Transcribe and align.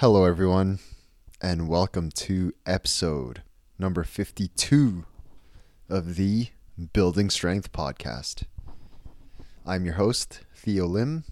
Hello, 0.00 0.26
everyone, 0.26 0.78
and 1.40 1.68
welcome 1.68 2.10
to 2.10 2.52
episode 2.66 3.40
number 3.78 4.04
52 4.04 5.06
of 5.88 6.16
the 6.16 6.48
Building 6.92 7.30
Strength 7.30 7.72
podcast. 7.72 8.42
I'm 9.64 9.86
your 9.86 9.94
host, 9.94 10.40
Theo 10.54 10.84
Lim, 10.84 11.24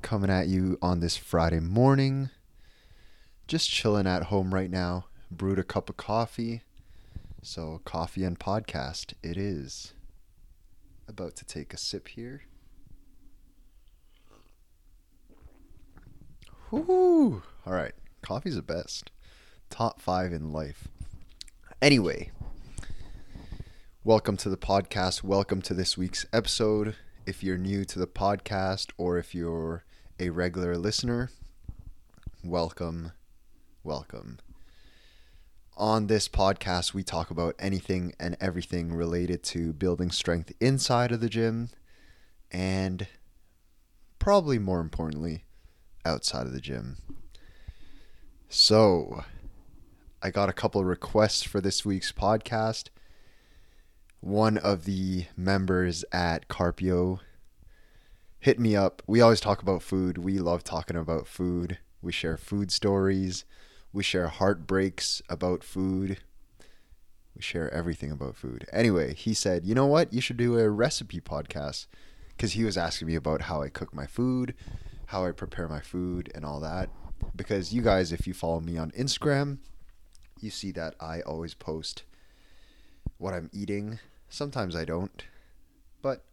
coming 0.00 0.30
at 0.30 0.46
you 0.46 0.78
on 0.80 1.00
this 1.00 1.18
Friday 1.18 1.60
morning. 1.60 2.30
Just 3.46 3.68
chilling 3.68 4.06
at 4.06 4.24
home 4.24 4.54
right 4.54 4.70
now, 4.70 5.04
brewed 5.30 5.58
a 5.58 5.62
cup 5.62 5.90
of 5.90 5.98
coffee. 5.98 6.62
So, 7.42 7.82
coffee 7.84 8.24
and 8.24 8.40
podcast 8.40 9.12
it 9.22 9.36
is. 9.36 9.92
About 11.06 11.36
to 11.36 11.44
take 11.44 11.74
a 11.74 11.76
sip 11.76 12.08
here. 12.08 12.44
Whoo! 16.70 17.42
All 17.66 17.72
right, 17.72 17.94
coffee's 18.20 18.56
the 18.56 18.62
best. 18.62 19.10
Top 19.70 19.98
five 19.98 20.34
in 20.34 20.52
life. 20.52 20.86
Anyway, 21.80 22.30
welcome 24.04 24.36
to 24.36 24.50
the 24.50 24.58
podcast. 24.58 25.22
Welcome 25.22 25.62
to 25.62 25.72
this 25.72 25.96
week's 25.96 26.26
episode. 26.30 26.94
If 27.24 27.42
you're 27.42 27.56
new 27.56 27.86
to 27.86 27.98
the 27.98 28.06
podcast 28.06 28.90
or 28.98 29.16
if 29.16 29.34
you're 29.34 29.82
a 30.20 30.28
regular 30.28 30.76
listener, 30.76 31.30
welcome, 32.42 33.12
welcome. 33.82 34.40
On 35.78 36.06
this 36.06 36.28
podcast, 36.28 36.92
we 36.92 37.02
talk 37.02 37.30
about 37.30 37.54
anything 37.58 38.12
and 38.20 38.36
everything 38.42 38.92
related 38.92 39.42
to 39.44 39.72
building 39.72 40.10
strength 40.10 40.52
inside 40.60 41.12
of 41.12 41.22
the 41.22 41.30
gym 41.30 41.70
and 42.50 43.06
probably 44.18 44.58
more 44.58 44.80
importantly, 44.80 45.44
outside 46.04 46.44
of 46.44 46.52
the 46.52 46.60
gym. 46.60 46.98
So, 48.56 49.24
I 50.22 50.30
got 50.30 50.48
a 50.48 50.52
couple 50.52 50.84
requests 50.84 51.42
for 51.42 51.60
this 51.60 51.84
week's 51.84 52.12
podcast. 52.12 52.90
One 54.20 54.58
of 54.58 54.84
the 54.84 55.26
members 55.36 56.04
at 56.12 56.46
Carpio 56.46 57.18
hit 58.38 58.60
me 58.60 58.76
up. 58.76 59.02
We 59.08 59.20
always 59.20 59.40
talk 59.40 59.60
about 59.60 59.82
food. 59.82 60.18
We 60.18 60.38
love 60.38 60.62
talking 60.62 60.96
about 60.96 61.26
food. 61.26 61.78
We 62.00 62.12
share 62.12 62.36
food 62.36 62.70
stories. 62.70 63.44
We 63.92 64.04
share 64.04 64.28
heartbreaks 64.28 65.20
about 65.28 65.64
food. 65.64 66.18
We 67.34 67.42
share 67.42 67.74
everything 67.74 68.12
about 68.12 68.36
food. 68.36 68.68
Anyway, 68.72 69.14
he 69.14 69.34
said, 69.34 69.66
You 69.66 69.74
know 69.74 69.86
what? 69.86 70.12
You 70.12 70.20
should 70.20 70.36
do 70.36 70.60
a 70.60 70.70
recipe 70.70 71.20
podcast. 71.20 71.88
Because 72.28 72.52
he 72.52 72.62
was 72.62 72.78
asking 72.78 73.08
me 73.08 73.16
about 73.16 73.42
how 73.42 73.62
I 73.62 73.68
cook 73.68 73.92
my 73.92 74.06
food, 74.06 74.54
how 75.06 75.26
I 75.26 75.32
prepare 75.32 75.66
my 75.66 75.80
food 75.80 76.30
and 76.36 76.44
all 76.44 76.60
that. 76.60 76.88
Because 77.34 77.72
you 77.72 77.82
guys, 77.82 78.12
if 78.12 78.26
you 78.26 78.34
follow 78.34 78.60
me 78.60 78.76
on 78.78 78.90
Instagram, 78.92 79.58
you 80.40 80.50
see 80.50 80.70
that 80.72 80.94
I 81.00 81.20
always 81.20 81.54
post 81.54 82.02
what 83.18 83.34
I'm 83.34 83.50
eating. 83.52 83.98
Sometimes 84.28 84.74
I 84.74 84.84
don't, 84.84 85.24
but 86.02 86.24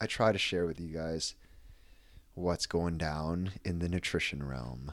I 0.00 0.06
try 0.06 0.32
to 0.32 0.38
share 0.38 0.66
with 0.66 0.80
you 0.80 0.94
guys 0.94 1.34
what's 2.34 2.66
going 2.66 2.98
down 2.98 3.52
in 3.64 3.78
the 3.78 3.88
nutrition 3.88 4.46
realm. 4.46 4.92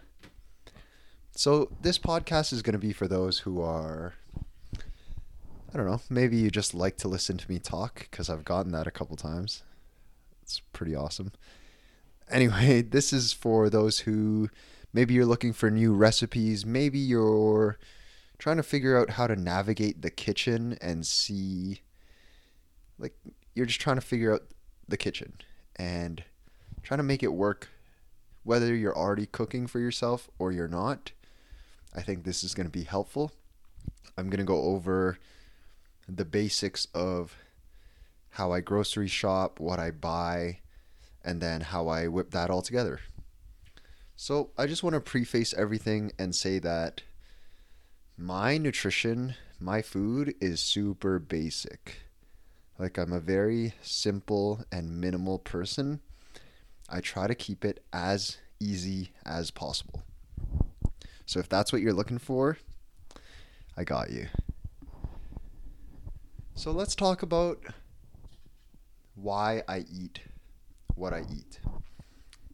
So, 1.35 1.71
this 1.81 1.97
podcast 1.97 2.51
is 2.51 2.61
going 2.61 2.73
to 2.73 2.79
be 2.79 2.91
for 2.91 3.07
those 3.07 3.39
who 3.39 3.61
are, 3.61 4.15
I 5.73 5.77
don't 5.77 5.85
know, 5.85 6.01
maybe 6.09 6.35
you 6.35 6.51
just 6.51 6.73
like 6.73 6.97
to 6.97 7.07
listen 7.07 7.37
to 7.37 7.49
me 7.49 7.59
talk 7.59 8.07
because 8.11 8.29
I've 8.29 8.43
gotten 8.43 8.73
that 8.73 8.87
a 8.87 8.91
couple 8.91 9.15
times. 9.15 9.63
It's 10.41 10.59
pretty 10.73 10.95
awesome 10.95 11.31
anyway, 12.31 12.81
this 12.89 13.13
is 13.13 13.33
for 13.33 13.69
those 13.69 13.99
who 13.99 14.49
maybe 14.93 15.13
you're 15.13 15.25
looking 15.25 15.53
for 15.53 15.69
new 15.69 15.93
recipes, 15.93 16.65
maybe 16.65 16.99
you're 16.99 17.77
trying 18.37 18.57
to 18.57 18.63
figure 18.63 18.97
out 18.97 19.11
how 19.11 19.27
to 19.27 19.35
navigate 19.35 20.01
the 20.01 20.09
kitchen 20.09 20.77
and 20.81 21.05
see 21.05 21.81
like 22.97 23.13
you're 23.55 23.65
just 23.65 23.81
trying 23.81 23.97
to 23.97 24.01
figure 24.01 24.33
out 24.33 24.43
the 24.87 24.97
kitchen 24.97 25.33
and 25.75 26.23
trying 26.83 26.97
to 26.97 27.03
make 27.03 27.23
it 27.23 27.33
work 27.33 27.69
whether 28.43 28.73
you're 28.73 28.97
already 28.97 29.25
cooking 29.25 29.67
for 29.67 29.79
yourself 29.79 30.29
or 30.39 30.51
you're 30.51 30.67
not. 30.67 31.11
I 31.95 32.01
think 32.01 32.23
this 32.23 32.43
is 32.43 32.53
going 32.53 32.67
to 32.67 32.71
be 32.71 32.83
helpful. 32.83 33.31
I'm 34.17 34.29
going 34.29 34.39
to 34.39 34.45
go 34.45 34.61
over 34.61 35.17
the 36.07 36.25
basics 36.25 36.87
of 36.93 37.35
how 38.31 38.51
I 38.51 38.61
grocery 38.61 39.07
shop, 39.07 39.59
what 39.59 39.79
I 39.79 39.91
buy, 39.91 40.59
and 41.23 41.41
then 41.41 41.61
how 41.61 41.87
I 41.87 42.07
whip 42.07 42.31
that 42.31 42.49
all 42.49 42.61
together. 42.61 43.01
So 44.21 44.49
I 44.57 44.67
just 44.67 44.83
want 44.83 44.95
to 44.95 44.99
preface 44.99 45.53
everything 45.53 46.11
and 46.19 46.35
say 46.35 46.59
that 46.59 47.03
my 48.17 48.57
nutrition, 48.57 49.35
my 49.61 49.81
food 49.81 50.35
is 50.41 50.59
super 50.59 51.19
basic. 51.19 52.01
Like 52.77 52.97
I'm 52.97 53.13
a 53.13 53.21
very 53.21 53.75
simple 53.81 54.65
and 54.73 54.99
minimal 54.99 55.39
person. 55.39 56.01
I 56.89 56.99
try 56.99 57.27
to 57.27 57.33
keep 57.33 57.63
it 57.63 57.81
as 57.93 58.39
easy 58.59 59.13
as 59.25 59.51
possible. 59.51 60.03
So 61.25 61.39
if 61.39 61.47
that's 61.47 61.71
what 61.71 61.81
you're 61.81 61.93
looking 61.93 62.19
for, 62.19 62.57
I 63.77 63.85
got 63.85 64.11
you. 64.11 64.27
So 66.55 66.71
let's 66.71 66.93
talk 66.93 67.23
about 67.23 67.63
why 69.15 69.63
I 69.65 69.85
eat 69.89 70.19
what 70.95 71.13
I 71.13 71.21
eat. 71.21 71.61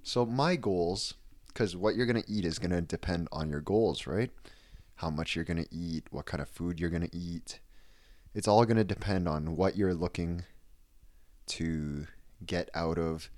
So 0.03 0.27
my 0.27 0.57
goals, 0.57 1.15
because 1.55 1.73
what 1.73 1.95
you're 1.95 2.05
gonna 2.05 2.21
eat 2.27 2.43
is 2.43 2.59
gonna 2.59 2.81
depend 2.81 3.29
on 3.31 3.49
your 3.49 3.61
goals, 3.61 4.05
right? 4.05 4.29
How 4.95 5.09
much 5.09 5.35
you're 5.35 5.45
gonna 5.45 5.65
eat, 5.71 6.03
what 6.11 6.25
kind 6.25 6.41
of 6.41 6.49
food 6.49 6.79
you're 6.79 6.89
gonna 6.89 7.09
eat. 7.13 7.61
It's 8.33 8.47
all 8.47 8.65
gonna 8.65 8.83
depend 8.83 9.29
on 9.29 9.55
what 9.55 9.77
you're 9.77 9.93
looking 9.93 10.43
to 11.47 12.07
get 12.45 12.69
out 12.73 12.99
of 12.99 13.29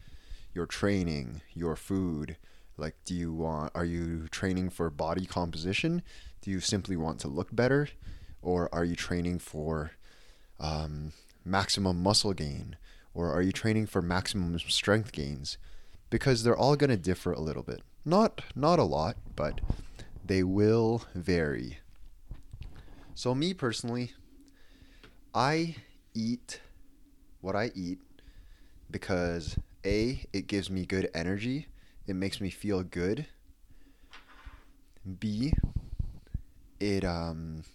your 0.52 0.66
training, 0.66 1.42
your 1.54 1.76
food. 1.76 2.38
Like, 2.76 2.96
do 3.06 3.14
you 3.14 3.32
want, 3.32 3.72
are 3.76 3.86
you 3.86 4.28
training 4.30 4.72
for 4.72 4.90
body 4.90 5.28
composition? 5.28 6.02
Do 6.42 6.50
you 6.50 6.60
simply 6.60 6.96
want 6.96 7.20
to 7.20 7.28
look 7.28 7.56
better? 7.56 7.88
Or 8.42 8.74
are 8.74 8.84
you 8.84 8.96
training 8.96 9.40
for 9.40 9.92
um, 10.60 11.14
maximum 11.46 12.02
muscle 12.02 12.34
gain? 12.34 12.78
or 13.18 13.34
are 13.34 13.42
you 13.42 13.52
training 13.52 13.88
for 13.88 14.00
maximum 14.00 14.60
strength 14.60 15.12
gains? 15.12 15.58
Because 16.12 16.44
they're 16.44 16.56
all 16.56 16.76
going 16.76 16.92
to 16.92 16.98
differ 16.98 17.34
a 17.34 17.42
little 17.42 17.64
bit. 17.64 17.82
Not 18.08 18.42
not 18.56 18.80
a 18.80 18.84
lot, 18.84 19.18
but 19.36 19.60
they 20.26 20.42
will 20.42 21.04
vary. 21.14 21.80
So 23.16 23.36
me 23.36 23.54
personally, 23.54 24.14
I 25.36 25.76
eat 26.14 26.62
what 27.42 27.54
I 27.58 27.70
eat 27.76 28.00
because 28.90 29.58
A, 29.86 30.24
it 30.32 30.48
gives 30.48 30.70
me 30.70 30.86
good 30.86 31.10
energy. 31.14 31.68
It 32.08 32.16
makes 32.16 32.40
me 32.40 32.50
feel 32.50 32.82
good. 32.82 33.26
B, 35.20 35.52
it 36.80 37.04
um 37.04 37.66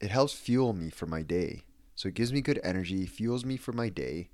it 0.00 0.10
helps 0.10 0.32
fuel 0.32 0.72
me 0.72 0.88
for 0.88 1.04
my 1.04 1.20
day. 1.20 1.64
So 1.94 2.08
it 2.08 2.14
gives 2.14 2.32
me 2.32 2.40
good 2.40 2.60
energy, 2.64 3.04
fuels 3.04 3.44
me 3.44 3.58
for 3.58 3.72
my 3.72 3.90
day, 3.90 4.30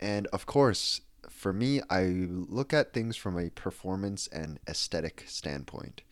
and 0.00 0.26
of 0.28 0.46
course, 0.46 1.02
for 1.28 1.52
me, 1.52 1.80
I 1.90 2.04
look 2.04 2.72
at 2.72 2.92
things 2.92 3.16
from 3.16 3.38
a 3.38 3.50
performance 3.50 4.28
and 4.28 4.58
aesthetic 4.68 5.24
standpoint. 5.26 6.02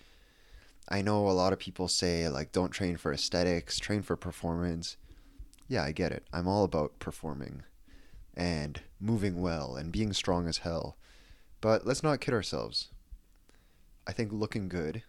I 0.88 1.02
know 1.02 1.28
a 1.28 1.30
lot 1.30 1.52
of 1.52 1.58
people 1.58 1.88
say, 1.88 2.28
like, 2.28 2.52
don't 2.52 2.70
train 2.70 2.96
for 2.96 3.12
aesthetics, 3.12 3.78
train 3.78 4.02
for 4.02 4.16
performance. 4.16 4.96
Yeah, 5.68 5.84
I 5.84 5.92
get 5.92 6.12
it. 6.12 6.26
I'm 6.32 6.48
all 6.48 6.64
about 6.64 6.98
performing 6.98 7.62
and 8.34 8.80
moving 9.00 9.42
well 9.42 9.76
and 9.76 9.92
being 9.92 10.12
strong 10.12 10.48
as 10.48 10.58
hell. 10.58 10.96
But 11.60 11.86
let's 11.86 12.02
not 12.02 12.20
kid 12.20 12.32
ourselves. 12.32 12.88
I 14.06 14.12
think 14.12 14.32
looking 14.32 14.68
good 14.68 15.02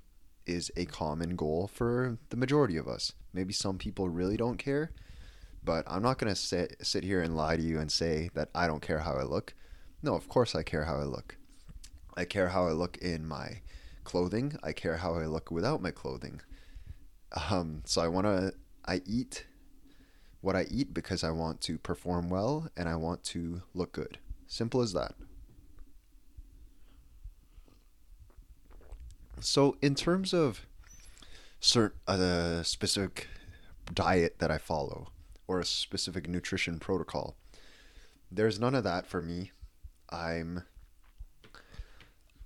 is 0.45 0.71
a 0.75 0.85
common 0.85 1.35
goal 1.35 1.69
for 1.73 2.17
the 2.29 2.37
majority 2.37 2.75
of 2.75 2.87
us. 2.87 3.13
Maybe 3.33 3.53
some 3.53 3.77
people 3.77 4.09
really 4.09 4.35
don't 4.35 4.57
care, 4.57 4.91
but 5.63 5.85
I'm 5.87 6.01
not 6.01 6.17
going 6.17 6.33
to 6.33 6.39
sit, 6.39 6.75
sit 6.81 7.03
here 7.03 7.21
and 7.21 7.37
lie 7.37 7.55
to 7.55 7.63
you 7.63 7.79
and 7.79 7.91
say 7.91 8.29
that 8.33 8.49
I 8.53 8.67
don't 8.67 8.81
care 8.81 8.99
how 8.99 9.13
I 9.13 9.23
look. 9.23 9.53
No, 10.01 10.15
of 10.15 10.29
course 10.29 10.55
I 10.55 10.63
care 10.63 10.85
how 10.85 10.99
I 10.99 11.03
look. 11.03 11.37
I 12.15 12.25
care 12.25 12.49
how 12.49 12.67
I 12.67 12.71
look 12.71 12.97
in 12.97 13.27
my 13.27 13.61
clothing. 14.03 14.57
I 14.63 14.71
care 14.71 14.97
how 14.97 15.15
I 15.15 15.25
look 15.25 15.51
without 15.51 15.81
my 15.81 15.91
clothing. 15.91 16.41
Um, 17.49 17.83
so 17.85 18.01
I 18.01 18.07
want 18.07 18.25
to, 18.25 18.53
I 18.85 19.01
eat 19.05 19.45
what 20.41 20.55
I 20.55 20.65
eat 20.71 20.93
because 20.93 21.23
I 21.23 21.31
want 21.31 21.61
to 21.61 21.77
perform 21.77 22.29
well 22.29 22.69
and 22.75 22.89
I 22.89 22.95
want 22.95 23.23
to 23.25 23.61
look 23.73 23.91
good. 23.91 24.17
Simple 24.47 24.81
as 24.81 24.93
that. 24.93 25.13
So, 29.41 29.77
in 29.81 29.95
terms 29.95 30.33
of 30.33 30.65
certain 31.61 31.97
uh, 32.07 32.63
specific 32.63 33.27
diet 33.93 34.39
that 34.39 34.51
I 34.51 34.57
follow, 34.57 35.11
or 35.49 35.59
a 35.59 35.65
specific 35.65 36.29
nutrition 36.29 36.79
protocol. 36.79 37.35
There's 38.31 38.59
none 38.59 38.75
of 38.75 38.83
that 38.83 39.07
for 39.07 39.19
me. 39.19 39.51
I'm 40.11 40.63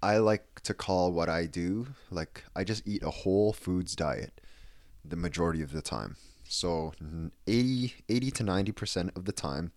I 0.02 0.18
like 0.18 0.62
to 0.64 0.74
call 0.74 1.12
what 1.14 1.30
I 1.30 1.46
do 1.46 1.88
like 2.12 2.44
I 2.56 2.64
just 2.64 2.88
eat 2.88 3.04
a 3.04 3.10
whole 3.10 3.54
foods 3.54 3.96
diet 3.96 4.42
the 5.06 5.16
majority 5.16 5.62
of 5.62 5.72
the 5.72 5.82
time. 5.82 6.16
So 6.48 6.94
80, 7.48 7.94
80 8.10 8.32
to 8.32 8.44
90% 8.44 9.18
of 9.18 9.26
the 9.26 9.32
time, 9.32 9.72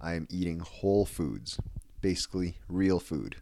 I 0.00 0.14
am 0.14 0.26
eating 0.30 0.60
whole 0.60 1.04
foods, 1.04 1.58
basically 2.00 2.58
real 2.68 3.00
food. 3.00 3.36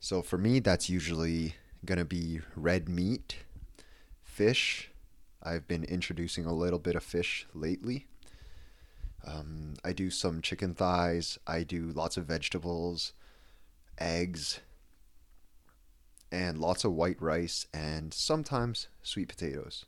So 0.00 0.22
for 0.22 0.38
me, 0.38 0.60
that's 0.60 0.88
usually 0.88 1.54
going 1.84 1.98
to 1.98 2.04
be 2.04 2.40
red 2.54 2.88
meat, 2.88 3.36
fish. 4.22 4.90
I've 5.42 5.66
been 5.66 5.84
introducing 5.84 6.46
a 6.46 6.52
little 6.52 6.78
bit 6.78 6.94
of 6.94 7.02
fish 7.02 7.46
lately. 7.54 8.06
Um, 9.28 9.74
I 9.84 9.92
do 9.92 10.10
some 10.10 10.40
chicken 10.40 10.74
thighs. 10.74 11.38
I 11.46 11.62
do 11.62 11.88
lots 11.88 12.16
of 12.16 12.24
vegetables, 12.24 13.12
eggs, 13.98 14.60
and 16.32 16.58
lots 16.58 16.84
of 16.84 16.92
white 16.92 17.20
rice, 17.20 17.66
and 17.74 18.14
sometimes 18.14 18.88
sweet 19.02 19.28
potatoes. 19.28 19.84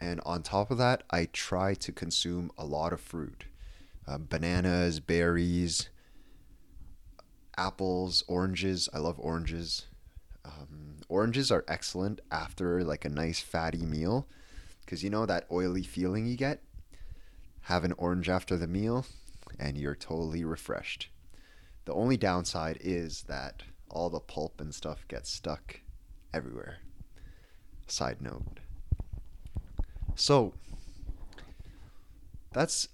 And 0.00 0.20
on 0.24 0.42
top 0.42 0.70
of 0.70 0.78
that, 0.78 1.02
I 1.10 1.26
try 1.26 1.74
to 1.74 1.92
consume 1.92 2.50
a 2.56 2.64
lot 2.64 2.92
of 2.92 3.00
fruit 3.00 3.44
uh, 4.06 4.18
bananas, 4.18 4.98
berries, 4.98 5.90
apples, 7.56 8.24
oranges. 8.26 8.88
I 8.94 8.98
love 8.98 9.16
oranges. 9.18 9.86
Um, 10.44 10.96
oranges 11.08 11.52
are 11.52 11.64
excellent 11.68 12.20
after 12.30 12.82
like 12.82 13.04
a 13.04 13.10
nice 13.10 13.40
fatty 13.40 13.84
meal 13.84 14.26
because 14.84 15.04
you 15.04 15.10
know 15.10 15.26
that 15.26 15.46
oily 15.52 15.82
feeling 15.82 16.26
you 16.26 16.36
get? 16.36 16.62
Have 17.62 17.84
an 17.84 17.92
orange 17.96 18.28
after 18.28 18.56
the 18.56 18.66
meal 18.66 19.06
and 19.58 19.76
you're 19.78 19.94
totally 19.94 20.44
refreshed. 20.44 21.08
The 21.84 21.94
only 21.94 22.16
downside 22.16 22.78
is 22.80 23.22
that 23.28 23.62
all 23.88 24.10
the 24.10 24.20
pulp 24.20 24.60
and 24.60 24.74
stuff 24.74 25.06
gets 25.08 25.30
stuck 25.30 25.80
everywhere. 26.32 26.78
Side 27.86 28.20
note. 28.20 28.60
So, 30.14 30.54
that's 32.52 32.88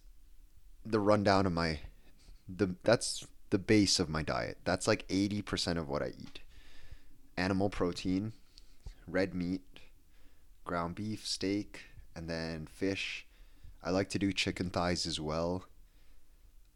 the 0.84 1.00
rundown 1.00 1.46
of 1.46 1.52
my 1.52 1.80
the 2.48 2.74
that's 2.82 3.26
the 3.50 3.58
base 3.58 3.98
of 3.98 4.08
my 4.08 4.22
diet. 4.22 4.58
That's 4.64 4.86
like 4.86 5.06
80% 5.08 5.78
of 5.78 5.88
what 5.88 6.02
I 6.02 6.08
eat. 6.08 6.40
Animal 7.36 7.70
protein, 7.70 8.32
red 9.06 9.34
meat, 9.34 9.62
ground 10.64 10.94
beef, 10.94 11.26
steak, 11.26 11.84
and 12.14 12.28
then 12.28 12.66
fish. 12.66 13.26
I 13.88 13.90
like 13.90 14.10
to 14.10 14.18
do 14.18 14.34
chicken 14.34 14.68
thighs 14.68 15.06
as 15.06 15.18
well. 15.18 15.64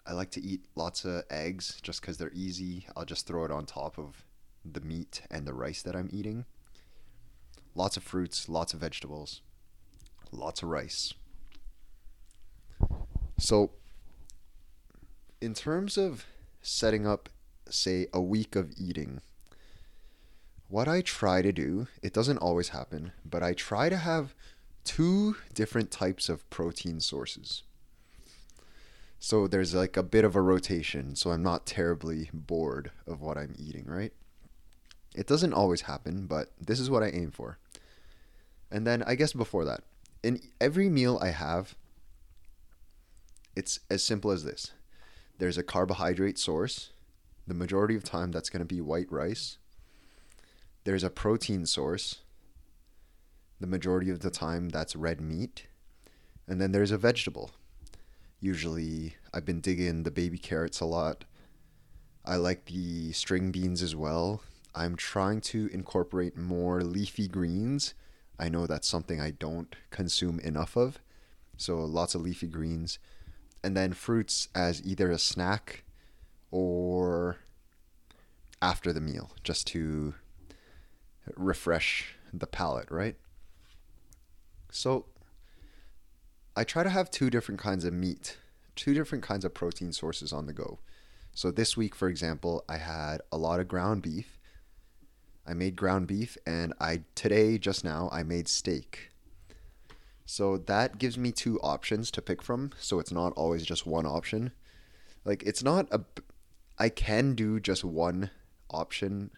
I 0.07 0.15
like 0.15 0.31
to 0.31 0.41
eat 0.41 0.65
lots 0.75 1.05
of 1.05 1.25
eggs 1.29 1.79
just 1.83 2.01
because 2.01 2.17
they're 2.17 2.33
easy. 2.33 2.87
I'll 2.97 3.05
just 3.05 3.27
throw 3.27 3.45
it 3.45 3.51
on 3.51 3.67
top 3.67 3.99
of 3.99 4.25
the 4.65 4.81
meat 4.81 5.21
and 5.31 5.47
the 5.47 5.53
rice 5.53 5.83
that 5.83 5.95
I'm 5.95 6.09
eating. 6.11 6.47
Lots 7.75 7.99
of 7.99 8.03
fruits, 8.03 8.49
lots 8.49 8.73
of 8.73 8.81
vegetables, 8.81 9.43
lots 10.31 10.63
of 10.63 10.71
rice. 10.71 11.13
So, 13.37 13.73
in 15.39 15.53
terms 15.53 15.99
of 15.99 16.25
setting 16.63 17.07
up, 17.07 17.29
say, 17.69 18.07
a 18.15 18.23
week 18.23 18.57
of 18.57 18.73
eating, 18.79 19.21
what 20.69 20.89
I 20.89 21.03
try 21.03 21.43
to 21.43 21.53
do, 21.53 21.89
it 22.03 22.15
doesn't 22.15 22.39
always 22.39 22.71
happen, 22.71 23.13
but 23.23 23.43
I 23.43 23.53
try 23.53 23.91
to 23.91 23.99
have 23.99 24.35
two 24.85 25.37
different 25.55 25.91
types 25.91 26.29
of 26.29 26.49
protein 26.51 27.01
sources. 27.01 27.63
So 29.19 29.47
there's 29.47 29.75
like 29.75 29.97
a 29.97 30.03
bit 30.03 30.25
of 30.25 30.35
a 30.35 30.41
rotation, 30.41 31.15
so 31.15 31.31
I'm 31.31 31.43
not 31.43 31.67
terribly 31.67 32.29
bored 32.33 32.91
of 33.07 33.21
what 33.21 33.39
I'm 33.39 33.55
eating, 33.57 33.85
right? 33.87 34.13
It 35.15 35.27
doesn't 35.27 35.53
always 35.53 35.83
happen, 35.83 36.27
but 36.27 36.51
this 36.61 36.81
is 36.81 36.91
what 36.91 37.03
I 37.03 37.09
aim 37.09 37.31
for. 37.31 37.59
And 38.71 38.87
then 38.87 39.03
I 39.05 39.15
guess 39.15 39.33
before 39.33 39.65
that, 39.67 39.83
in 40.23 40.41
every 40.61 40.89
meal 40.89 41.19
I 41.23 41.29
have, 41.29 41.77
it's 43.55 43.81
as 43.91 44.03
simple 44.03 44.31
as 44.31 44.45
this 44.45 44.73
there's 45.39 45.59
a 45.59 45.63
carbohydrate 45.63 46.39
source. 46.39 46.91
The 47.49 47.55
majority 47.55 47.97
of 47.97 48.05
time, 48.05 48.31
that's 48.31 48.49
going 48.49 48.61
to 48.61 48.75
be 48.75 48.81
white 48.81 49.11
rice. 49.11 49.59
There's 50.85 51.03
a 51.03 51.11
protein 51.11 51.67
source. 51.67 52.21
The 53.63 53.69
majority 53.69 54.11
of 54.11 54.19
the 54.19 54.31
time, 54.31 54.71
that's 54.71 54.97
red 54.97 55.21
meat. 55.21 55.69
And 56.49 56.61
then 56.61 56.73
there's 56.73 56.91
a 56.91 56.99
vegetable. 56.99 57.53
Usually, 58.41 59.15
I've 59.33 59.45
been 59.45 59.61
digging 59.61 60.03
the 60.03 60.11
baby 60.11 60.37
carrots 60.37 60.81
a 60.81 60.85
lot. 60.85 61.25
I 62.25 62.35
like 62.35 62.65
the 62.65 63.13
string 63.13 63.53
beans 63.53 63.81
as 63.81 63.95
well. 63.95 64.43
I'm 64.75 64.97
trying 64.97 65.43
to 65.43 65.71
incorporate 65.73 66.37
more 66.37 66.83
leafy 66.83 67.29
greens. 67.29 67.95
I 68.37 68.49
know 68.49 68.67
that's 68.67 68.89
something 68.89 69.21
I 69.21 69.31
don't 69.31 69.77
consume 69.91 70.41
enough 70.41 70.77
of. 70.77 70.99
So, 71.57 71.79
lots 71.85 72.17
of 72.17 72.23
leafy 72.23 72.49
greens 72.49 72.99
and 73.63 73.77
then 73.77 73.93
fruits 73.93 74.49
as 74.57 74.85
either 74.85 75.09
a 75.09 75.19
snack 75.19 75.85
or 76.51 77.37
after 78.61 78.93
the 78.93 79.01
meal, 79.01 79.31
just 79.45 79.69
to 79.69 80.15
refresh 81.37 82.17
the 82.33 82.49
palate, 82.49 82.91
right? 82.91 83.15
So 84.73 85.05
I 86.57 86.65
try 86.65 86.83
to 86.83 86.91
have 86.91 87.11
two 87.11 87.31
different 87.31 87.61
kinds 87.61 87.85
of 87.85 87.93
meat, 87.93 88.39
two 88.75 88.95
different 88.95 89.23
kinds 89.23 89.45
of 89.45 89.55
protein 89.55 89.93
sources 89.93 90.33
on 90.33 90.47
the 90.47 90.53
go. 90.53 90.81
So 91.35 91.51
this 91.51 91.77
week, 91.77 91.95
for 91.95 92.09
example, 92.09 92.65
I 92.69 92.79
had 92.79 93.21
a 93.31 93.37
lot 93.37 93.61
of 93.61 93.69
ground 93.69 94.03
beef. 94.03 94.39
I 95.47 95.55
made 95.55 95.77
ground 95.77 96.07
beef, 96.07 96.39
and 96.47 96.73
I 96.81 97.03
today 97.15 97.59
just 97.59 97.85
now 97.85 98.09
I 98.13 98.23
made 98.23 98.49
steak. 98.49 99.11
So 100.25 100.57
that 100.57 100.99
gives 100.99 101.19
me 101.19 101.33
two 101.33 101.61
options 101.61 102.11
to 102.13 102.23
pick 102.23 102.43
from. 102.43 102.71
So 102.79 102.99
it's 102.99 103.13
not 103.13 103.33
always 103.35 103.65
just 103.65 103.87
one 103.87 104.07
option. 104.07 104.53
Like 105.25 105.43
it's 105.43 105.63
not 105.63 105.87
a 105.91 106.01
I 106.79 106.89
can 106.89 107.35
do 107.35 107.61
just 107.61 107.85
one 107.85 108.31
option, 108.71 109.31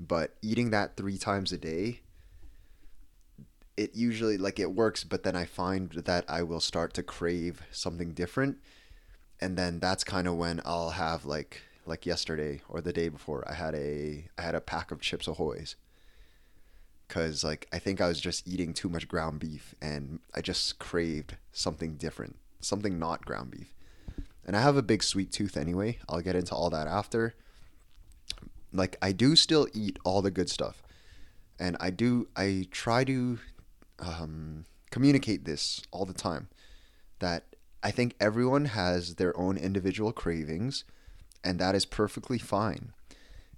but 0.00 0.34
eating 0.42 0.70
that 0.70 0.96
3 0.96 1.16
times 1.18 1.52
a 1.52 1.58
day 1.58 2.00
it 3.76 3.94
usually 3.94 4.38
like 4.38 4.58
it 4.58 4.72
works, 4.72 5.04
but 5.04 5.22
then 5.22 5.36
I 5.36 5.44
find 5.44 5.90
that 5.90 6.24
I 6.28 6.42
will 6.42 6.60
start 6.60 6.94
to 6.94 7.02
crave 7.02 7.62
something 7.70 8.12
different. 8.12 8.58
And 9.40 9.56
then 9.56 9.80
that's 9.80 10.04
kind 10.04 10.26
of 10.26 10.36
when 10.36 10.62
I'll 10.64 10.90
have 10.90 11.24
like 11.24 11.62
like 11.84 12.06
yesterday 12.06 12.62
or 12.68 12.80
the 12.80 12.92
day 12.92 13.08
before 13.08 13.44
I 13.48 13.54
had 13.54 13.74
a 13.74 14.28
I 14.38 14.42
had 14.42 14.54
a 14.54 14.60
pack 14.60 14.90
of 14.90 15.00
Chips 15.00 15.28
Ahoy's 15.28 15.76
because 17.06 17.44
like 17.44 17.68
I 17.72 17.78
think 17.78 18.00
I 18.00 18.08
was 18.08 18.20
just 18.20 18.48
eating 18.48 18.72
too 18.72 18.88
much 18.88 19.08
ground 19.08 19.40
beef 19.40 19.74
and 19.80 20.20
I 20.34 20.40
just 20.40 20.78
craved 20.78 21.36
something 21.52 21.96
different, 21.96 22.36
something 22.60 22.98
not 22.98 23.24
ground 23.24 23.50
beef. 23.50 23.72
And 24.44 24.56
I 24.56 24.60
have 24.60 24.76
a 24.76 24.82
big 24.82 25.02
sweet 25.02 25.32
tooth 25.32 25.56
anyway. 25.56 25.98
I'll 26.08 26.20
get 26.20 26.36
into 26.36 26.54
all 26.54 26.70
that 26.70 26.86
after. 26.86 27.34
Like 28.72 28.96
I 29.02 29.12
do 29.12 29.36
still 29.36 29.68
eat 29.74 29.98
all 30.04 30.22
the 30.22 30.30
good 30.30 30.50
stuff, 30.50 30.82
and 31.58 31.76
I 31.80 31.90
do 31.90 32.28
I 32.36 32.66
try 32.70 33.04
to 33.04 33.38
um, 33.98 34.64
communicate 34.90 35.44
this 35.44 35.82
all 35.90 36.04
the 36.04 36.14
time 36.14 36.48
that 37.18 37.44
I 37.82 37.90
think 37.90 38.14
everyone 38.20 38.66
has 38.66 39.14
their 39.14 39.36
own 39.38 39.56
individual 39.56 40.12
cravings, 40.12 40.84
and 41.44 41.58
that 41.58 41.74
is 41.74 41.84
perfectly 41.84 42.38
fine. 42.38 42.92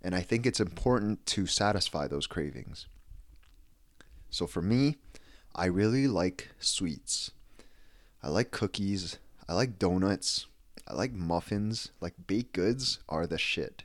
And 0.03 0.15
I 0.15 0.21
think 0.21 0.47
it's 0.47 0.61
important 0.61 1.27
to 1.27 1.47
satisfy 1.47 2.07
those 2.07 2.27
cravings. 2.27 2.87
So 4.31 4.47
for 4.47 4.63
me, 4.63 4.97
I 5.55 5.67
really 5.67 6.07
like 6.07 6.51
sweets. 6.61 7.31
I 8.23 8.29
like 8.29 8.51
cookies. 8.51 9.19
I 9.49 9.55
like 9.55 9.79
donuts. 9.79 10.47
I 10.87 10.95
like 10.95 11.13
muffins. 11.13 11.91
Like 12.01 12.15
baked 12.27 12.53
goods 12.53 12.99
are 13.09 13.27
the 13.27 13.39
shit. 13.39 13.85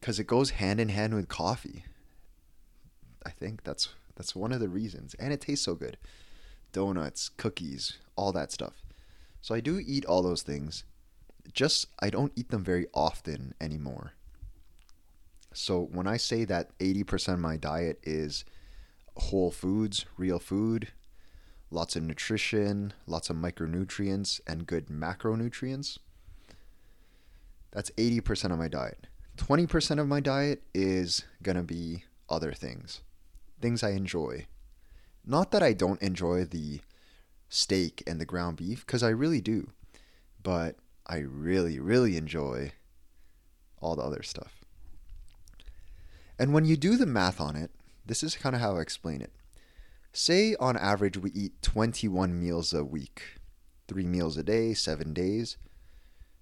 Cuz 0.00 0.18
it 0.18 0.26
goes 0.26 0.50
hand 0.50 0.80
in 0.80 0.88
hand 0.88 1.14
with 1.14 1.28
coffee. 1.28 1.84
I 3.24 3.30
think 3.30 3.62
that's 3.62 3.90
that's 4.16 4.36
one 4.36 4.52
of 4.52 4.60
the 4.60 4.68
reasons 4.68 5.14
and 5.18 5.32
it 5.32 5.40
tastes 5.40 5.64
so 5.64 5.74
good. 5.74 5.96
Donuts, 6.72 7.28
cookies, 7.28 7.98
all 8.16 8.32
that 8.32 8.52
stuff. 8.52 8.82
So 9.40 9.54
I 9.54 9.60
do 9.60 9.82
eat 9.84 10.04
all 10.04 10.22
those 10.22 10.42
things. 10.42 10.84
Just 11.52 11.86
I 12.00 12.10
don't 12.10 12.32
eat 12.36 12.50
them 12.50 12.64
very 12.64 12.86
often 12.94 13.54
anymore. 13.60 14.12
So 15.52 15.88
when 15.92 16.06
I 16.06 16.16
say 16.16 16.44
that 16.44 16.76
80% 16.78 17.34
of 17.34 17.38
my 17.40 17.56
diet 17.56 17.98
is 18.02 18.44
whole 19.16 19.50
foods, 19.50 20.06
real 20.16 20.38
food, 20.38 20.88
lots 21.70 21.96
of 21.96 22.02
nutrition, 22.02 22.92
lots 23.06 23.30
of 23.30 23.36
micronutrients, 23.36 24.40
and 24.46 24.66
good 24.66 24.86
macronutrients. 24.86 25.98
That's 27.72 27.90
80% 27.92 28.52
of 28.52 28.58
my 28.58 28.68
diet. 28.68 29.06
20% 29.38 29.98
of 29.98 30.06
my 30.06 30.20
diet 30.20 30.62
is 30.74 31.24
going 31.42 31.56
to 31.56 31.62
be 31.62 32.04
other 32.28 32.52
things, 32.52 33.00
things 33.62 33.82
I 33.82 33.90
enjoy. 33.90 34.46
Not 35.24 35.50
that 35.52 35.62
I 35.62 35.72
don't 35.72 36.02
enjoy 36.02 36.44
the 36.44 36.80
steak 37.48 38.02
and 38.06 38.20
the 38.20 38.26
ground 38.26 38.56
beef, 38.56 38.84
because 38.84 39.02
I 39.02 39.10
really 39.10 39.40
do, 39.40 39.70
but 40.42 40.76
I 41.06 41.18
really, 41.18 41.78
really 41.78 42.16
enjoy 42.16 42.72
all 43.80 43.96
the 43.96 44.02
other 44.02 44.22
stuff. 44.22 44.64
And 46.38 46.52
when 46.52 46.64
you 46.64 46.76
do 46.76 46.96
the 46.96 47.06
math 47.06 47.40
on 47.40 47.56
it, 47.56 47.70
this 48.04 48.22
is 48.22 48.34
kind 48.34 48.54
of 48.54 48.60
how 48.60 48.76
I 48.76 48.80
explain 48.80 49.20
it. 49.20 49.32
Say 50.12 50.54
on 50.56 50.76
average 50.76 51.16
we 51.16 51.30
eat 51.32 51.62
21 51.62 52.38
meals 52.38 52.72
a 52.72 52.84
week, 52.84 53.36
three 53.88 54.06
meals 54.06 54.36
a 54.36 54.42
day, 54.42 54.74
seven 54.74 55.12
days, 55.12 55.56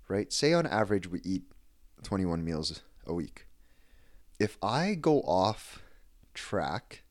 right? 0.09 0.33
Say 0.33 0.53
on 0.53 0.67
average 0.67 1.09
we 1.09 1.21
eat 1.25 1.43
21 2.03 2.45
meals 2.45 2.83
a 3.07 3.15
week. 3.15 3.47
If 4.39 4.57
I 4.63 4.95
go 4.95 5.21
off 5.21 5.83
track 6.35 7.03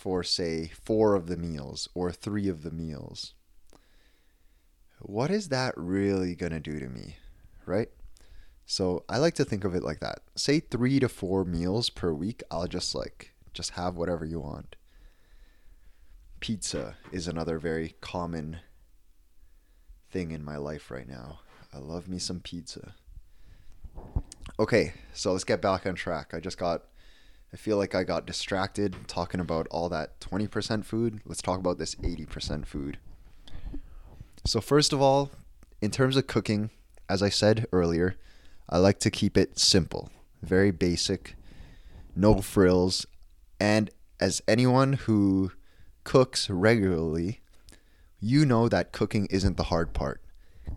for, 0.00 0.22
say, 0.22 0.66
four 0.68 1.14
of 1.14 1.26
the 1.26 1.36
meals 1.36 1.86
or 1.94 2.10
three 2.10 2.48
of 2.48 2.62
the 2.62 2.70
meals, 2.70 3.34
what 4.98 5.30
is 5.30 5.50
that 5.50 5.74
really 5.76 6.34
going 6.34 6.52
to 6.52 6.58
do 6.58 6.80
to 6.80 6.88
me, 6.88 7.16
right? 7.66 7.90
So 8.64 9.04
I 9.10 9.18
like 9.18 9.34
to 9.34 9.44
think 9.44 9.62
of 9.62 9.74
it 9.74 9.82
like 9.82 10.00
that. 10.00 10.20
Say 10.34 10.58
three 10.58 11.00
to 11.00 11.08
four 11.10 11.44
meals 11.44 11.90
per 11.90 12.14
week, 12.14 12.42
I'll 12.50 12.66
just 12.66 12.94
like, 12.94 13.34
just 13.52 13.72
have 13.72 13.96
whatever 13.96 14.24
you 14.24 14.40
want. 14.40 14.74
Pizza 16.40 16.96
is 17.12 17.28
another 17.28 17.58
very 17.58 17.94
common 18.00 18.60
thing 20.10 20.30
in 20.30 20.42
my 20.42 20.56
life 20.56 20.90
right 20.90 21.06
now. 21.06 21.40
I 21.74 21.78
love 21.78 22.08
me 22.08 22.18
some 22.18 22.40
pizza. 22.40 22.94
Okay, 24.58 24.94
so 25.12 25.32
let's 25.32 25.44
get 25.44 25.60
back 25.60 25.84
on 25.84 25.94
track. 25.94 26.32
I 26.32 26.40
just 26.40 26.56
got, 26.56 26.84
I 27.52 27.56
feel 27.56 27.76
like 27.76 27.94
I 27.94 28.04
got 28.04 28.26
distracted 28.26 28.96
talking 29.08 29.40
about 29.40 29.66
all 29.70 29.88
that 29.88 30.20
20% 30.20 30.84
food. 30.84 31.20
Let's 31.24 31.42
talk 31.42 31.58
about 31.58 31.78
this 31.78 31.96
80% 31.96 32.64
food. 32.66 32.98
So, 34.46 34.60
first 34.60 34.92
of 34.92 35.02
all, 35.02 35.30
in 35.80 35.90
terms 35.90 36.16
of 36.16 36.26
cooking, 36.26 36.70
as 37.08 37.22
I 37.22 37.28
said 37.28 37.66
earlier, 37.72 38.16
I 38.68 38.78
like 38.78 39.00
to 39.00 39.10
keep 39.10 39.36
it 39.36 39.58
simple, 39.58 40.10
very 40.42 40.70
basic, 40.70 41.34
no 42.14 42.40
frills. 42.40 43.04
And 43.58 43.90
as 44.20 44.40
anyone 44.46 44.92
who 44.92 45.52
cooks 46.04 46.48
regularly, 46.48 47.40
you 48.20 48.46
know 48.46 48.68
that 48.68 48.92
cooking 48.92 49.26
isn't 49.26 49.56
the 49.56 49.64
hard 49.64 49.92
part. 49.92 50.22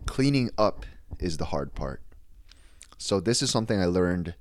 Cleaning 0.06 0.50
up 0.58 0.84
is 1.20 1.36
the 1.36 1.46
hard 1.46 1.74
part. 1.74 2.02
So 2.98 3.20
this 3.20 3.42
is 3.42 3.50
something 3.50 3.80
I 3.80 3.86
learned. 3.86 4.34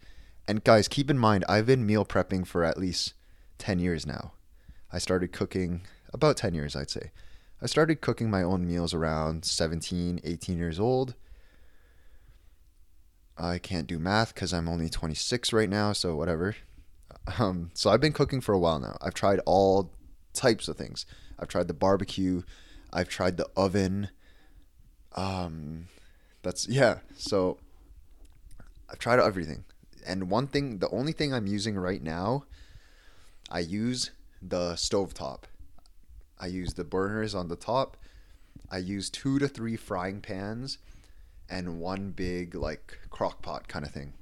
And 0.48 0.64
guys, 0.64 0.88
keep 0.88 1.10
in 1.10 1.18
mind, 1.18 1.46
I've 1.48 1.66
been 1.66 1.86
meal 1.86 2.06
prepping 2.06 2.46
for 2.46 2.64
at 2.64 2.78
least 2.78 3.14
10 3.60 3.80
years 3.80 4.06
now. 4.06 4.34
I 4.92 5.00
started 5.00 5.32
cooking 5.32 5.82
about 6.14 6.38
10 6.38 6.54
years, 6.54 6.76
I'd 6.76 6.90
say. 6.90 7.12
I 7.62 7.66
started 7.66 8.02
cooking 8.02 8.30
my 8.30 8.44
own 8.44 8.68
meals 8.68 8.94
around 8.94 9.46
17, 9.46 10.20
18 10.24 10.58
years 10.58 10.80
old. 10.80 11.16
I 13.38 13.58
can't 13.58 13.88
do 13.88 13.98
math 13.98 14.34
because 14.34 14.54
I'm 14.54 14.68
only 14.68 14.90
26 14.90 15.54
right 15.54 15.70
now, 15.70 15.94
so 15.94 16.16
whatever. 16.16 16.56
Um, 17.40 17.72
so 17.74 17.90
I've 17.90 18.02
been 18.02 18.12
cooking 18.12 18.42
for 18.42 18.52
a 18.52 18.60
while 18.60 18.80
now. 18.80 18.98
I've 19.00 19.14
tried 19.14 19.40
all 19.46 19.94
types 20.34 20.68
of 20.68 20.76
things. 20.76 21.06
I've 21.40 21.48
tried 21.48 21.70
the 21.70 21.74
barbecue. 21.74 22.42
I've 22.92 23.08
tried 23.08 23.38
the 23.38 23.48
oven. 23.56 24.10
Um, 25.16 25.88
that's 26.42 26.68
yeah. 26.68 26.98
So 27.16 27.60
I've 28.90 29.00
tried 29.00 29.22
everything. 29.22 29.64
And 30.06 30.30
one 30.30 30.48
thing, 30.48 30.80
the 30.80 30.90
only 30.90 31.12
thing 31.12 31.34
I'm 31.34 31.48
using 31.48 31.76
right 31.76 32.02
now, 32.02 32.46
I 33.50 33.60
use 33.60 34.12
the 34.42 34.76
stove 34.76 35.14
top. 35.14 35.48
I 36.40 36.48
use 36.48 36.74
the 36.74 36.84
burners 36.84 37.34
on 37.34 37.48
the 37.48 37.56
top. 37.56 37.98
I 38.70 38.78
use 38.78 39.10
two 39.10 39.40
to 39.40 39.48
three 39.48 39.76
frying 39.76 40.22
pans 40.22 40.78
and 41.50 41.80
one 41.80 42.12
big 42.12 42.56
like 42.56 43.00
crock 43.10 43.42
pot 43.42 43.68
kind 43.68 43.86
of 43.86 43.92
thing. 43.92 44.14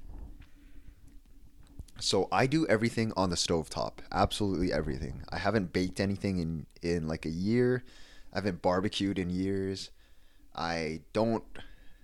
So 1.98 2.28
I 2.32 2.46
do 2.46 2.66
everything 2.66 3.12
on 3.16 3.30
the 3.30 3.36
stove 3.36 3.70
top. 3.70 4.02
Absolutely 4.10 4.72
everything. 4.72 5.22
I 5.30 5.38
haven't 5.38 5.72
baked 5.72 6.00
anything 6.00 6.38
in 6.38 6.66
in 6.82 7.06
like 7.08 7.24
a 7.24 7.30
year. 7.30 7.84
I 8.32 8.38
haven't 8.38 8.62
barbecued 8.62 9.18
in 9.18 9.30
years. 9.30 9.90
I 10.54 11.00
don't 11.12 11.44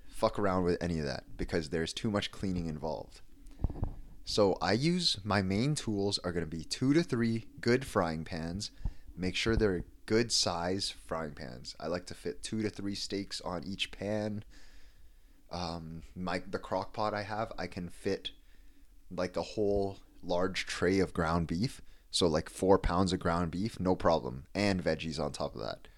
fuck 0.06 0.38
around 0.38 0.64
with 0.64 0.82
any 0.82 0.98
of 0.98 1.06
that 1.06 1.24
because 1.36 1.68
there's 1.68 1.92
too 1.92 2.10
much 2.10 2.30
cleaning 2.30 2.66
involved. 2.66 3.20
So 4.24 4.58
I 4.60 4.72
use 4.72 5.18
my 5.24 5.40
main 5.40 5.74
tools 5.74 6.18
are 6.18 6.32
going 6.32 6.44
to 6.44 6.56
be 6.56 6.64
two 6.64 6.92
to 6.92 7.02
three 7.02 7.46
good 7.60 7.84
frying 7.84 8.24
pans. 8.24 8.70
Make 9.16 9.34
sure 9.34 9.56
they're 9.56 9.84
good 10.04 10.30
size 10.30 10.94
frying 11.06 11.32
pans. 11.32 11.74
I 11.80 11.86
like 11.86 12.06
to 12.06 12.14
fit 12.14 12.42
two 12.42 12.62
to 12.62 12.70
three 12.70 12.94
steaks 12.94 13.40
on 13.40 13.64
each 13.64 13.90
pan. 13.90 14.44
Um, 15.50 16.02
my 16.14 16.42
the 16.46 16.58
crock 16.58 16.92
pot 16.92 17.14
I 17.14 17.22
have, 17.22 17.52
I 17.58 17.66
can 17.66 17.88
fit 17.88 18.30
like 19.10 19.36
a 19.36 19.42
whole 19.42 19.98
large 20.22 20.66
tray 20.66 20.98
of 20.98 21.14
ground 21.14 21.46
beef. 21.46 21.80
So 22.10 22.26
like 22.26 22.50
four 22.50 22.78
pounds 22.78 23.12
of 23.12 23.20
ground 23.20 23.50
beef, 23.50 23.78
no 23.80 23.94
problem, 23.94 24.46
and 24.54 24.82
veggies 24.82 25.18
on 25.18 25.32
top 25.32 25.54
of 25.54 25.60
that. 25.62 25.88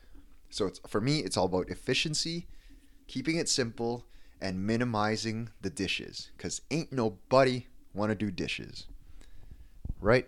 So 0.50 0.67
it's 0.67 0.81
for 0.87 1.00
me, 1.00 1.21
it's 1.21 1.37
all 1.37 1.47
about 1.47 1.71
efficiency, 1.71 2.47
keeping 3.07 3.37
it 3.37 3.49
simple, 3.49 4.07
and 4.40 4.66
minimizing 4.66 5.50
the 5.61 5.70
dishes 5.70 6.30
because 6.37 6.61
ain't 6.70 6.92
nobody 6.92 7.66
want 7.94 8.11
to 8.11 8.14
do 8.14 8.30
dishes 8.30 8.87
right? 10.00 10.26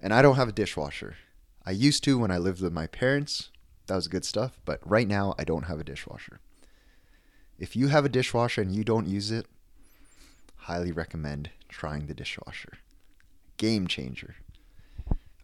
And 0.00 0.12
i 0.12 0.22
don't 0.22 0.36
have 0.36 0.48
a 0.48 0.52
dishwasher. 0.52 1.16
I 1.64 1.70
used 1.70 2.04
to 2.04 2.18
when 2.18 2.30
i 2.30 2.38
lived 2.38 2.60
with 2.60 2.72
my 2.72 2.86
parents. 2.86 3.50
That 3.86 3.96
was 3.96 4.08
good 4.08 4.24
stuff 4.24 4.58
but 4.64 4.80
right 4.84 5.06
now 5.06 5.34
i 5.38 5.44
don't 5.44 5.64
have 5.64 5.80
a 5.80 5.84
dishwasher. 5.84 6.40
If 7.58 7.76
you 7.76 7.88
have 7.88 8.04
a 8.04 8.10
dishwasher 8.10 8.62
and 8.62 8.74
you 8.74 8.84
don't 8.84 9.06
use 9.06 9.30
it 9.30 9.46
highly 10.56 10.92
recommend 10.92 11.50
trying 11.68 12.06
the 12.06 12.14
dishwasher. 12.14 12.78
Game 13.56 13.86
changer. 13.86 14.36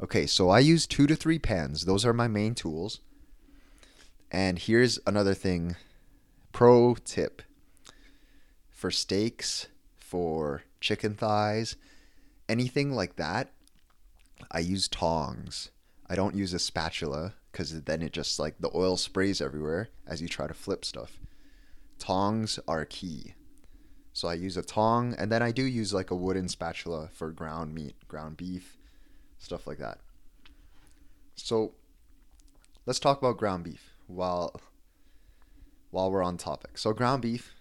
Okay 0.02 0.26
so 0.26 0.49
i 0.49 0.58
use 0.58 0.87
two 0.87 1.06
to 1.06 1.16
three 1.16 1.38
pans. 1.38 1.84
Those 1.84 2.04
are 2.04 2.12
my 2.12 2.28
main 2.28 2.54
tools. 2.54 3.00
And 4.32 4.58
here's 4.58 4.99
another 5.06 5.34
thing 5.34 5.76
Pro 6.61 6.95
tip 6.95 7.40
for 8.69 8.90
steaks, 8.90 9.69
for 9.99 10.64
chicken 10.79 11.14
thighs, 11.14 11.76
anything 12.50 12.93
like 12.93 13.17
that, 13.17 13.52
I 14.50 14.59
use 14.59 14.87
tongs. 14.87 15.71
I 16.07 16.17
don't 16.17 16.35
use 16.35 16.52
a 16.52 16.59
spatula 16.59 17.33
because 17.50 17.85
then 17.85 18.02
it 18.02 18.12
just 18.12 18.38
like 18.38 18.57
the 18.61 18.71
oil 18.75 18.99
sprays 18.99 19.40
everywhere 19.40 19.88
as 20.07 20.21
you 20.21 20.29
try 20.29 20.47
to 20.47 20.52
flip 20.52 20.85
stuff. 20.85 21.19
Tongs 21.99 22.59
are 22.69 22.85
key. 22.85 23.33
So 24.12 24.29
I 24.29 24.35
use 24.35 24.59
a 24.59 24.62
tong 24.62 25.14
and 25.14 25.33
then 25.33 25.43
I 25.43 25.52
do 25.52 25.62
use 25.62 25.95
like 25.95 26.11
a 26.11 26.14
wooden 26.14 26.50
spatula 26.50 27.09
for 27.11 27.31
ground 27.31 27.75
meat, 27.75 27.97
ground 28.07 28.37
beef, 28.37 28.76
stuff 29.38 29.67
like 29.67 29.79
that. 29.79 30.00
So 31.37 31.73
let's 32.85 33.00
talk 33.00 33.17
about 33.17 33.38
ground 33.38 33.64
beef. 33.64 33.95
While 34.09 34.61
while 35.90 36.11
we're 36.11 36.23
on 36.23 36.37
topic. 36.37 36.78
So 36.78 36.92
ground 36.92 37.23
beef, 37.23 37.54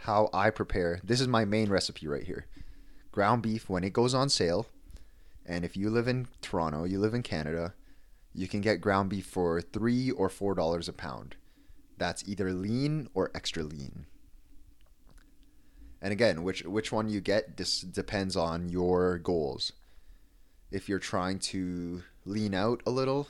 how 0.00 0.28
I 0.32 0.50
prepare. 0.50 1.00
This 1.02 1.20
is 1.20 1.28
my 1.28 1.44
main 1.44 1.68
recipe 1.68 2.06
right 2.06 2.24
here. 2.24 2.46
Ground 3.12 3.42
beef 3.42 3.68
when 3.68 3.84
it 3.84 3.92
goes 3.92 4.14
on 4.14 4.28
sale, 4.28 4.66
and 5.46 5.64
if 5.64 5.76
you 5.76 5.90
live 5.90 6.08
in 6.08 6.28
Toronto, 6.42 6.84
you 6.84 6.98
live 6.98 7.14
in 7.14 7.22
Canada, 7.22 7.74
you 8.34 8.46
can 8.46 8.60
get 8.60 8.80
ground 8.80 9.08
beef 9.08 9.26
for 9.26 9.60
3 9.60 10.10
or 10.10 10.28
4 10.28 10.54
dollars 10.54 10.88
a 10.88 10.92
pound. 10.92 11.36
That's 11.96 12.28
either 12.28 12.52
lean 12.52 13.08
or 13.14 13.30
extra 13.34 13.62
lean. 13.62 14.06
And 16.02 16.12
again, 16.12 16.42
which 16.42 16.62
which 16.64 16.92
one 16.92 17.08
you 17.08 17.20
get 17.20 17.56
this 17.56 17.80
depends 17.80 18.36
on 18.36 18.68
your 18.68 19.18
goals. 19.18 19.72
If 20.70 20.88
you're 20.88 20.98
trying 20.98 21.38
to 21.38 22.02
lean 22.26 22.54
out 22.54 22.82
a 22.86 22.90
little, 22.90 23.28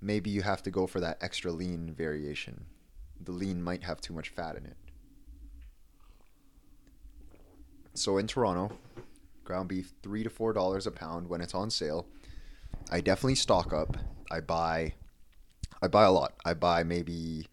maybe 0.00 0.28
you 0.28 0.42
have 0.42 0.62
to 0.64 0.70
go 0.70 0.86
for 0.86 1.00
that 1.00 1.22
extra 1.22 1.52
lean 1.52 1.94
variation 1.94 2.66
the 3.24 3.32
lean 3.32 3.62
might 3.62 3.84
have 3.84 4.00
too 4.00 4.12
much 4.12 4.28
fat 4.30 4.56
in 4.56 4.66
it. 4.66 4.76
So 7.94 8.18
in 8.18 8.26
Toronto, 8.26 8.76
ground 9.44 9.68
beef 9.68 9.92
three 10.02 10.22
to 10.22 10.30
four 10.30 10.52
dollars 10.52 10.86
a 10.86 10.90
pound 10.90 11.28
when 11.28 11.40
it's 11.40 11.54
on 11.54 11.70
sale. 11.70 12.06
I 12.90 13.00
definitely 13.00 13.34
stock 13.34 13.72
up. 13.72 13.96
I 14.30 14.40
buy, 14.40 14.94
I 15.82 15.88
buy 15.88 16.04
a 16.04 16.10
lot. 16.10 16.34
I 16.44 16.54
buy 16.54 16.82
maybe 16.84 17.46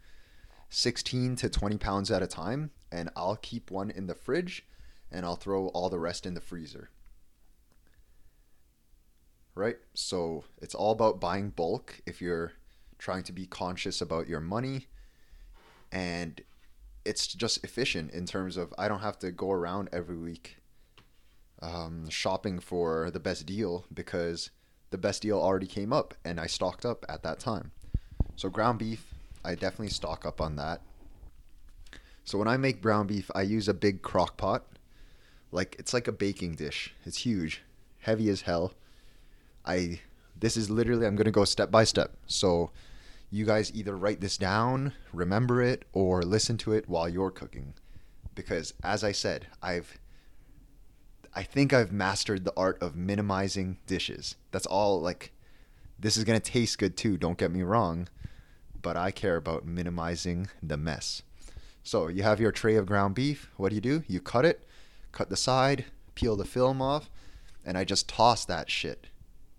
sixteen 0.70 1.36
to 1.38 1.50
twenty 1.50 1.78
pounds 1.78 2.10
at 2.10 2.24
a 2.24 2.28
time, 2.28 2.72
and 2.92 3.10
I'll 3.16 3.36
keep 3.36 3.70
one 3.70 3.92
in 3.92 4.08
the 4.08 4.16
fridge, 4.16 4.66
and 5.12 5.26
I'll 5.26 5.36
throw 5.36 5.68
all 5.68 5.90
the 5.90 6.00
rest 6.00 6.26
in 6.26 6.36
the 6.36 6.42
freezer. 6.42 6.90
Right. 9.56 9.78
So 9.94 10.46
it's 10.62 10.76
all 10.76 10.92
about 10.92 11.20
buying 11.20 11.50
bulk. 11.50 12.00
If 12.06 12.22
you're 12.22 12.54
trying 12.98 13.24
to 13.24 13.34
be 13.34 13.46
conscious 13.46 14.00
about 14.00 14.30
your 14.30 14.40
money 14.40 14.88
and 15.92 16.42
it's 17.06 17.28
just 17.28 17.64
efficient 17.64 18.12
in 18.12 18.26
terms 18.26 18.58
of 18.58 18.74
I 18.78 18.88
don't 18.88 19.00
have 19.00 19.20
to 19.20 19.32
go 19.32 19.52
around 19.52 19.90
every 19.92 20.18
week 20.18 20.58
um, 21.62 22.10
shopping 22.10 22.60
for 22.60 23.10
the 23.12 23.20
best 23.20 23.46
deal 23.46 23.86
because 23.94 24.52
the 24.92 24.98
best 24.98 25.22
deal 25.22 25.40
already 25.40 25.68
came 25.68 25.94
up 25.94 26.14
and 26.24 26.40
I 26.40 26.48
stocked 26.48 26.86
up 26.86 27.06
at 27.10 27.24
that 27.24 27.40
time. 27.40 27.72
So 28.36 28.50
ground 28.50 28.80
beef, 28.80 29.14
I 29.44 29.56
definitely 29.56 29.90
stock 29.90 30.26
up 30.26 30.42
on 30.42 30.56
that. 30.56 30.82
So 32.24 32.38
when 32.38 32.48
I 32.48 32.58
make 32.58 32.82
ground 32.82 33.08
beef, 33.10 33.30
I 33.34 33.42
use 33.42 33.68
a 33.68 33.74
big 33.74 34.02
crock 34.02 34.38
pot, 34.38 34.66
Like 35.52 35.76
it's 35.80 35.94
like 35.94 36.08
a 36.08 36.12
baking 36.12 36.56
dish. 36.56 36.94
It's 37.06 37.18
huge, 37.18 37.64
heavy 38.00 38.30
as 38.30 38.42
hell. 38.42 38.74
I 39.66 40.02
this 40.40 40.56
is 40.56 40.70
literally 40.70 41.06
I'm 41.06 41.16
going 41.16 41.26
to 41.26 41.32
go 41.32 41.46
step 41.46 41.72
by 41.72 41.84
step. 41.84 42.16
So 42.28 42.72
you 43.30 43.46
guys 43.46 43.72
either 43.74 43.96
write 43.96 44.22
this 44.22 44.38
down, 44.38 44.94
remember 45.14 45.62
it 45.62 45.86
or 45.94 46.24
listen 46.24 46.58
to 46.58 46.74
it 46.74 46.90
while 46.90 47.08
you're 47.08 47.32
cooking 47.32 47.74
because 48.40 48.74
as 48.84 49.04
I 49.04 49.12
said, 49.12 49.48
I've 49.62 50.00
I 51.36 51.44
think 51.44 51.74
I've 51.74 51.92
mastered 51.92 52.46
the 52.46 52.54
art 52.56 52.82
of 52.82 52.96
minimizing 52.96 53.78
dishes. 53.86 54.36
That's 54.52 54.66
all 54.66 55.02
like 55.02 55.34
this 56.00 56.16
is 56.16 56.24
going 56.24 56.40
to 56.40 56.52
taste 56.52 56.80
good 56.80 56.96
too, 56.96 57.18
don't 57.18 57.38
get 57.38 57.52
me 57.52 57.64
wrong, 57.64 58.08
but 58.82 58.96
I 58.96 59.12
care 59.12 59.36
about 59.36 59.66
minimizing 59.66 60.48
the 60.64 60.78
mess. 60.78 61.22
So, 61.84 62.08
you 62.08 62.24
have 62.24 62.40
your 62.40 62.52
tray 62.52 62.76
of 62.76 62.86
ground 62.86 63.16
beef. 63.16 63.50
What 63.58 63.70
do 63.70 63.76
you 63.76 63.82
do? 63.82 64.04
You 64.08 64.22
cut 64.22 64.46
it, 64.46 64.66
cut 65.12 65.30
the 65.30 65.36
side, 65.36 65.86
peel 66.16 66.38
the 66.38 66.46
film 66.46 66.82
off, 66.82 67.10
and 67.66 67.78
I 67.78 67.84
just 67.84 68.08
toss 68.08 68.46
that 68.46 68.70
shit 68.70 69.08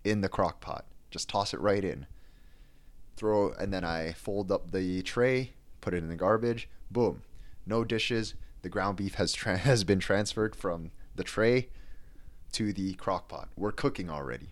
in 0.03 0.21
the 0.21 0.29
crock 0.29 0.59
pot. 0.59 0.85
Just 1.11 1.29
toss 1.29 1.53
it 1.53 1.59
right 1.59 1.83
in. 1.83 2.07
Throw 3.15 3.51
and 3.53 3.73
then 3.73 3.83
I 3.83 4.13
fold 4.13 4.51
up 4.51 4.71
the 4.71 5.01
tray, 5.03 5.53
put 5.79 5.93
it 5.93 5.97
in 5.97 6.09
the 6.09 6.15
garbage. 6.15 6.69
Boom. 6.89 7.23
No 7.65 7.83
dishes. 7.83 8.33
The 8.61 8.69
ground 8.69 8.97
beef 8.97 9.15
has 9.15 9.33
tra- 9.33 9.57
has 9.69 9.83
been 9.83 9.99
transferred 9.99 10.55
from 10.55 10.91
the 11.15 11.23
tray 11.23 11.69
to 12.53 12.73
the 12.73 12.93
crock 12.93 13.27
pot. 13.27 13.49
We're 13.55 13.71
cooking 13.71 14.09
already. 14.09 14.49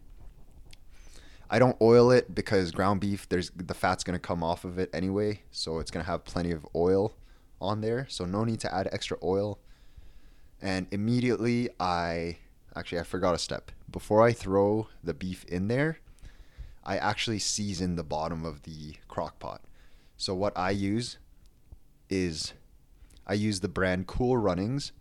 I 1.50 1.58
don't 1.58 1.78
oil 1.82 2.12
it 2.12 2.36
because 2.36 2.72
ground 2.72 3.02
beef 3.02 3.28
there's 3.28 3.50
the 3.50 3.74
fat's 3.74 4.04
going 4.04 4.14
to 4.14 4.20
come 4.20 4.44
off 4.44 4.64
of 4.64 4.78
it 4.78 4.90
anyway, 4.94 5.42
so 5.52 5.80
it's 5.80 5.90
going 5.90 6.06
to 6.06 6.12
have 6.12 6.24
plenty 6.24 6.52
of 6.52 6.66
oil 6.76 7.16
on 7.60 7.82
there, 7.82 8.06
so 8.08 8.26
no 8.26 8.44
need 8.44 8.60
to 8.62 8.74
add 8.74 8.88
extra 8.92 9.18
oil. 9.24 9.60
And 10.62 10.88
immediately 10.92 11.70
I 11.80 12.38
actually 12.76 13.00
I 13.00 13.04
forgot 13.04 13.34
a 13.34 13.40
step. 13.40 13.72
Before 13.90 14.22
I 14.22 14.32
throw 14.32 14.88
the 15.04 15.14
beef 15.14 15.44
in 15.46 15.68
there, 15.68 16.00
I 16.90 16.98
actually 16.98 17.38
season 17.38 17.98
the 17.98 18.04
bottom 18.04 18.44
of 18.44 18.64
the 18.64 18.96
crock 19.08 19.38
pot. 19.38 19.62
So 20.18 20.34
what 20.34 20.58
I 20.58 20.72
use 20.72 21.20
is 22.10 22.54
I 23.28 23.34
use 23.36 23.60
the 23.60 23.68
brand 23.68 24.08
Cool 24.08 24.38
Runnings. 24.38 24.92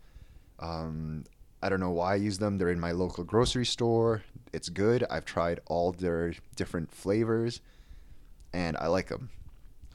Um, 0.59 1.23
I 1.63 1.67
don't 1.67 1.79
know 1.79 1.89
why 1.89 2.13
I 2.13 2.17
use 2.17 2.37
them. 2.37 2.59
They're 2.59 2.69
in 2.69 2.79
my 2.79 2.91
local 2.91 3.23
grocery 3.23 3.65
store. 3.65 4.21
It's 4.53 4.69
good. 4.69 5.03
I've 5.09 5.25
tried 5.25 5.61
all 5.65 5.91
their 5.91 6.35
different 6.55 6.91
flavors 6.91 7.59
and 8.53 8.77
I 8.77 8.85
like 8.85 9.07
them. 9.07 9.31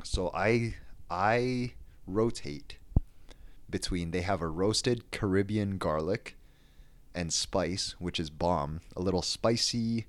So 0.03 0.33
I 0.35 0.75
I 1.09 1.75
rotate 2.09 2.79
between 3.71 4.11
they 4.11 4.23
have 4.23 4.41
a 4.41 4.49
roasted 4.49 5.13
Caribbean 5.13 5.79
garlic 5.79 6.37
and 7.15 7.33
spice, 7.33 7.95
which 8.01 8.19
is 8.19 8.31
bomb. 8.31 8.81
A 8.97 9.01
little 9.01 9.23
spicy, 9.23 10.07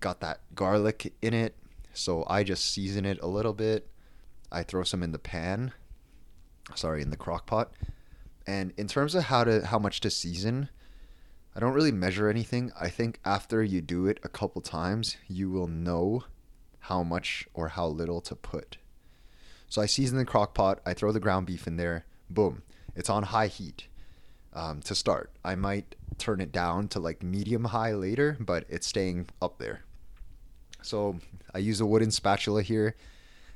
got 0.00 0.20
that 0.20 0.40
garlic 0.54 1.12
in 1.22 1.34
it. 1.34 1.54
So 1.92 2.24
I 2.28 2.44
just 2.44 2.72
season 2.72 3.04
it 3.04 3.20
a 3.22 3.26
little 3.26 3.52
bit. 3.52 3.88
I 4.50 4.62
throw 4.62 4.82
some 4.82 5.02
in 5.02 5.12
the 5.12 5.18
pan. 5.18 5.72
Sorry, 6.74 7.02
in 7.02 7.10
the 7.10 7.16
crock 7.16 7.46
pot 7.46 7.72
and 8.50 8.72
in 8.76 8.88
terms 8.88 9.14
of 9.14 9.24
how 9.24 9.44
to 9.44 9.66
how 9.66 9.78
much 9.78 10.00
to 10.00 10.10
season, 10.10 10.68
I 11.54 11.60
don't 11.60 11.72
really 11.72 11.92
measure 11.92 12.28
anything. 12.28 12.72
I 12.78 12.88
think 12.88 13.20
after 13.24 13.62
you 13.62 13.80
do 13.80 14.06
it 14.06 14.18
a 14.24 14.28
couple 14.28 14.60
times, 14.60 15.16
you 15.28 15.50
will 15.50 15.68
know 15.68 16.24
how 16.80 17.02
much 17.02 17.46
or 17.54 17.68
how 17.68 17.86
little 17.86 18.20
to 18.22 18.34
put. 18.34 18.78
So 19.68 19.80
I 19.80 19.86
season 19.86 20.18
the 20.18 20.24
crock 20.24 20.54
pot, 20.54 20.80
I 20.84 20.94
throw 20.94 21.12
the 21.12 21.20
ground 21.20 21.46
beef 21.46 21.66
in 21.66 21.76
there, 21.76 22.06
boom. 22.28 22.62
It's 22.96 23.08
on 23.08 23.22
high 23.24 23.46
heat 23.46 23.86
um, 24.52 24.80
to 24.80 24.96
start. 24.96 25.30
I 25.44 25.54
might 25.54 25.94
turn 26.18 26.40
it 26.40 26.50
down 26.50 26.88
to 26.88 26.98
like 26.98 27.22
medium 27.22 27.66
high 27.66 27.92
later, 27.92 28.36
but 28.40 28.64
it's 28.68 28.88
staying 28.88 29.28
up 29.40 29.58
there. 29.58 29.84
So 30.82 31.18
I 31.54 31.58
use 31.58 31.80
a 31.80 31.86
wooden 31.86 32.10
spatula 32.10 32.62
here 32.62 32.96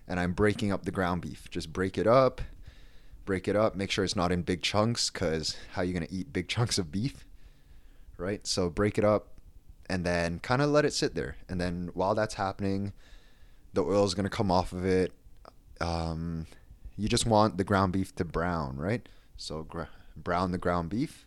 and 0.06 0.20
I'm 0.20 0.32
breaking 0.32 0.72
up 0.72 0.84
the 0.84 0.90
ground 0.90 1.22
beef. 1.22 1.50
Just 1.50 1.72
break 1.72 1.98
it 1.98 2.06
up, 2.06 2.40
break 3.24 3.48
it 3.48 3.56
up, 3.56 3.74
make 3.74 3.90
sure 3.90 4.04
it's 4.04 4.16
not 4.16 4.32
in 4.32 4.42
big 4.42 4.62
chunks 4.62 5.10
because 5.10 5.56
how 5.72 5.82
are 5.82 5.84
you 5.84 5.92
going 5.92 6.06
to 6.06 6.12
eat 6.12 6.32
big 6.32 6.48
chunks 6.54 6.78
of 6.78 6.92
beef? 6.92 7.24
Right? 8.16 8.46
So 8.46 8.70
break 8.70 8.98
it 8.98 9.04
up 9.04 9.28
and 9.88 10.04
then 10.04 10.38
kind 10.38 10.62
of 10.62 10.70
let 10.70 10.84
it 10.84 10.92
sit 10.92 11.14
there. 11.14 11.36
And 11.48 11.60
then 11.60 11.90
while 11.94 12.14
that's 12.14 12.34
happening, 12.34 12.92
the 13.72 13.82
oil 13.82 14.04
is 14.04 14.14
going 14.14 14.24
to 14.24 14.30
come 14.30 14.50
off 14.50 14.72
of 14.72 14.84
it. 14.84 15.12
Um, 15.80 16.46
you 16.96 17.08
just 17.08 17.26
want 17.26 17.58
the 17.58 17.64
ground 17.64 17.92
beef 17.92 18.14
to 18.16 18.24
brown, 18.24 18.76
right? 18.76 19.06
So 19.36 19.62
gr- 19.64 19.82
brown 20.16 20.52
the 20.52 20.58
ground 20.58 20.90
beef. 20.90 21.26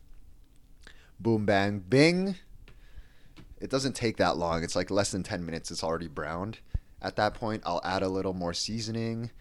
Boom, 1.19 1.45
bang, 1.45 1.79
bing. 1.79 2.36
It 3.60 3.70
doesn't 3.70 3.96
take 3.96 4.17
that 4.17 4.38
long. 4.38 4.63
It's 4.63 4.76
like 4.76 4.91
less 4.91 5.12
than 5.12 5.24
10 5.24 5.46
minutes. 5.46 5.72
It's 5.72 5.84
already 5.84 6.08
browned. 6.08 6.60
At 7.02 7.15
that 7.15 7.34
point, 7.34 7.63
I'll 7.65 7.82
add 7.84 8.04
a 8.04 8.10
little 8.10 8.34
more 8.34 8.54
seasoning, 8.54 9.32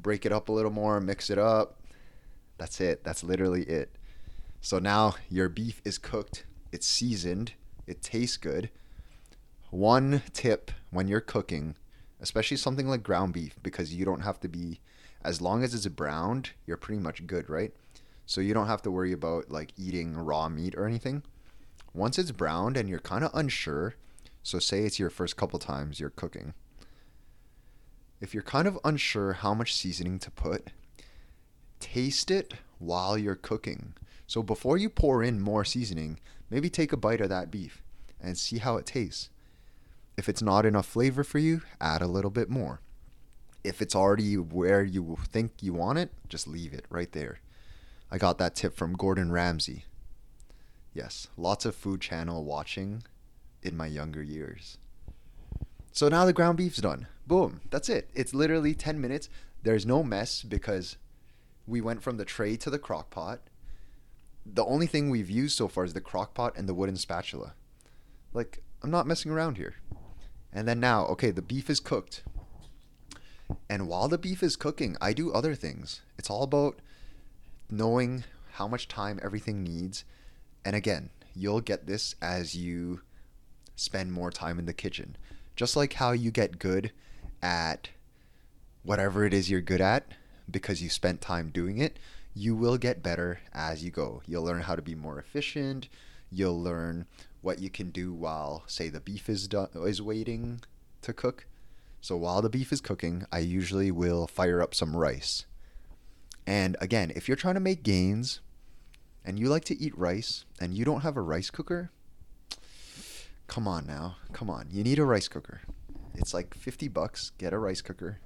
break 0.00 0.24
it 0.24 0.32
up 0.32 0.48
a 0.48 0.52
little 0.52 0.70
more, 0.70 1.00
mix 1.00 1.30
it 1.30 1.38
up, 1.38 1.80
that's 2.58 2.80
it. 2.80 3.02
That's 3.02 3.24
literally 3.24 3.62
it. 3.64 3.96
So 4.60 4.78
now 4.78 5.16
your 5.28 5.48
beef 5.48 5.82
is 5.84 5.98
cooked, 5.98 6.44
it's 6.70 6.86
seasoned, 6.86 7.54
it 7.86 8.02
tastes 8.02 8.36
good. 8.36 8.70
One 9.70 10.22
tip 10.32 10.70
when 10.90 11.08
you're 11.08 11.20
cooking, 11.20 11.74
especially 12.20 12.56
something 12.56 12.86
like 12.86 13.02
ground 13.02 13.32
beef, 13.32 13.56
because 13.62 13.94
you 13.94 14.04
don't 14.04 14.20
have 14.20 14.38
to 14.40 14.48
be, 14.48 14.80
as 15.24 15.40
long 15.40 15.64
as 15.64 15.74
it's 15.74 15.86
browned, 15.88 16.50
you're 16.66 16.76
pretty 16.76 17.00
much 17.00 17.26
good, 17.26 17.50
right? 17.50 17.72
So 18.26 18.40
you 18.40 18.54
don't 18.54 18.68
have 18.68 18.82
to 18.82 18.90
worry 18.90 19.12
about 19.12 19.50
like 19.50 19.72
eating 19.76 20.14
raw 20.14 20.48
meat 20.48 20.74
or 20.76 20.86
anything. 20.86 21.24
Once 21.94 22.18
it's 22.18 22.30
browned 22.30 22.76
and 22.76 22.88
you're 22.88 22.98
kind 22.98 23.24
of 23.24 23.30
unsure, 23.34 23.94
so 24.42 24.58
say 24.58 24.84
it's 24.84 24.98
your 24.98 25.10
first 25.10 25.36
couple 25.36 25.58
times 25.58 26.00
you're 26.00 26.10
cooking. 26.10 26.54
If 28.20 28.32
you're 28.32 28.42
kind 28.42 28.66
of 28.66 28.78
unsure 28.84 29.34
how 29.34 29.52
much 29.52 29.74
seasoning 29.74 30.18
to 30.20 30.30
put, 30.30 30.68
taste 31.80 32.30
it 32.30 32.54
while 32.78 33.18
you're 33.18 33.34
cooking. 33.34 33.94
So 34.26 34.42
before 34.42 34.78
you 34.78 34.88
pour 34.88 35.22
in 35.22 35.40
more 35.40 35.64
seasoning, 35.64 36.18
maybe 36.48 36.70
take 36.70 36.92
a 36.92 36.96
bite 36.96 37.20
of 37.20 37.28
that 37.28 37.50
beef 37.50 37.82
and 38.20 38.38
see 38.38 38.58
how 38.58 38.76
it 38.76 38.86
tastes. 38.86 39.28
If 40.16 40.28
it's 40.28 40.42
not 40.42 40.64
enough 40.64 40.86
flavor 40.86 41.24
for 41.24 41.38
you, 41.38 41.62
add 41.80 42.00
a 42.00 42.06
little 42.06 42.30
bit 42.30 42.48
more. 42.48 42.80
If 43.64 43.82
it's 43.82 43.94
already 43.94 44.36
where 44.36 44.82
you 44.82 45.18
think 45.28 45.52
you 45.60 45.72
want 45.72 45.98
it, 45.98 46.10
just 46.28 46.48
leave 46.48 46.72
it 46.72 46.86
right 46.88 47.10
there. 47.12 47.40
I 48.10 48.18
got 48.18 48.38
that 48.38 48.54
tip 48.54 48.76
from 48.76 48.94
Gordon 48.94 49.32
Ramsay. 49.32 49.84
Yes, 50.94 51.28
lots 51.36 51.64
of 51.64 51.74
food 51.74 52.00
channel 52.00 52.44
watching 52.44 53.02
in 53.62 53.76
my 53.76 53.86
younger 53.86 54.22
years. 54.22 54.78
So 55.92 56.08
now 56.08 56.24
the 56.24 56.32
ground 56.32 56.58
beef's 56.58 56.78
done. 56.78 57.06
Boom, 57.26 57.60
that's 57.70 57.88
it. 57.88 58.10
It's 58.14 58.34
literally 58.34 58.74
10 58.74 59.00
minutes. 59.00 59.28
There's 59.62 59.86
no 59.86 60.02
mess 60.02 60.42
because 60.42 60.96
we 61.66 61.80
went 61.80 62.02
from 62.02 62.16
the 62.16 62.24
tray 62.24 62.56
to 62.56 62.70
the 62.70 62.78
crock 62.78 63.10
pot. 63.10 63.40
The 64.44 64.64
only 64.64 64.86
thing 64.86 65.08
we've 65.08 65.30
used 65.30 65.56
so 65.56 65.68
far 65.68 65.84
is 65.84 65.92
the 65.92 66.00
crock 66.00 66.34
pot 66.34 66.56
and 66.56 66.68
the 66.68 66.74
wooden 66.74 66.96
spatula. 66.96 67.54
Like, 68.32 68.62
I'm 68.82 68.90
not 68.90 69.06
messing 69.06 69.30
around 69.30 69.56
here. 69.56 69.76
And 70.52 70.66
then 70.66 70.80
now, 70.80 71.06
okay, 71.06 71.30
the 71.30 71.42
beef 71.42 71.70
is 71.70 71.80
cooked. 71.80 72.22
And 73.68 73.86
while 73.86 74.08
the 74.08 74.18
beef 74.18 74.42
is 74.42 74.56
cooking, 74.56 74.96
I 75.00 75.12
do 75.12 75.32
other 75.32 75.54
things. 75.54 76.00
It's 76.18 76.30
all 76.30 76.42
about 76.42 76.80
knowing 77.70 78.24
how 78.52 78.66
much 78.66 78.88
time 78.88 79.20
everything 79.22 79.62
needs. 79.62 80.04
And 80.64 80.76
again, 80.76 81.10
you'll 81.34 81.60
get 81.60 81.86
this 81.86 82.14
as 82.22 82.54
you 82.54 83.00
spend 83.74 84.12
more 84.12 84.30
time 84.30 84.58
in 84.58 84.66
the 84.66 84.72
kitchen. 84.72 85.16
Just 85.56 85.76
like 85.76 85.94
how 85.94 86.12
you 86.12 86.30
get 86.30 86.58
good 86.58 86.92
at 87.42 87.90
whatever 88.82 89.24
it 89.24 89.34
is 89.34 89.50
you're 89.50 89.60
good 89.60 89.80
at, 89.80 90.06
because 90.50 90.82
you 90.82 90.88
spent 90.88 91.20
time 91.20 91.50
doing 91.50 91.78
it, 91.78 91.98
you 92.34 92.54
will 92.54 92.78
get 92.78 93.02
better 93.02 93.40
as 93.52 93.84
you 93.84 93.90
go. 93.90 94.22
You'll 94.26 94.44
learn 94.44 94.62
how 94.62 94.76
to 94.76 94.82
be 94.82 94.94
more 94.94 95.18
efficient. 95.18 95.88
You'll 96.30 96.60
learn 96.60 97.06
what 97.40 97.58
you 97.58 97.68
can 97.68 97.90
do 97.90 98.12
while, 98.12 98.62
say, 98.66 98.88
the 98.88 99.00
beef 99.00 99.28
is 99.28 99.48
done, 99.48 99.68
is 99.74 100.00
waiting 100.00 100.60
to 101.02 101.12
cook. 101.12 101.46
So 102.00 102.16
while 102.16 102.40
the 102.40 102.48
beef 102.48 102.72
is 102.72 102.80
cooking, 102.80 103.26
I 103.30 103.40
usually 103.40 103.90
will 103.90 104.26
fire 104.26 104.62
up 104.62 104.74
some 104.74 104.96
rice. 104.96 105.44
And 106.46 106.76
again, 106.80 107.12
if 107.14 107.28
you're 107.28 107.36
trying 107.36 107.54
to 107.54 107.60
make 107.60 107.82
gains 107.82 108.40
and 109.24 109.38
you 109.38 109.48
like 109.48 109.64
to 109.66 109.80
eat 109.80 109.96
rice 109.96 110.44
and 110.60 110.74
you 110.74 110.84
don't 110.84 111.02
have 111.02 111.16
a 111.16 111.22
rice 111.22 111.50
cooker, 111.50 111.90
come 113.46 113.68
on 113.68 113.86
now. 113.86 114.16
Come 114.32 114.50
on. 114.50 114.68
You 114.70 114.82
need 114.82 114.98
a 114.98 115.04
rice 115.04 115.28
cooker. 115.28 115.60
It's 116.14 116.34
like 116.34 116.54
50 116.54 116.88
bucks. 116.88 117.30
Get 117.38 117.52
a 117.52 117.58
rice 117.58 117.80
cooker. 117.80 118.18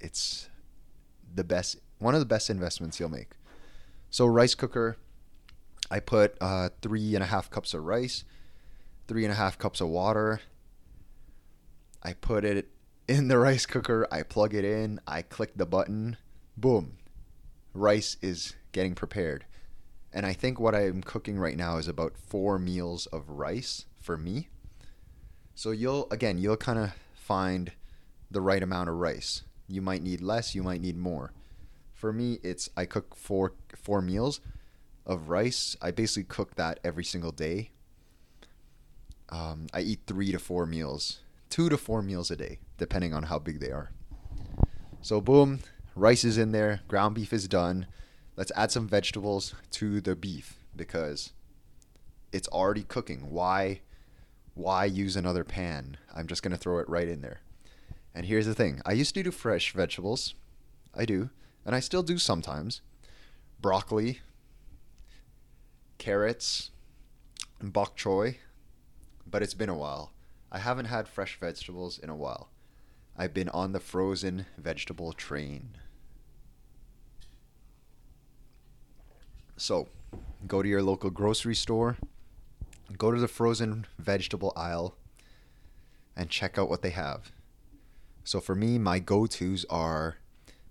It's 0.00 0.48
the 1.34 1.44
best 1.44 1.78
one 1.98 2.14
of 2.14 2.20
the 2.20 2.26
best 2.26 2.50
investments 2.50 3.00
you'll 3.00 3.08
make. 3.08 3.30
So 4.10 4.26
rice 4.26 4.54
cooker, 4.54 4.96
I 5.90 6.00
put 6.00 6.36
uh, 6.40 6.70
three 6.82 7.14
and 7.14 7.22
a 7.22 7.26
half 7.26 7.50
cups 7.50 7.74
of 7.74 7.84
rice, 7.84 8.24
three 9.08 9.24
and 9.24 9.32
a 9.32 9.36
half 9.36 9.58
cups 9.58 9.80
of 9.80 9.88
water. 9.88 10.40
I 12.02 12.12
put 12.12 12.44
it 12.44 12.68
in 13.08 13.28
the 13.28 13.38
rice 13.48 13.66
cooker. 13.66 14.06
I 14.10 14.22
plug 14.22 14.54
it 14.54 14.64
in. 14.64 15.00
I 15.06 15.22
click 15.22 15.52
the 15.56 15.66
button. 15.66 16.16
Boom, 16.56 16.98
rice 17.74 18.16
is 18.22 18.54
getting 18.72 18.94
prepared. 18.94 19.44
And 20.16 20.24
I 20.24 20.32
think 20.32 20.58
what 20.58 20.74
I'm 20.74 21.02
cooking 21.02 21.38
right 21.38 21.58
now 21.58 21.76
is 21.76 21.88
about 21.88 22.16
four 22.16 22.58
meals 22.58 23.04
of 23.04 23.28
rice 23.28 23.84
for 24.00 24.16
me. 24.16 24.48
So 25.54 25.72
you'll, 25.72 26.08
again, 26.10 26.38
you'll 26.38 26.56
kind 26.56 26.78
of 26.78 26.94
find 27.14 27.72
the 28.30 28.40
right 28.40 28.62
amount 28.62 28.88
of 28.88 28.94
rice. 28.94 29.42
You 29.68 29.82
might 29.82 30.02
need 30.02 30.22
less, 30.22 30.54
you 30.54 30.62
might 30.62 30.80
need 30.80 30.96
more. 30.96 31.34
For 31.92 32.14
me, 32.14 32.38
it's 32.42 32.70
I 32.78 32.86
cook 32.86 33.14
four 33.14 33.52
four 33.74 34.00
meals 34.00 34.40
of 35.04 35.28
rice. 35.28 35.76
I 35.82 35.90
basically 35.90 36.24
cook 36.24 36.54
that 36.54 36.80
every 36.82 37.04
single 37.04 37.32
day. 37.32 37.72
Um, 39.28 39.66
I 39.74 39.80
eat 39.82 40.00
three 40.06 40.32
to 40.32 40.38
four 40.38 40.64
meals, 40.64 41.20
two 41.50 41.68
to 41.68 41.76
four 41.76 42.00
meals 42.00 42.30
a 42.30 42.36
day, 42.36 42.58
depending 42.78 43.12
on 43.12 43.24
how 43.24 43.38
big 43.38 43.60
they 43.60 43.70
are. 43.70 43.90
So 45.02 45.20
boom, 45.20 45.60
rice 45.94 46.24
is 46.24 46.38
in 46.38 46.52
there, 46.52 46.80
ground 46.88 47.14
beef 47.16 47.34
is 47.34 47.46
done. 47.48 47.86
Let's 48.36 48.52
add 48.54 48.70
some 48.70 48.86
vegetables 48.86 49.54
to 49.72 50.00
the 50.00 50.14
beef 50.14 50.58
because 50.74 51.32
it's 52.32 52.48
already 52.48 52.82
cooking. 52.82 53.30
Why 53.30 53.80
why 54.54 54.86
use 54.86 55.16
another 55.16 55.44
pan? 55.44 55.98
I'm 56.14 56.26
just 56.26 56.42
going 56.42 56.52
to 56.52 56.58
throw 56.58 56.78
it 56.78 56.88
right 56.88 57.08
in 57.08 57.20
there. 57.20 57.40
And 58.14 58.24
here's 58.24 58.46
the 58.46 58.54
thing. 58.54 58.80
I 58.86 58.92
used 58.92 59.14
to 59.14 59.22
do 59.22 59.30
fresh 59.30 59.72
vegetables. 59.72 60.34
I 60.94 61.04
do, 61.04 61.28
and 61.66 61.74
I 61.74 61.80
still 61.80 62.02
do 62.02 62.16
sometimes. 62.16 62.80
Broccoli, 63.60 64.20
carrots, 65.98 66.70
bok 67.60 67.98
choy, 67.98 68.36
but 69.26 69.42
it's 69.42 69.52
been 69.52 69.68
a 69.68 69.76
while. 69.76 70.12
I 70.50 70.58
haven't 70.58 70.86
had 70.86 71.06
fresh 71.06 71.38
vegetables 71.38 71.98
in 71.98 72.08
a 72.08 72.16
while. 72.16 72.48
I've 73.14 73.34
been 73.34 73.50
on 73.50 73.72
the 73.72 73.80
frozen 73.80 74.46
vegetable 74.56 75.12
train. 75.12 75.76
So, 79.56 79.88
go 80.46 80.62
to 80.62 80.68
your 80.68 80.82
local 80.82 81.10
grocery 81.10 81.54
store, 81.54 81.96
go 82.98 83.10
to 83.10 83.20
the 83.20 83.28
frozen 83.28 83.86
vegetable 83.98 84.52
aisle, 84.54 84.96
and 86.14 86.28
check 86.28 86.58
out 86.58 86.68
what 86.68 86.82
they 86.82 86.90
have. 86.90 87.32
So, 88.24 88.40
for 88.40 88.54
me, 88.54 88.78
my 88.78 88.98
go 88.98 89.26
tos 89.26 89.64
are 89.70 90.18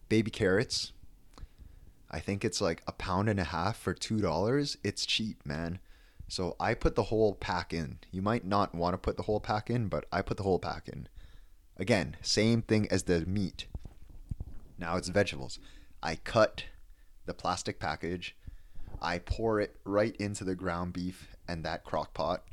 baby 0.08 0.30
carrots. 0.30 0.91
I 2.12 2.19
think 2.19 2.45
it's 2.45 2.62
like 2.62 2.84
a 2.88 2.91
pound 2.91 3.28
and 3.28 3.39
a 3.39 3.45
half 3.45 3.78
for 3.78 3.93
$2. 3.93 4.78
It's 4.84 5.06
cheap, 5.06 5.45
man. 5.45 5.80
So, 6.28 6.56
I 6.60 6.76
put 6.76 6.95
the 6.95 7.04
whole 7.04 7.34
pack 7.34 7.74
in. 7.74 7.98
You 8.12 8.21
might 8.21 8.45
not 8.45 8.76
want 8.76 8.93
to 8.93 9.00
put 9.00 9.17
the 9.17 9.24
whole 9.24 9.39
pack 9.39 9.69
in, 9.69 9.88
but 9.88 10.06
I 10.12 10.21
put 10.21 10.38
the 10.38 10.43
whole 10.43 10.60
pack 10.60 10.88
in. 10.88 11.08
Again, 11.78 12.17
same 12.21 12.62
thing 12.62 12.88
as 12.89 13.04
the 13.04 13.26
meat. 13.26 13.65
Now 14.78 14.95
it's 14.95 15.10
vegetables. 15.10 15.60
I 16.04 16.15
cut 16.15 16.65
the 17.26 17.34
plastic 17.34 17.80
package 17.80 18.36
I 19.01 19.19
pour 19.19 19.60
it 19.60 19.75
right 19.84 20.15
into 20.17 20.43
the 20.43 20.55
ground 20.55 20.93
beef 20.93 21.36
and 21.47 21.63
that 21.63 21.84
crock 21.84 22.13
pot. 22.13 22.43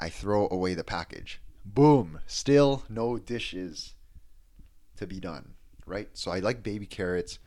I 0.00 0.08
throw 0.08 0.48
away 0.50 0.74
the 0.74 0.84
package. 0.84 1.40
Boom! 1.64 2.20
Still 2.26 2.84
no 2.88 3.18
dishes 3.18 3.94
to 4.96 5.06
be 5.06 5.20
done, 5.20 5.54
right? 5.86 6.08
So 6.14 6.30
I 6.30 6.40
like 6.40 6.62
baby 6.62 6.86
carrots. 6.86 7.38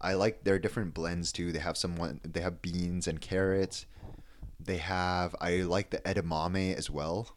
I 0.00 0.14
like 0.14 0.44
their 0.44 0.58
different 0.58 0.94
blends 0.94 1.32
too. 1.32 1.52
They 1.52 1.58
have 1.58 1.76
some 1.76 2.20
they 2.24 2.40
have 2.40 2.62
beans 2.62 3.06
and 3.06 3.20
carrots. 3.20 3.86
They 4.60 4.78
have 4.78 5.34
I 5.40 5.62
like 5.62 5.90
the 5.90 5.98
edamame 5.98 6.74
as 6.74 6.90
well 6.90 7.36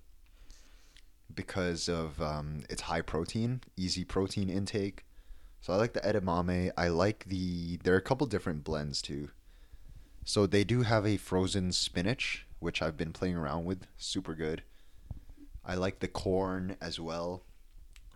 because 1.34 1.90
of 1.90 2.22
um, 2.22 2.62
its 2.70 2.84
high 2.84 3.02
protein, 3.02 3.62
easy 3.78 4.04
protein 4.04 4.50
intake. 4.50 5.06
So 5.62 5.74
I 5.74 5.76
like 5.76 5.94
the 5.94 6.02
edamame. 6.02 6.72
I 6.78 6.88
like 6.88 7.26
the 7.26 7.78
there 7.84 7.94
are 7.94 7.98
a 7.98 8.02
couple 8.02 8.28
different 8.28 8.64
blends 8.64 9.02
too. 9.02 9.30
So 10.24 10.46
they 10.46 10.64
do 10.64 10.84
have 10.84 11.06
a 11.06 11.18
frozen 11.18 11.72
spinach, 11.72 12.46
which 12.60 12.82
I've 12.82 12.98
been 12.98 13.14
playing 13.14 13.36
around 13.36 13.66
with. 13.66 13.88
Super 13.98 14.36
good. 14.36 14.64
I 15.66 15.76
like 15.76 16.00
the 16.00 16.08
corn 16.08 16.78
as 16.82 17.00
well. 17.00 17.44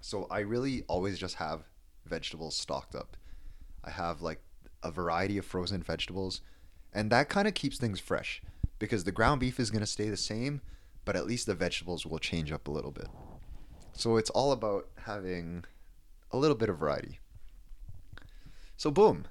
So 0.02 0.28
I 0.30 0.40
really 0.40 0.84
always 0.88 1.18
just 1.18 1.36
have 1.36 1.64
vegetables 2.06 2.56
stocked 2.56 2.96
up. 2.96 3.18
I 3.84 3.90
have 3.90 4.22
like 4.22 4.42
a 4.84 4.92
variety 4.92 5.38
of 5.38 5.46
frozen 5.46 5.82
vegetables, 5.82 6.42
and 6.94 7.12
that 7.12 7.30
kind 7.30 7.48
of 7.48 7.54
keeps 7.54 7.78
things 7.78 8.00
fresh 8.00 8.42
because 8.78 9.04
the 9.04 9.12
ground 9.12 9.40
beef 9.40 9.60
is 9.60 9.72
going 9.72 9.82
to 9.82 9.88
stay 9.88 10.10
the 10.10 10.18
same, 10.18 10.62
but 11.06 11.16
at 11.16 11.26
least 11.26 11.46
the 11.48 11.56
vegetables 11.56 12.06
will 12.06 12.20
change 12.20 12.52
up 12.52 12.68
a 12.68 12.72
little 12.72 12.92
bit. 12.92 13.08
So 13.94 14.18
it's 14.18 14.30
all 14.30 14.52
about 14.52 14.88
having 15.06 15.66
a 16.32 16.38
little 16.38 16.58
bit 16.58 16.70
of 16.70 16.78
variety. 16.78 17.20
So, 18.78 18.92
boom, 18.92 19.26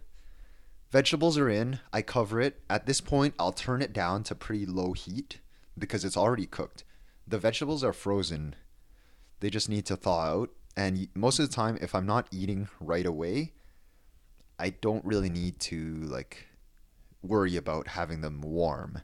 Vegetables 0.95 1.37
are 1.37 1.49
in. 1.49 1.81
I 1.93 2.03
cover 2.03 2.41
it. 2.41 2.63
At 2.71 2.87
this 2.87 3.01
point, 3.01 3.35
I'll 3.37 3.51
turn 3.51 3.83
it 3.83 3.93
down 3.93 4.23
to 4.23 4.35
pretty 4.37 4.65
low 4.65 4.93
heat 4.93 5.41
because 5.77 6.05
it's 6.05 6.17
already 6.17 6.47
cooked. 6.47 6.85
The 7.27 7.37
vegetables 7.37 7.83
are 7.83 7.93
frozen. 7.93 8.55
They 9.41 9.51
just 9.51 9.69
need 9.69 9.87
to 9.87 9.97
thaw 9.97 10.21
out. 10.21 10.51
And 10.77 11.09
most 11.13 11.41
of 11.41 11.49
the 11.49 11.53
time, 11.53 11.79
if 11.81 11.97
I'm 11.97 12.07
not 12.07 12.29
eating 12.31 12.69
right 12.79 13.07
away, 13.07 13.55
I 14.57 14.71
don't 14.71 15.05
really 15.05 15.31
need 15.31 15.59
to 15.63 15.97
like 16.03 16.47
worry 17.25 17.57
about 17.57 17.89
having 17.89 18.21
them 18.21 18.41
warm. 18.41 19.03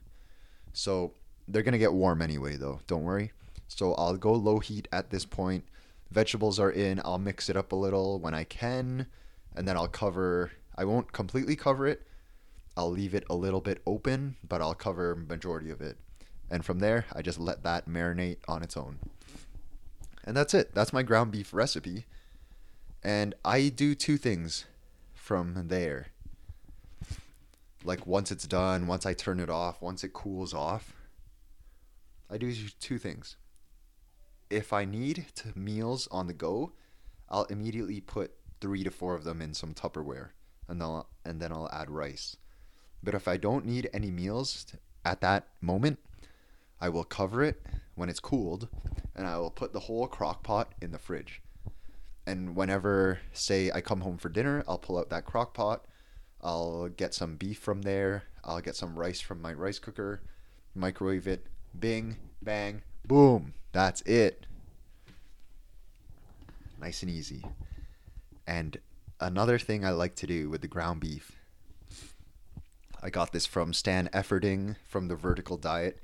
So 0.71 1.15
they're 1.45 1.61
to 1.61 1.77
get 1.77 1.91
warm 1.91 2.21
anyway, 2.21 2.55
though. 2.55 2.79
Don't 2.87 3.03
worry. 3.03 3.33
So 3.67 3.95
I'll 3.95 4.15
go 4.15 4.31
low 4.31 4.59
heat 4.59 4.87
at 4.93 5.09
this 5.09 5.25
point. 5.25 5.65
Vegetables 6.09 6.57
are 6.57 6.71
in. 6.71 7.01
I'll 7.03 7.19
mix 7.19 7.49
it 7.49 7.57
up 7.57 7.73
a 7.73 7.75
little 7.75 8.17
when 8.17 8.33
I 8.33 8.45
can. 8.45 9.07
And 9.53 9.67
then 9.67 9.75
I'll 9.75 9.89
cover 9.89 10.51
I 10.75 10.85
won't 10.85 11.11
completely 11.11 11.55
cover 11.55 11.87
it. 11.87 12.07
I'll 12.77 12.91
leave 12.91 13.13
it 13.13 13.25
a 13.29 13.35
little 13.35 13.61
bit 13.61 13.81
open, 13.85 14.37
but 14.47 14.61
I'll 14.61 14.73
cover 14.73 15.15
majority 15.15 15.69
of 15.69 15.81
it. 15.81 15.97
And 16.49 16.65
from 16.65 16.79
there, 16.79 17.05
I 17.13 17.21
just 17.21 17.39
let 17.39 17.63
that 17.63 17.87
marinate 17.87 18.37
on 18.47 18.63
its 18.63 18.77
own. 18.77 18.99
And 20.23 20.35
that's 20.35 20.53
it. 20.53 20.73
That's 20.73 20.93
my 20.93 21.03
ground 21.03 21.31
beef 21.31 21.53
recipe. 21.53 22.05
And 23.03 23.35
I 23.43 23.69
do 23.69 23.95
two 23.95 24.17
things 24.17 24.65
from 25.13 25.67
there. 25.67 26.07
Like 27.83 28.05
once 28.05 28.31
it's 28.31 28.47
done, 28.47 28.85
once 28.85 29.05
I 29.05 29.13
turn 29.13 29.39
it 29.39 29.49
off, 29.49 29.81
once 29.81 30.03
it 30.03 30.13
cools 30.13 30.53
off, 30.53 30.93
I 32.29 32.37
do 32.37 32.53
two 32.79 32.97
things. 32.97 33.37
If 34.49 34.71
I 34.71 34.85
need 34.85 35.25
to 35.35 35.57
meals 35.57 36.07
on 36.11 36.27
the 36.27 36.33
go, 36.33 36.73
I'll 37.29 37.45
immediately 37.45 38.01
put 38.01 38.33
three 38.59 38.83
to 38.83 38.91
four 38.91 39.15
of 39.15 39.23
them 39.23 39.41
in 39.41 39.53
some 39.53 39.73
Tupperware 39.73 40.29
and 40.71 40.81
then 40.81 41.01
and 41.25 41.39
then 41.39 41.51
I'll 41.51 41.69
add 41.71 41.91
rice. 41.91 42.37
But 43.03 43.13
if 43.13 43.27
I 43.27 43.37
don't 43.37 43.65
need 43.65 43.89
any 43.93 44.09
meals 44.09 44.65
at 45.05 45.21
that 45.21 45.47
moment, 45.59 45.99
I 46.79 46.89
will 46.89 47.03
cover 47.03 47.43
it 47.43 47.61
when 47.95 48.09
it's 48.09 48.19
cooled 48.19 48.67
and 49.15 49.27
I 49.27 49.37
will 49.37 49.51
put 49.51 49.73
the 49.73 49.81
whole 49.81 50.07
crock 50.07 50.43
pot 50.43 50.73
in 50.81 50.91
the 50.91 50.97
fridge. 50.97 51.41
And 52.25 52.55
whenever 52.55 53.19
say 53.33 53.69
I 53.71 53.81
come 53.81 54.01
home 54.01 54.17
for 54.17 54.29
dinner, 54.29 54.63
I'll 54.67 54.77
pull 54.77 54.97
out 54.97 55.09
that 55.09 55.25
crock 55.25 55.53
pot. 55.53 55.85
I'll 56.41 56.87
get 56.87 57.13
some 57.13 57.35
beef 57.35 57.59
from 57.59 57.81
there. 57.81 58.23
I'll 58.43 58.61
get 58.61 58.75
some 58.75 58.97
rice 58.97 59.19
from 59.19 59.41
my 59.41 59.53
rice 59.53 59.77
cooker, 59.77 60.21
microwave 60.73 61.27
it, 61.27 61.45
bing, 61.77 62.17
bang, 62.41 62.81
boom. 63.05 63.53
That's 63.73 64.01
it. 64.01 64.47
Nice 66.79 67.03
and 67.03 67.11
easy. 67.11 67.43
And 68.47 68.79
another 69.21 69.59
thing 69.59 69.85
I 69.85 69.91
like 69.91 70.15
to 70.15 70.27
do 70.27 70.49
with 70.49 70.61
the 70.61 70.67
ground 70.67 70.99
beef. 70.99 71.37
I 73.01 73.09
got 73.09 73.31
this 73.31 73.45
from 73.45 73.73
Stan 73.73 74.09
Efferding 74.13 74.75
from 74.87 75.07
the 75.07 75.15
Vertical 75.15 75.57
Diet. 75.57 76.01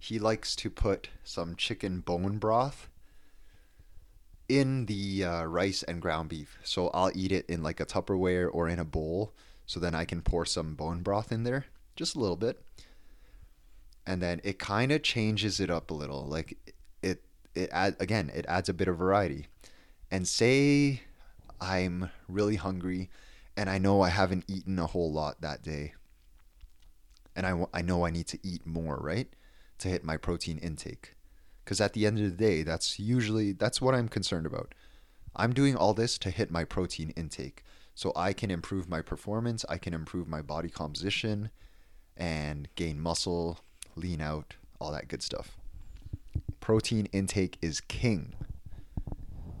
He 0.00 0.18
likes 0.18 0.56
to 0.56 0.70
put 0.70 1.08
some 1.22 1.56
chicken 1.56 2.00
bone 2.00 2.38
broth 2.38 2.88
in 4.48 4.86
the 4.86 5.24
uh, 5.24 5.44
rice 5.44 5.82
and 5.82 6.02
ground 6.02 6.28
beef. 6.28 6.58
So 6.62 6.88
I'll 6.88 7.12
eat 7.14 7.32
it 7.32 7.46
in 7.48 7.62
like 7.62 7.80
a 7.80 7.86
Tupperware 7.86 8.48
or 8.52 8.68
in 8.68 8.78
a 8.78 8.84
bowl. 8.84 9.32
So 9.66 9.80
then 9.80 9.94
I 9.94 10.04
can 10.04 10.20
pour 10.20 10.44
some 10.44 10.74
bone 10.74 11.02
broth 11.02 11.32
in 11.32 11.44
there, 11.44 11.66
just 11.96 12.14
a 12.14 12.18
little 12.18 12.36
bit. 12.36 12.62
And 14.06 14.20
then 14.20 14.40
it 14.44 14.58
kind 14.58 14.92
of 14.92 15.02
changes 15.02 15.60
it 15.60 15.70
up 15.70 15.90
a 15.90 15.94
little. 15.94 16.26
Like 16.26 16.58
it, 17.02 17.22
it 17.54 17.70
add 17.72 17.96
again, 18.00 18.30
it 18.34 18.44
adds 18.46 18.68
a 18.68 18.74
bit 18.74 18.88
of 18.88 18.98
variety. 18.98 19.46
And 20.10 20.28
say 20.28 21.00
I'm 21.60 22.10
really 22.28 22.56
hungry 22.56 23.10
and 23.56 23.70
I 23.70 23.78
know 23.78 24.02
I 24.02 24.08
haven't 24.08 24.44
eaten 24.48 24.78
a 24.78 24.86
whole 24.86 25.12
lot 25.12 25.40
that 25.40 25.62
day. 25.62 25.94
And 27.36 27.46
I, 27.46 27.66
I 27.72 27.82
know 27.82 28.04
I 28.04 28.10
need 28.10 28.26
to 28.28 28.38
eat 28.42 28.66
more, 28.66 28.96
right? 28.96 29.28
To 29.78 29.88
hit 29.88 30.04
my 30.04 30.16
protein 30.16 30.58
intake. 30.58 31.14
Because 31.64 31.80
at 31.80 31.92
the 31.92 32.06
end 32.06 32.18
of 32.18 32.24
the 32.24 32.36
day, 32.36 32.62
that's 32.62 32.98
usually, 32.98 33.52
that's 33.52 33.80
what 33.80 33.94
I'm 33.94 34.08
concerned 34.08 34.46
about. 34.46 34.74
I'm 35.36 35.52
doing 35.52 35.76
all 35.76 35.94
this 35.94 36.18
to 36.18 36.30
hit 36.30 36.50
my 36.50 36.64
protein 36.64 37.10
intake. 37.10 37.64
So 37.94 38.12
I 38.16 38.32
can 38.32 38.50
improve 38.50 38.88
my 38.88 39.00
performance, 39.02 39.64
I 39.68 39.78
can 39.78 39.94
improve 39.94 40.26
my 40.26 40.42
body 40.42 40.68
composition, 40.68 41.50
and 42.16 42.68
gain 42.74 43.00
muscle, 43.00 43.60
lean 43.94 44.20
out, 44.20 44.56
all 44.80 44.90
that 44.92 45.06
good 45.06 45.22
stuff. 45.22 45.56
Protein 46.60 47.06
intake 47.12 47.56
is 47.62 47.80
king. 47.80 48.34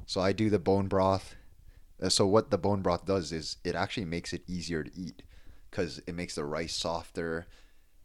So 0.06 0.20
I 0.20 0.32
do 0.32 0.50
the 0.50 0.58
bone 0.58 0.88
broth 0.88 1.36
so 2.12 2.26
what 2.26 2.50
the 2.50 2.58
bone 2.58 2.82
broth 2.82 3.06
does 3.06 3.32
is 3.32 3.56
it 3.64 3.74
actually 3.74 4.04
makes 4.04 4.32
it 4.32 4.42
easier 4.46 4.82
to 4.82 4.90
eat 4.96 5.22
because 5.70 6.00
it 6.06 6.14
makes 6.14 6.34
the 6.34 6.44
rice 6.44 6.74
softer 6.74 7.46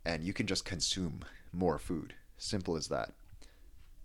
and 0.06 0.24
you 0.24 0.34
can 0.34 0.48
just 0.48 0.66
consume 0.66 1.22
more 1.52 1.78
food. 1.78 2.14
Simple 2.38 2.76
as 2.76 2.88
that. 2.88 3.12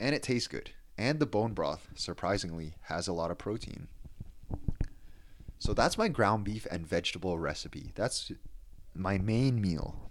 And 0.01 0.15
it 0.15 0.23
tastes 0.23 0.49
good. 0.49 0.71
And 0.99 1.19
the 1.19 1.27
bone 1.27 1.55
broth, 1.55 1.89
surprisingly, 1.95 2.75
has 2.83 3.09
a 3.09 3.13
lot 3.13 3.31
of 3.31 3.39
protein. 3.39 3.89
So 5.59 5.73
that's 5.73 5.99
my 5.99 6.09
ground 6.09 6.45
beef 6.45 6.67
and 6.71 6.87
vegetable 6.87 7.39
recipe. 7.39 7.93
That's 7.95 8.33
my 8.95 9.19
main 9.19 9.61
meal. 9.61 10.11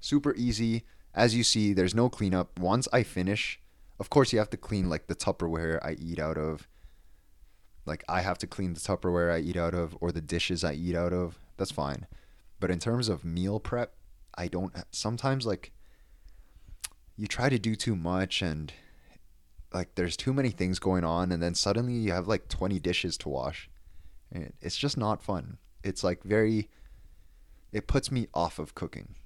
Super 0.00 0.34
easy. 0.36 0.84
As 1.14 1.34
you 1.34 1.42
see, 1.42 1.72
there's 1.72 1.94
no 1.94 2.08
cleanup. 2.08 2.58
Once 2.58 2.86
I 2.92 3.02
finish, 3.02 3.58
of 3.98 4.10
course, 4.10 4.32
you 4.32 4.38
have 4.38 4.50
to 4.50 4.56
clean 4.56 4.88
like 4.88 5.06
the 5.06 5.14
Tupperware 5.14 5.78
I 5.82 5.92
eat 5.92 6.18
out 6.18 6.38
of. 6.38 6.68
Like 7.86 8.04
I 8.08 8.22
have 8.22 8.38
to 8.38 8.46
clean 8.46 8.74
the 8.74 8.80
Tupperware 8.80 9.32
I 9.32 9.38
eat 9.38 9.56
out 9.56 9.74
of 9.74 9.96
or 10.00 10.12
the 10.12 10.20
dishes 10.20 10.64
I 10.64 10.72
eat 10.74 10.96
out 10.96 11.12
of. 11.12 11.38
That's 11.56 11.72
fine. 11.72 12.06
But 12.60 12.70
in 12.70 12.78
terms 12.78 13.08
of 13.08 13.24
meal 13.24 13.60
prep, 13.60 13.94
I 14.36 14.48
don't 14.48 14.74
sometimes 14.90 15.46
like 15.46 15.72
you 17.16 17.26
try 17.26 17.48
to 17.48 17.58
do 17.58 17.74
too 17.74 17.94
much 17.94 18.42
and 18.42 18.72
like 19.72 19.94
there's 19.94 20.16
too 20.16 20.32
many 20.32 20.50
things 20.50 20.78
going 20.78 21.04
on 21.04 21.30
and 21.30 21.42
then 21.42 21.54
suddenly 21.54 21.94
you 21.94 22.12
have 22.12 22.26
like 22.26 22.48
20 22.48 22.78
dishes 22.80 23.16
to 23.18 23.28
wash. 23.28 23.68
And 24.32 24.52
it's 24.60 24.76
just 24.76 24.96
not 24.96 25.22
fun. 25.22 25.58
It's 25.82 26.02
like 26.02 26.22
very 26.22 26.68
it 27.72 27.86
puts 27.86 28.10
me 28.10 28.28
off 28.32 28.58
of 28.58 28.74
cooking. 28.74 29.16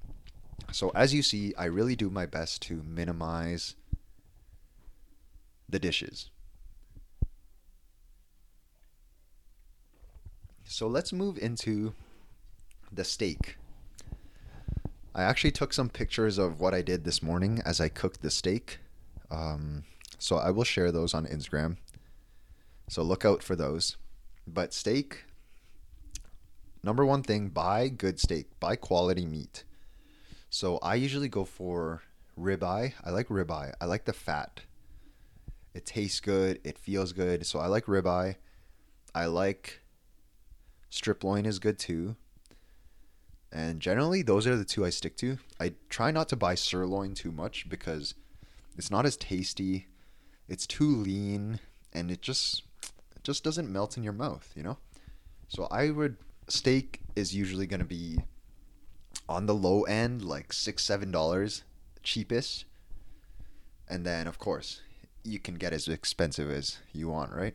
So 0.72 0.90
as 0.94 1.14
you 1.14 1.22
see, 1.22 1.54
I 1.56 1.66
really 1.66 1.94
do 1.96 2.10
my 2.10 2.26
best 2.26 2.62
to 2.62 2.82
minimize 2.82 3.76
the 5.68 5.78
dishes. 5.78 6.30
So 10.70 10.86
let's 10.86 11.14
move 11.14 11.38
into 11.38 11.94
the 12.92 13.02
steak. 13.02 13.56
I 15.14 15.22
actually 15.22 15.50
took 15.50 15.72
some 15.72 15.88
pictures 15.88 16.36
of 16.36 16.60
what 16.60 16.74
I 16.74 16.82
did 16.82 17.04
this 17.04 17.22
morning 17.22 17.62
as 17.64 17.80
I 17.80 17.88
cooked 17.88 18.20
the 18.20 18.30
steak. 18.30 18.78
Um, 19.30 19.84
so 20.18 20.36
I 20.36 20.50
will 20.50 20.64
share 20.64 20.92
those 20.92 21.14
on 21.14 21.24
Instagram. 21.24 21.78
So 22.86 23.02
look 23.02 23.24
out 23.24 23.42
for 23.42 23.56
those. 23.56 23.96
But 24.46 24.74
steak, 24.74 25.24
number 26.82 27.06
one 27.06 27.22
thing, 27.22 27.48
buy 27.48 27.88
good 27.88 28.20
steak, 28.20 28.60
buy 28.60 28.76
quality 28.76 29.24
meat. 29.24 29.64
So 30.50 30.76
I 30.82 30.96
usually 30.96 31.28
go 31.28 31.46
for 31.46 32.02
ribeye. 32.38 32.92
I 33.02 33.10
like 33.10 33.28
ribeye. 33.28 33.72
I 33.80 33.86
like 33.86 34.04
the 34.04 34.12
fat. 34.12 34.60
It 35.72 35.86
tastes 35.86 36.20
good. 36.20 36.60
It 36.62 36.76
feels 36.76 37.14
good. 37.14 37.46
So 37.46 37.58
I 37.58 37.68
like 37.68 37.86
ribeye. 37.86 38.36
I 39.14 39.24
like 39.24 39.80
strip 40.90 41.24
loin 41.24 41.46
is 41.46 41.58
good 41.58 41.78
too. 41.78 42.16
And 43.50 43.80
generally, 43.80 44.22
those 44.22 44.46
are 44.46 44.56
the 44.56 44.64
two 44.64 44.84
I 44.84 44.90
stick 44.90 45.16
to. 45.18 45.38
I 45.58 45.72
try 45.88 46.10
not 46.10 46.28
to 46.30 46.36
buy 46.36 46.54
sirloin 46.54 47.14
too 47.14 47.32
much 47.32 47.68
because 47.68 48.14
it's 48.76 48.90
not 48.90 49.06
as 49.06 49.16
tasty. 49.16 49.86
It's 50.48 50.66
too 50.66 50.96
lean, 50.96 51.60
and 51.92 52.10
it 52.10 52.20
just 52.20 52.62
it 53.16 53.24
just 53.24 53.44
doesn't 53.44 53.72
melt 53.72 53.96
in 53.96 54.02
your 54.02 54.12
mouth, 54.12 54.52
you 54.54 54.62
know. 54.62 54.78
So 55.48 55.66
I 55.70 55.90
would 55.90 56.16
steak 56.48 57.00
is 57.16 57.34
usually 57.34 57.66
going 57.66 57.80
to 57.80 57.86
be 57.86 58.18
on 59.28 59.46
the 59.46 59.54
low 59.54 59.82
end, 59.84 60.22
like 60.22 60.52
six 60.52 60.84
seven 60.84 61.10
dollars, 61.10 61.64
cheapest. 62.02 62.66
And 63.88 64.04
then, 64.04 64.26
of 64.26 64.38
course, 64.38 64.82
you 65.24 65.38
can 65.38 65.54
get 65.54 65.72
as 65.72 65.88
expensive 65.88 66.50
as 66.50 66.78
you 66.92 67.08
want, 67.08 67.32
right? 67.32 67.54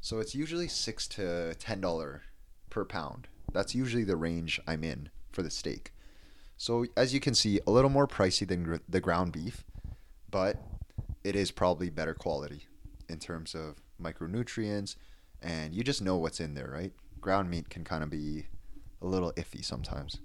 So 0.00 0.20
it's 0.20 0.34
usually 0.34 0.68
six 0.68 1.08
to 1.08 1.54
ten 1.54 1.80
dollar 1.80 2.22
per 2.74 2.84
pound. 2.84 3.28
That's 3.52 3.72
usually 3.72 4.02
the 4.02 4.16
range 4.16 4.60
I'm 4.66 4.82
in 4.82 5.10
for 5.30 5.44
the 5.44 5.50
steak. 5.50 5.92
So 6.56 6.86
as 6.96 7.14
you 7.14 7.20
can 7.20 7.32
see, 7.32 7.60
a 7.68 7.70
little 7.70 7.88
more 7.88 8.08
pricey 8.08 8.46
than 8.46 8.64
gr- 8.64 8.76
the 8.88 9.00
ground 9.00 9.30
beef, 9.30 9.64
but 10.28 10.60
it 11.22 11.36
is 11.36 11.52
probably 11.52 11.88
better 11.88 12.14
quality 12.14 12.66
in 13.08 13.18
terms 13.18 13.54
of 13.54 13.76
micronutrients, 14.02 14.96
and 15.40 15.72
you 15.72 15.84
just 15.84 16.02
know 16.02 16.16
what's 16.16 16.40
in 16.40 16.54
there, 16.54 16.68
right? 16.68 16.92
Ground 17.20 17.48
meat 17.48 17.70
can 17.70 17.84
kind 17.84 18.02
of 18.02 18.10
be 18.10 18.46
a 19.00 19.06
little 19.06 19.32
iffy 19.34 19.64
sometimes. 19.64 20.18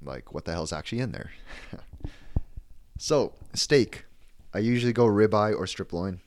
Like, 0.00 0.32
what 0.32 0.44
the 0.44 0.52
hell's 0.52 0.72
actually 0.72 1.00
in 1.00 1.10
there? 1.10 1.32
so, 2.98 3.34
steak. 3.54 4.04
I 4.54 4.60
usually 4.60 4.92
go 4.92 5.06
ribeye 5.06 5.56
or 5.56 5.66
strip 5.66 5.92
loin. 5.92 6.20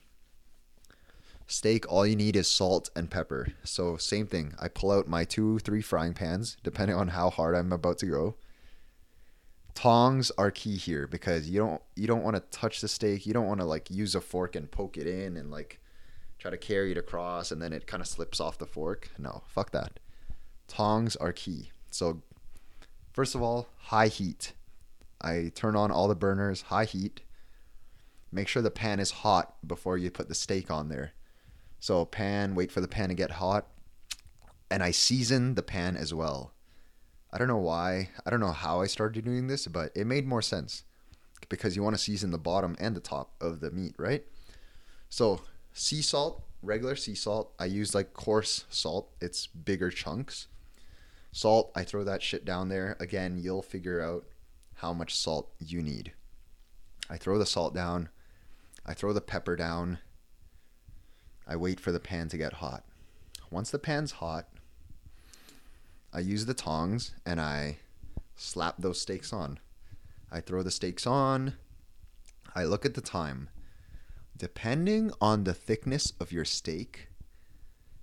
Steak, 1.46 1.90
all 1.90 2.06
you 2.06 2.16
need 2.16 2.36
is 2.36 2.50
salt 2.50 2.90
and 2.96 3.10
pepper. 3.10 3.48
So, 3.64 3.96
same 3.96 4.26
thing. 4.26 4.54
I 4.58 4.68
pull 4.68 4.90
out 4.90 5.08
my 5.08 5.24
two, 5.24 5.58
three 5.58 5.82
frying 5.82 6.14
pans, 6.14 6.56
depending 6.62 6.96
on 6.96 7.08
how 7.08 7.28
hard 7.30 7.54
I'm 7.54 7.72
about 7.72 7.98
to 7.98 8.06
go. 8.06 8.36
Tongs 9.74 10.30
are 10.38 10.50
key 10.50 10.76
here 10.76 11.06
because 11.06 11.50
you 11.50 11.58
don't 11.58 11.82
you 11.96 12.06
don't 12.06 12.22
want 12.22 12.36
to 12.36 12.58
touch 12.58 12.80
the 12.80 12.88
steak. 12.88 13.26
You 13.26 13.34
don't 13.34 13.48
want 13.48 13.60
to 13.60 13.66
like 13.66 13.90
use 13.90 14.14
a 14.14 14.20
fork 14.20 14.54
and 14.54 14.70
poke 14.70 14.96
it 14.96 15.06
in 15.06 15.36
and 15.36 15.50
like 15.50 15.80
try 16.38 16.50
to 16.50 16.56
carry 16.56 16.92
it 16.92 16.98
across 16.98 17.50
and 17.50 17.60
then 17.60 17.72
it 17.72 17.86
kind 17.86 18.00
of 18.00 18.06
slips 18.06 18.40
off 18.40 18.58
the 18.58 18.66
fork. 18.66 19.10
No, 19.18 19.42
fuck 19.48 19.72
that. 19.72 19.98
Tongs 20.68 21.16
are 21.16 21.32
key. 21.32 21.70
So, 21.90 22.22
first 23.12 23.34
of 23.34 23.42
all, 23.42 23.68
high 23.78 24.08
heat. 24.08 24.52
I 25.20 25.50
turn 25.54 25.74
on 25.74 25.90
all 25.90 26.06
the 26.06 26.14
burners, 26.14 26.62
high 26.62 26.84
heat. 26.84 27.22
Make 28.30 28.48
sure 28.48 28.62
the 28.62 28.70
pan 28.70 29.00
is 29.00 29.10
hot 29.10 29.56
before 29.66 29.98
you 29.98 30.10
put 30.10 30.28
the 30.28 30.34
steak 30.34 30.70
on 30.70 30.88
there. 30.88 31.12
So 31.84 32.06
pan, 32.06 32.54
wait 32.54 32.72
for 32.72 32.80
the 32.80 32.88
pan 32.88 33.10
to 33.10 33.14
get 33.14 33.32
hot. 33.32 33.66
And 34.70 34.82
I 34.82 34.90
season 34.90 35.54
the 35.54 35.62
pan 35.62 35.98
as 35.98 36.14
well. 36.14 36.54
I 37.30 37.36
don't 37.36 37.46
know 37.46 37.58
why. 37.58 38.08
I 38.24 38.30
don't 38.30 38.40
know 38.40 38.52
how 38.52 38.80
I 38.80 38.86
started 38.86 39.22
doing 39.22 39.48
this, 39.48 39.66
but 39.66 39.92
it 39.94 40.06
made 40.06 40.26
more 40.26 40.40
sense 40.40 40.84
because 41.50 41.76
you 41.76 41.82
want 41.82 41.94
to 41.94 42.02
season 42.02 42.30
the 42.30 42.38
bottom 42.38 42.74
and 42.80 42.96
the 42.96 43.02
top 43.02 43.34
of 43.38 43.60
the 43.60 43.70
meat, 43.70 43.94
right? 43.98 44.24
So, 45.10 45.42
sea 45.74 46.00
salt, 46.00 46.42
regular 46.62 46.96
sea 46.96 47.14
salt. 47.14 47.52
I 47.58 47.66
use 47.66 47.94
like 47.94 48.14
coarse 48.14 48.64
salt. 48.70 49.10
It's 49.20 49.46
bigger 49.46 49.90
chunks. 49.90 50.46
Salt, 51.32 51.70
I 51.74 51.84
throw 51.84 52.02
that 52.02 52.22
shit 52.22 52.46
down 52.46 52.70
there. 52.70 52.96
Again, 52.98 53.36
you'll 53.38 53.60
figure 53.60 54.00
out 54.00 54.24
how 54.76 54.94
much 54.94 55.14
salt 55.14 55.52
you 55.58 55.82
need. 55.82 56.14
I 57.10 57.18
throw 57.18 57.36
the 57.38 57.44
salt 57.44 57.74
down. 57.74 58.08
I 58.86 58.94
throw 58.94 59.12
the 59.12 59.20
pepper 59.20 59.54
down. 59.54 59.98
I 61.46 61.56
wait 61.56 61.80
for 61.80 61.92
the 61.92 62.00
pan 62.00 62.28
to 62.28 62.38
get 62.38 62.54
hot. 62.54 62.84
Once 63.50 63.70
the 63.70 63.78
pan's 63.78 64.12
hot, 64.12 64.48
I 66.12 66.20
use 66.20 66.46
the 66.46 66.54
tongs 66.54 67.12
and 67.26 67.40
I 67.40 67.78
slap 68.36 68.76
those 68.78 69.00
steaks 69.00 69.32
on. 69.32 69.58
I 70.30 70.40
throw 70.40 70.62
the 70.62 70.70
steaks 70.70 71.06
on. 71.06 71.54
I 72.54 72.64
look 72.64 72.84
at 72.84 72.94
the 72.94 73.00
time. 73.00 73.48
Depending 74.36 75.12
on 75.20 75.44
the 75.44 75.54
thickness 75.54 76.12
of 76.18 76.32
your 76.32 76.44
steak, 76.44 77.08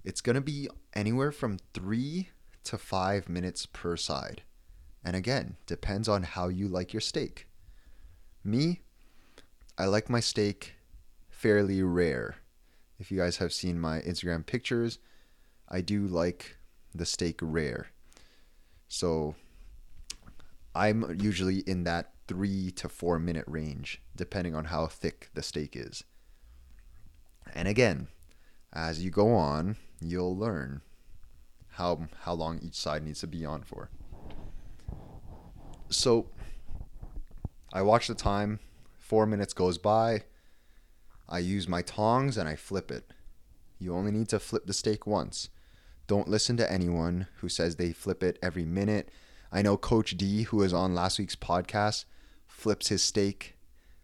it's 0.04 0.21
going 0.21 0.36
to 0.36 0.41
be 0.41 0.69
anywhere 0.93 1.32
from 1.32 1.60
three 1.73 2.30
to 2.63 2.77
five 2.77 3.27
minutes 3.27 3.65
per 3.65 3.97
side. 3.97 4.43
And 5.04 5.15
again, 5.15 5.58
depends 5.65 6.08
on 6.08 6.23
how 6.23 6.47
you 6.47 6.67
like 6.67 6.93
your 6.93 7.01
steak. 7.01 7.47
Me, 8.43 8.82
I 9.77 9.86
like 9.86 10.10
my 10.10 10.19
steak 10.19 10.75
fairly 11.30 11.82
rare. 11.82 12.36
If 13.01 13.09
you 13.09 13.17
guys 13.17 13.37
have 13.37 13.51
seen 13.51 13.79
my 13.79 13.99
Instagram 14.01 14.45
pictures, 14.45 14.99
I 15.67 15.81
do 15.81 16.05
like 16.05 16.57
the 16.93 17.03
steak 17.03 17.39
rare. 17.41 17.87
So 18.87 19.33
I'm 20.75 21.19
usually 21.19 21.61
in 21.61 21.83
that 21.85 22.11
three 22.27 22.69
to 22.73 22.87
four 22.87 23.17
minute 23.17 23.45
range, 23.47 24.03
depending 24.15 24.53
on 24.53 24.65
how 24.65 24.85
thick 24.85 25.31
the 25.33 25.41
steak 25.41 25.75
is. 25.75 26.03
And 27.55 27.67
again, 27.67 28.07
as 28.71 29.03
you 29.03 29.09
go 29.09 29.33
on, 29.33 29.77
you'll 29.99 30.37
learn 30.37 30.81
how 31.69 32.07
how 32.19 32.33
long 32.33 32.59
each 32.61 32.75
side 32.75 33.03
needs 33.03 33.21
to 33.21 33.27
be 33.27 33.43
on 33.43 33.63
for. 33.63 33.89
So 35.89 36.27
I 37.73 37.81
watch 37.81 38.07
the 38.07 38.13
time, 38.13 38.59
four 38.99 39.25
minutes 39.25 39.55
goes 39.55 39.79
by, 39.79 40.25
I 41.31 41.39
use 41.39 41.67
my 41.67 41.81
tongs 41.81 42.37
and 42.37 42.47
I 42.47 42.55
flip 42.55 42.91
it. 42.91 43.11
You 43.79 43.95
only 43.95 44.11
need 44.11 44.29
to 44.29 44.39
flip 44.39 44.67
the 44.67 44.73
steak 44.73 45.07
once. 45.07 45.49
Don't 46.05 46.27
listen 46.27 46.57
to 46.57 46.71
anyone 46.71 47.27
who 47.37 47.47
says 47.47 47.77
they 47.77 47.93
flip 47.93 48.21
it 48.21 48.37
every 48.43 48.65
minute. 48.65 49.09
I 49.51 49.61
know 49.61 49.77
Coach 49.77 50.17
D, 50.17 50.43
who 50.43 50.57
was 50.57 50.73
on 50.73 50.93
last 50.93 51.17
week's 51.17 51.37
podcast, 51.37 52.05
flips 52.45 52.89
his 52.89 53.01
steak 53.01 53.55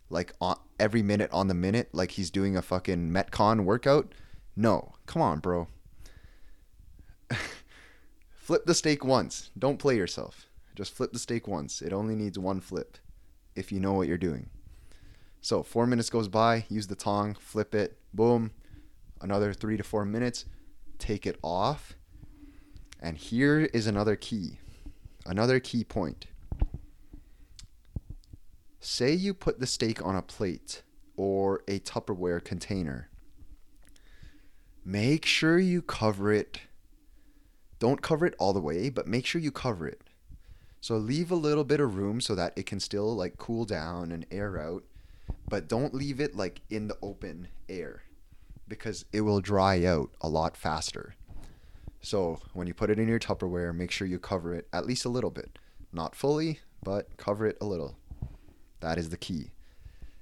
like 0.09 0.33
on 0.39 0.57
every 0.79 1.03
minute 1.03 1.29
on 1.33 1.47
the 1.47 1.53
minute, 1.53 1.89
like 1.91 2.11
he's 2.11 2.31
doing 2.31 2.55
a 2.55 2.61
fucking 2.61 3.11
Metcon 3.11 3.65
workout. 3.65 4.13
No, 4.55 4.93
come 5.05 5.21
on, 5.21 5.39
bro. 5.39 5.67
flip 8.35 8.65
the 8.65 8.73
steak 8.73 9.03
once. 9.03 9.51
Don't 9.57 9.79
play 9.79 9.97
yourself. 9.97 10.47
Just 10.75 10.93
flip 10.93 11.11
the 11.11 11.19
steak 11.19 11.47
once. 11.47 11.81
It 11.81 11.91
only 11.91 12.15
needs 12.15 12.39
one 12.39 12.61
flip 12.61 12.97
if 13.55 13.71
you 13.71 13.79
know 13.79 13.93
what 13.93 14.07
you're 14.07 14.17
doing. 14.17 14.49
So 15.47 15.63
four 15.63 15.87
minutes 15.87 16.09
goes 16.09 16.27
by, 16.27 16.65
use 16.67 16.87
the 16.87 16.95
tong, 16.95 17.33
flip 17.33 17.73
it, 17.73 17.97
boom. 18.13 18.51
Another 19.21 19.53
three 19.53 19.77
to 19.77 19.83
four 19.83 20.03
minutes, 20.03 20.43
take 20.99 21.25
it 21.25 21.39
off. 21.41 21.95
And 23.01 23.17
here 23.17 23.69
is 23.73 23.87
another 23.87 24.17
key, 24.17 24.59
another 25.25 25.61
key 25.61 25.85
point. 25.85 26.25
say 28.81 29.13
you 29.13 29.33
put 29.33 29.61
the 29.61 29.65
steak 29.67 30.05
on 30.05 30.17
a 30.17 30.21
plate 30.21 30.81
or 31.15 31.61
a 31.69 31.79
Tupperware 31.79 32.43
container. 32.43 33.09
Make 34.83 35.25
sure 35.25 35.57
you 35.57 35.81
cover 35.81 36.33
it. 36.33 36.59
Don't 37.79 38.01
cover 38.01 38.25
it 38.25 38.35
all 38.37 38.51
the 38.51 38.59
way, 38.59 38.89
but 38.89 39.07
make 39.07 39.25
sure 39.25 39.39
you 39.39 39.51
cover 39.51 39.87
it. 39.87 40.01
So 40.81 40.97
leave 40.97 41.31
a 41.31 41.35
little 41.35 41.63
bit 41.63 41.79
of 41.79 41.95
room 41.95 42.19
so 42.19 42.35
that 42.35 42.51
it 42.57 42.65
can 42.65 42.81
still 42.81 43.15
like 43.15 43.37
cool 43.37 43.63
down 43.63 44.11
and 44.11 44.25
air 44.29 44.59
out, 44.59 44.83
but 45.49 45.67
don't 45.67 45.93
leave 45.93 46.19
it 46.19 46.35
like 46.35 46.61
in 46.69 46.87
the 46.87 46.97
open 47.01 47.47
air 47.69 48.03
because 48.67 49.05
it 49.13 49.21
will 49.21 49.39
dry 49.39 49.85
out 49.85 50.09
a 50.21 50.27
lot 50.27 50.57
faster. 50.57 51.15
So 52.01 52.39
when 52.53 52.67
you 52.67 52.73
put 52.73 52.89
it 52.89 52.99
in 52.99 53.07
your 53.07 53.19
Tupperware, 53.19 53.75
make 53.75 53.91
sure 53.91 54.07
you 54.07 54.19
cover 54.19 54.53
it 54.53 54.67
at 54.71 54.85
least 54.85 55.05
a 55.05 55.09
little 55.09 55.31
bit. 55.31 55.57
Not 55.91 56.15
fully, 56.15 56.59
but 56.83 57.17
cover 57.17 57.45
it 57.45 57.57
a 57.61 57.65
little. 57.65 57.97
That 58.81 58.97
is 58.97 59.09
the 59.09 59.17
key. 59.17 59.51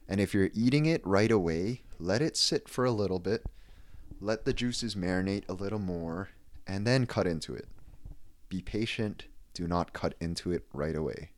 And 0.08 0.20
if 0.20 0.34
you're 0.34 0.52
eating 0.54 0.86
it 0.86 1.06
right 1.06 1.32
away, 1.32 1.82
let 2.00 2.22
it 2.22 2.38
sit 2.38 2.70
for 2.70 2.86
a 2.86 2.92
little 2.92 3.20
bit. 3.20 3.46
Let 4.22 4.46
the 4.46 4.54
juices 4.54 4.96
marinate 4.96 5.48
a 5.50 5.54
little 5.54 5.80
more 5.80 6.30
and 6.68 6.86
then 6.86 7.06
cut 7.06 7.28
into 7.28 7.54
it. 7.54 7.68
Be 8.50 8.62
patient. 8.62 9.26
Do 9.54 9.68
not 9.68 9.94
cut 9.94 10.14
into 10.20 10.52
it 10.52 10.66
right 10.74 10.96
away. 10.96 11.32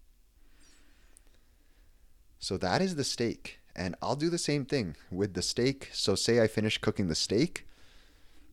So 2.40 2.58
that 2.58 2.82
is 2.82 2.96
the 2.96 3.04
steak. 3.04 3.60
And 3.78 3.96
I'll 4.02 4.16
do 4.16 4.30
the 4.30 4.40
same 4.40 4.66
thing 4.66 4.96
with 5.12 5.36
the 5.36 5.44
steak. 5.44 5.90
So 5.94 6.16
say 6.16 6.42
I 6.42 6.48
finish 6.48 6.80
cooking 6.80 7.08
the 7.08 7.16
steak. 7.16 7.68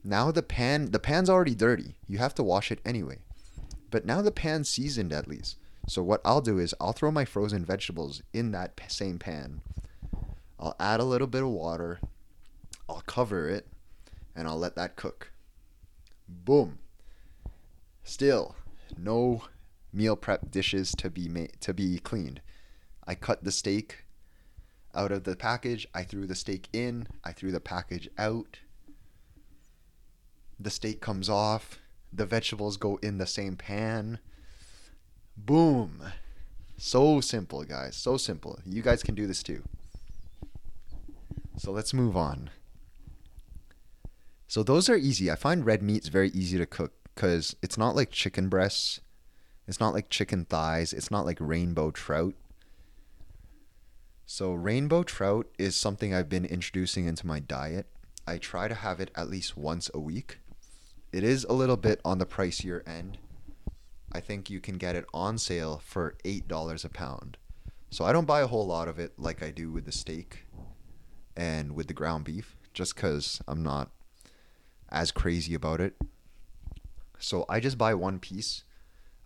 Now 0.05 0.31
the 0.31 0.43
pan 0.43 0.91
the 0.91 0.99
pan's 0.99 1.31
already 1.31 1.55
dirty. 1.55 1.97
You 2.07 2.19
have 2.19 2.35
to 2.35 2.43
wash 2.43 2.71
it 2.71 2.81
anyway. 2.85 3.19
But 3.91 4.05
now 4.05 4.21
the 4.21 4.31
pan's 4.31 4.69
seasoned 4.69 5.13
at 5.13 5.27
least. 5.27 5.57
So 5.89 6.03
what 6.03 6.21
I'll 6.25 6.43
do 6.43 6.59
is 6.59 6.75
I'll 6.81 6.93
throw 6.93 7.11
my 7.11 7.25
frozen 7.25 7.65
vegetables 7.65 8.23
in 8.33 8.53
that 8.53 8.79
same 8.89 9.19
pan. 9.19 9.63
I'll 10.61 10.77
add 10.79 11.01
a 11.01 11.05
little 11.05 11.27
bit 11.27 11.43
of 11.43 11.49
water. 11.49 12.01
I'll 12.89 13.03
cover 13.07 13.49
it 13.49 13.67
and 14.37 14.47
I'll 14.47 14.59
let 14.59 14.77
that 14.77 14.97
cook. 14.97 15.33
Boom. 16.29 16.79
Still 18.03 18.57
no 18.99 19.43
meal 19.93 20.17
prep 20.17 20.51
dishes 20.51 20.93
to 20.99 21.09
be 21.09 21.29
made 21.29 21.53
to 21.61 21.73
be 21.73 21.99
cleaned. 21.99 22.43
I 23.07 23.15
cut 23.15 23.45
the 23.45 23.53
steak 23.53 24.04
out 24.95 25.13
of 25.13 25.25
the 25.25 25.37
package. 25.37 25.87
I 25.95 26.03
threw 26.03 26.27
the 26.27 26.35
steak 26.35 26.69
in. 26.73 27.07
I 27.25 27.33
threw 27.33 27.53
the 27.53 27.61
package 27.61 28.09
out. 28.19 28.59
The 30.59 30.71
steak 30.71 31.01
comes 31.01 31.29
off. 31.29 31.79
The 32.13 32.27
vegetables 32.27 32.77
go 32.77 32.99
in 33.03 33.19
the 33.19 33.27
same 33.27 33.57
pan. 33.57 34.19
Boom. 35.37 36.03
So 36.77 37.21
simple, 37.21 37.65
guys. 37.65 37.97
So 37.97 38.17
simple. 38.17 38.61
You 38.65 38.83
guys 38.83 39.03
can 39.03 39.15
do 39.15 39.27
this 39.27 39.43
too. 39.43 39.63
So 41.57 41.73
let's 41.73 41.95
move 41.95 42.17
on. 42.17 42.51
So 44.47 44.63
those 44.63 44.89
are 44.89 44.97
easy. 44.97 45.31
I 45.31 45.37
find 45.37 45.67
red 45.67 45.83
meat's 45.83 46.09
very 46.09 46.29
easy 46.31 46.59
to 46.59 46.67
cook 46.67 46.93
because 47.15 47.57
it's 47.63 47.79
not 47.79 47.97
like 47.97 48.11
chicken 48.11 48.49
breasts. 48.49 49.01
It's 49.67 49.81
not 49.81 49.95
like 49.95 50.11
chicken 50.11 50.45
thighs. 50.45 50.93
It's 50.93 51.11
not 51.11 51.25
like 51.25 51.39
rainbow 51.41 51.91
trout. 51.91 52.35
So, 54.27 54.55
rainbow 54.55 55.03
trout 55.03 55.49
is 55.59 55.77
something 55.77 56.15
I've 56.15 56.31
been 56.31 56.47
introducing 56.47 57.07
into 57.07 57.27
my 57.27 57.41
diet. 57.41 57.87
I 58.27 58.39
try 58.39 58.69
to 58.69 58.75
have 58.75 58.99
it 58.99 59.11
at 59.15 59.29
least 59.29 59.55
once 59.55 59.91
a 59.93 60.01
week. 60.01 60.39
It 61.13 61.23
is 61.23 61.45
a 61.45 61.53
little 61.53 61.77
bit 61.77 62.01
on 62.07 62.17
the 62.17 62.25
pricier 62.25 62.81
end. 62.89 63.19
I 64.13 64.21
think 64.21 64.49
you 64.49 64.61
can 64.61 64.79
get 64.79 64.97
it 64.97 65.05
on 65.13 65.37
sale 65.37 65.83
for 65.85 66.15
$8 66.25 66.85
a 66.85 66.89
pound. 66.89 67.37
So, 67.91 68.07
I 68.07 68.15
don't 68.15 68.25
buy 68.25 68.41
a 68.41 68.47
whole 68.47 68.67
lot 68.67 68.89
of 68.89 68.99
it 68.99 69.13
like 69.19 69.43
I 69.43 69.51
do 69.51 69.71
with 69.71 69.85
the 69.85 69.93
steak 69.93 70.47
and 71.37 71.75
with 71.75 71.89
the 71.89 71.95
ground 71.95 72.25
beef, 72.25 72.57
just 72.73 72.97
because 72.97 73.43
I'm 73.47 73.63
not 73.63 73.91
as 74.89 75.13
crazy 75.13 75.53
about 75.53 75.83
it. 75.83 75.97
So, 77.19 77.45
I 77.51 77.61
just 77.61 77.77
buy 77.77 77.93
one 77.93 78.19
piece. 78.21 78.65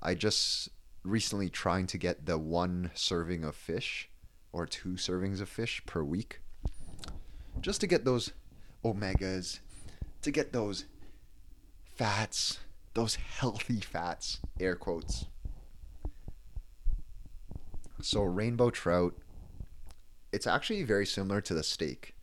I 0.00 0.16
just 0.16 0.70
recently 1.04 1.48
trying 1.48 1.86
to 1.86 1.98
get 1.98 2.26
the 2.26 2.36
one 2.36 2.90
serving 2.94 3.44
of 3.44 3.54
fish 3.54 4.07
or 4.52 4.66
two 4.66 4.90
servings 4.90 5.40
of 5.40 5.48
fish 5.48 5.82
per 5.86 6.02
week 6.02 6.40
just 7.60 7.80
to 7.80 7.86
get 7.86 8.04
those 8.04 8.32
omegas, 8.84 9.60
to 10.22 10.30
get 10.30 10.52
those 10.52 10.84
fats, 11.94 12.60
those 12.94 13.16
healthy 13.16 13.80
fats, 13.80 14.40
air 14.60 14.76
quotes. 14.76 15.26
So, 18.00 18.22
rainbow 18.22 18.70
trout, 18.70 19.14
it's 20.32 20.46
actually 20.46 20.84
very 20.84 21.06
similar 21.06 21.40
to 21.42 21.54
the 21.54 21.64
steak. 21.64 22.14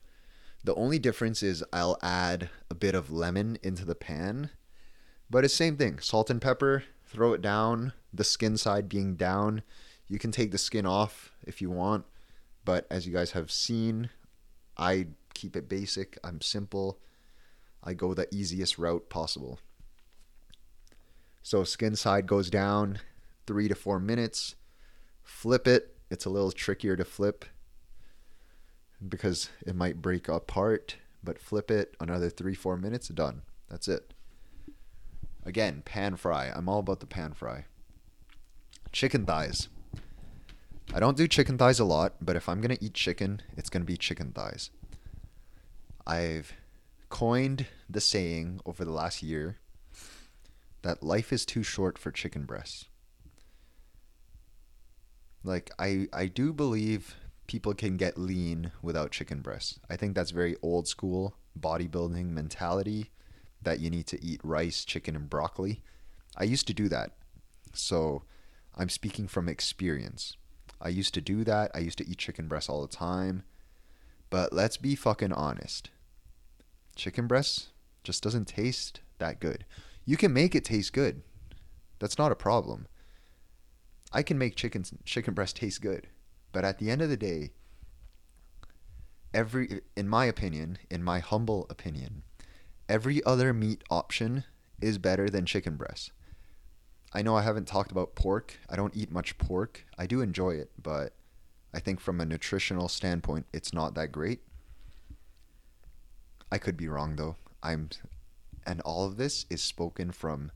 The 0.63 0.75
only 0.75 0.99
difference 0.99 1.43
is 1.43 1.63
I'll 1.73 1.97
add 2.01 2.49
a 2.71 2.75
bit 2.75 2.95
of 2.95 3.11
lemon 3.11 3.57
into 3.61 3.85
the 3.85 3.95
pan, 3.95 4.51
but 5.29 5.43
it's 5.43 5.53
same 5.53 5.75
thing. 5.75 5.99
Salt 5.99 6.29
and 6.29 6.41
pepper, 6.41 6.85
throw 7.05 7.33
it 7.33 7.41
down, 7.41 7.93
the 8.13 8.23
skin 8.23 8.57
side 8.57 8.87
being 8.87 9.15
down. 9.15 9.63
You 10.07 10.17
can 10.17 10.31
take 10.31 10.51
the 10.51 10.57
skin 10.57 10.85
off 10.85 11.31
if 11.45 11.61
you 11.61 11.69
want 11.69 12.05
but 12.65 12.87
as 12.89 13.05
you 13.07 13.13
guys 13.13 13.31
have 13.31 13.51
seen, 13.51 14.09
I 14.77 15.07
keep 15.33 15.55
it 15.55 15.69
basic. 15.69 16.17
I'm 16.23 16.41
simple. 16.41 16.99
I 17.83 17.93
go 17.93 18.13
the 18.13 18.33
easiest 18.33 18.77
route 18.77 19.09
possible. 19.09 19.59
So 21.43 21.63
skin 21.63 21.95
side 21.95 22.25
goes 22.25 22.49
down 22.49 22.99
three 23.45 23.67
to 23.67 23.75
four 23.75 23.99
minutes. 23.99 24.55
Flip 25.23 25.67
it. 25.67 25.95
It's 26.09 26.25
a 26.25 26.29
little 26.29 26.51
trickier 26.51 26.95
to 26.95 27.05
flip 27.05 27.45
because 29.07 29.49
it 29.65 29.75
might 29.75 30.01
break 30.01 30.27
apart, 30.27 30.97
but 31.23 31.39
flip 31.39 31.69
it 31.69 31.95
another 31.99 32.29
three, 32.29 32.55
four 32.55 32.77
minutes, 32.77 33.09
done. 33.09 33.43
That's 33.69 33.87
it. 33.87 34.13
Again, 35.45 35.83
pan 35.85 36.15
fry. 36.15 36.51
I'm 36.53 36.67
all 36.67 36.79
about 36.79 36.99
the 36.99 37.05
pan 37.05 37.33
fry. 37.33 37.65
Chicken 38.91 39.25
thighs. 39.25 39.67
I 40.93 40.99
don't 40.99 41.17
do 41.17 41.27
chicken 41.27 41.57
thighs 41.57 41.79
a 41.79 41.85
lot, 41.85 42.15
but 42.21 42.35
if 42.35 42.47
I'm 42.47 42.61
going 42.61 42.75
to 42.75 42.83
eat 42.83 42.93
chicken, 42.93 43.41
it's 43.57 43.69
going 43.69 43.81
to 43.81 43.85
be 43.85 43.97
chicken 43.97 44.31
thighs. 44.31 44.69
I've 46.07 46.53
coined 47.09 47.65
the 47.89 48.01
saying 48.01 48.61
over 48.65 48.85
the 48.85 48.91
last 48.91 49.23
year 49.23 49.57
that 50.83 51.03
life 51.03 51.33
is 51.33 51.45
too 51.45 51.63
short 51.63 51.97
for 51.97 52.11
chicken 52.11 52.45
breasts. 52.45 52.85
Like 55.43 55.71
I 55.79 56.07
I 56.13 56.25
do 56.27 56.53
believe 56.53 57.15
people 57.47 57.73
can 57.73 57.97
get 57.97 58.17
lean 58.17 58.71
without 58.81 59.11
chicken 59.11 59.41
breasts. 59.41 59.79
I 59.89 59.95
think 59.95 60.15
that's 60.15 60.31
very 60.31 60.55
old 60.61 60.87
school 60.87 61.35
bodybuilding 61.59 62.29
mentality 62.31 63.11
that 63.61 63.79
you 63.79 63.89
need 63.89 64.07
to 64.07 64.23
eat 64.23 64.41
rice, 64.43 64.85
chicken 64.85 65.15
and 65.15 65.29
broccoli. 65.29 65.81
I 66.37 66.43
used 66.43 66.67
to 66.67 66.73
do 66.73 66.89
that. 66.89 67.11
So 67.73 68.23
I'm 68.75 68.89
speaking 68.89 69.27
from 69.27 69.47
experience. 69.47 70.35
I 70.81 70.89
used 70.89 71.13
to 71.13 71.21
do 71.21 71.43
that. 71.43 71.71
I 71.73 71.79
used 71.79 71.97
to 71.99 72.07
eat 72.07 72.17
chicken 72.17 72.47
breasts 72.47 72.69
all 72.69 72.81
the 72.81 72.87
time. 72.87 73.43
But 74.29 74.53
let's 74.53 74.77
be 74.77 74.95
fucking 74.95 75.33
honest. 75.33 75.89
Chicken 76.95 77.27
breasts 77.27 77.69
just 78.03 78.23
doesn't 78.23 78.45
taste 78.45 79.01
that 79.19 79.39
good. 79.39 79.65
You 80.05 80.17
can 80.17 80.33
make 80.33 80.55
it 80.55 80.65
taste 80.65 80.93
good. 80.93 81.21
That's 81.99 82.17
not 82.17 82.31
a 82.31 82.35
problem. 82.35 82.87
I 84.11 84.23
can 84.23 84.37
make 84.37 84.55
chicken 84.55 84.85
chicken 85.03 85.33
breast 85.33 85.57
taste 85.57 85.81
good. 85.81 86.07
But 86.51 86.63
at 86.63 86.79
the 86.79 86.89
end 86.89 87.01
of 87.01 87.09
the 87.09 87.17
day, 87.17 87.51
every 89.33 89.81
in 89.95 90.07
my 90.07 90.25
opinion, 90.25 90.77
in 90.89 91.03
my 91.03 91.19
humble 91.19 91.65
opinion, 91.69 92.23
every 92.87 93.23
other 93.23 93.53
meat 93.53 93.83
option 93.89 94.45
is 94.79 94.97
better 94.97 95.29
than 95.29 95.45
chicken 95.45 95.75
breast. 95.75 96.11
I 97.15 97.21
know 97.21 97.37
I 97.37 97.43
haven't 97.43 97.65
talked 97.65 97.93
about 97.93 98.13
pork. 98.13 98.59
I 98.69 98.75
don't 98.75 98.93
eat 98.93 99.09
much 99.09 99.37
pork. 99.37 99.85
I 99.97 100.05
do 100.05 100.19
enjoy 100.19 100.55
it, 100.55 100.69
but 100.83 101.13
I 101.73 101.79
think 101.79 102.01
from 102.01 102.19
a 102.19 102.25
nutritional 102.25 102.89
standpoint, 102.89 103.45
it's 103.53 103.71
not 103.71 103.95
that 103.95 104.11
great. 104.11 104.41
I 106.51 106.57
could 106.57 106.75
be 106.75 106.89
wrong 106.89 107.15
though. 107.15 107.37
I'm 107.63 107.89
and 108.67 108.81
all 108.81 109.05
of 109.05 109.15
this 109.15 109.45
is 109.49 109.61
spoken 109.61 110.11
from 110.11 110.51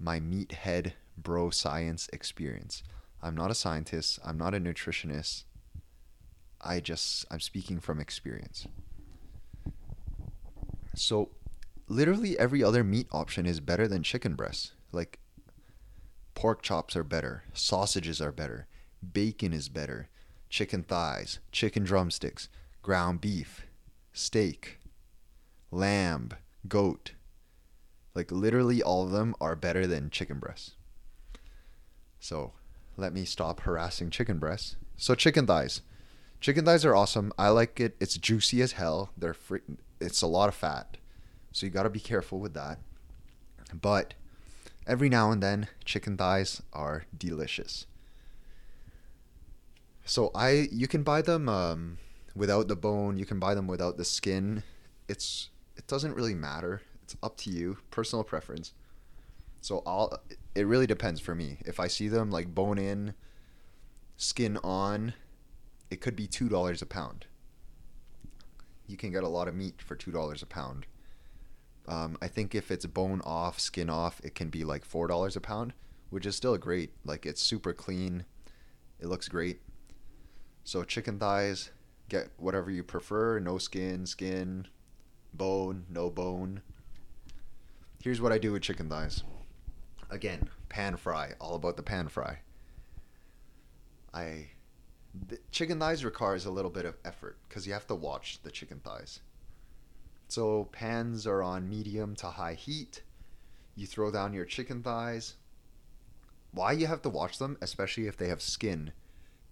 my 0.00 0.18
meathead 0.18 0.92
bro 1.18 1.50
science 1.50 2.08
experience. 2.10 2.82
I'm 3.22 3.34
not 3.34 3.50
a 3.50 3.54
scientist, 3.54 4.18
I'm 4.24 4.38
not 4.38 4.54
a 4.54 4.58
nutritionist. 4.58 5.44
I 6.58 6.80
just 6.80 7.26
I'm 7.30 7.40
speaking 7.40 7.80
from 7.80 8.00
experience. 8.00 8.66
So 10.94 11.32
literally 11.86 12.38
every 12.38 12.64
other 12.64 12.82
meat 12.82 13.08
option 13.12 13.44
is 13.44 13.60
better 13.60 13.86
than 13.86 14.02
chicken 14.02 14.36
breast. 14.36 14.72
Like 14.90 15.18
Pork 16.34 16.62
chops 16.62 16.96
are 16.96 17.04
better. 17.04 17.44
Sausages 17.52 18.20
are 18.20 18.32
better. 18.32 18.66
Bacon 19.12 19.52
is 19.52 19.68
better. 19.68 20.08
Chicken 20.48 20.82
thighs, 20.82 21.38
chicken 21.52 21.84
drumsticks, 21.84 22.48
ground 22.82 23.20
beef, 23.20 23.66
steak, 24.12 24.78
lamb, 25.70 26.30
goat. 26.68 27.12
Like 28.14 28.30
literally 28.30 28.82
all 28.82 29.04
of 29.04 29.10
them 29.10 29.34
are 29.40 29.56
better 29.56 29.86
than 29.86 30.10
chicken 30.10 30.38
breasts. 30.38 30.72
So 32.20 32.52
let 32.96 33.12
me 33.12 33.24
stop 33.24 33.60
harassing 33.60 34.10
chicken 34.10 34.38
breasts. 34.38 34.76
So 34.96 35.14
chicken 35.14 35.46
thighs. 35.46 35.82
Chicken 36.40 36.64
thighs 36.64 36.84
are 36.84 36.94
awesome. 36.94 37.32
I 37.38 37.48
like 37.48 37.80
it. 37.80 37.96
It's 38.00 38.16
juicy 38.16 38.62
as 38.62 38.72
hell. 38.72 39.10
They're 39.16 39.34
free. 39.34 39.60
It's 40.00 40.22
a 40.22 40.26
lot 40.26 40.48
of 40.48 40.54
fat. 40.54 40.96
So 41.52 41.66
you 41.66 41.72
got 41.72 41.84
to 41.84 41.90
be 41.90 42.00
careful 42.00 42.38
with 42.38 42.54
that. 42.54 42.78
But 43.72 44.14
every 44.86 45.08
now 45.08 45.30
and 45.30 45.42
then 45.42 45.68
chicken 45.84 46.16
thighs 46.16 46.62
are 46.72 47.04
delicious. 47.16 47.86
So 50.04 50.30
I 50.34 50.68
you 50.70 50.86
can 50.86 51.02
buy 51.02 51.22
them 51.22 51.48
um, 51.48 51.98
without 52.34 52.68
the 52.68 52.76
bone, 52.76 53.16
you 53.18 53.24
can 53.24 53.38
buy 53.38 53.54
them 53.54 53.66
without 53.66 53.96
the 53.96 54.04
skin. 54.04 54.62
It's 55.08 55.48
it 55.76 55.86
doesn't 55.86 56.14
really 56.14 56.34
matter. 56.34 56.82
It's 57.02 57.16
up 57.22 57.36
to 57.38 57.50
you, 57.50 57.78
personal 57.90 58.24
preference. 58.24 58.74
So 59.60 59.82
I'll 59.86 60.18
it 60.54 60.66
really 60.66 60.86
depends 60.86 61.20
for 61.20 61.34
me. 61.34 61.58
If 61.64 61.80
I 61.80 61.88
see 61.88 62.08
them 62.08 62.30
like 62.30 62.54
bone 62.54 62.78
in, 62.78 63.14
skin 64.16 64.58
on, 64.62 65.14
it 65.90 66.00
could 66.00 66.16
be 66.16 66.26
two 66.26 66.48
dollars 66.48 66.82
a 66.82 66.86
pound. 66.86 67.26
You 68.86 68.98
can 68.98 69.10
get 69.10 69.22
a 69.22 69.28
lot 69.28 69.48
of 69.48 69.54
meat 69.54 69.80
for 69.80 69.96
two 69.96 70.10
dollars 70.10 70.42
a 70.42 70.46
pound. 70.46 70.86
Um, 71.86 72.16
I 72.22 72.28
think 72.28 72.54
if 72.54 72.70
it's 72.70 72.86
bone 72.86 73.20
off, 73.24 73.60
skin 73.60 73.90
off, 73.90 74.20
it 74.24 74.34
can 74.34 74.48
be 74.48 74.64
like 74.64 74.84
four 74.84 75.06
dollars 75.06 75.36
a 75.36 75.40
pound, 75.40 75.74
which 76.10 76.26
is 76.26 76.34
still 76.36 76.56
great. 76.56 76.92
Like 77.04 77.26
it's 77.26 77.42
super 77.42 77.72
clean, 77.72 78.24
it 79.00 79.06
looks 79.06 79.28
great. 79.28 79.60
So 80.64 80.82
chicken 80.82 81.18
thighs, 81.18 81.70
get 82.08 82.30
whatever 82.38 82.70
you 82.70 82.82
prefer. 82.82 83.38
No 83.38 83.58
skin, 83.58 84.06
skin, 84.06 84.66
bone, 85.34 85.84
no 85.90 86.08
bone. 86.08 86.62
Here's 88.02 88.20
what 88.20 88.32
I 88.32 88.38
do 88.38 88.52
with 88.52 88.62
chicken 88.62 88.88
thighs. 88.88 89.22
Again, 90.10 90.48
pan 90.68 90.96
fry, 90.96 91.32
all 91.40 91.54
about 91.56 91.76
the 91.76 91.82
pan 91.82 92.08
fry. 92.08 92.38
I 94.12 94.48
the 95.28 95.38
chicken 95.50 95.78
thighs 95.78 96.04
requires 96.04 96.46
a 96.46 96.50
little 96.50 96.70
bit 96.70 96.84
of 96.86 96.96
effort 97.04 97.38
because 97.48 97.66
you 97.66 97.72
have 97.72 97.86
to 97.88 97.94
watch 97.94 98.40
the 98.42 98.50
chicken 98.50 98.80
thighs. 98.80 99.20
So 100.28 100.68
pans 100.72 101.26
are 101.26 101.42
on 101.42 101.68
medium 101.68 102.16
to 102.16 102.26
high 102.26 102.54
heat. 102.54 103.02
You 103.76 103.86
throw 103.86 104.10
down 104.10 104.34
your 104.34 104.44
chicken 104.44 104.82
thighs. 104.82 105.34
Why 106.52 106.72
you 106.72 106.86
have 106.86 107.02
to 107.02 107.08
watch 107.08 107.38
them, 107.38 107.56
especially 107.60 108.06
if 108.06 108.16
they 108.16 108.28
have 108.28 108.40
skin, 108.40 108.92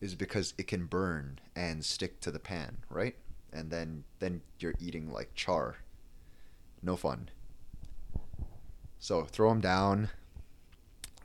is 0.01 0.15
because 0.15 0.55
it 0.59 0.67
can 0.67 0.87
burn 0.87 1.41
and 1.55 1.85
stick 1.85 2.21
to 2.21 2.31
the 2.31 2.39
pan, 2.39 2.79
right? 2.89 3.17
And 3.53 3.71
then 3.71 4.05
then 4.19 4.43
you're 4.59 4.75
eating 4.81 5.11
like 5.11 5.35
char. 5.35 5.77
No 6.83 6.97
fun. 6.97 7.29
So 8.99 9.25
throw 9.25 9.51
them 9.51 9.61
down. 9.61 10.09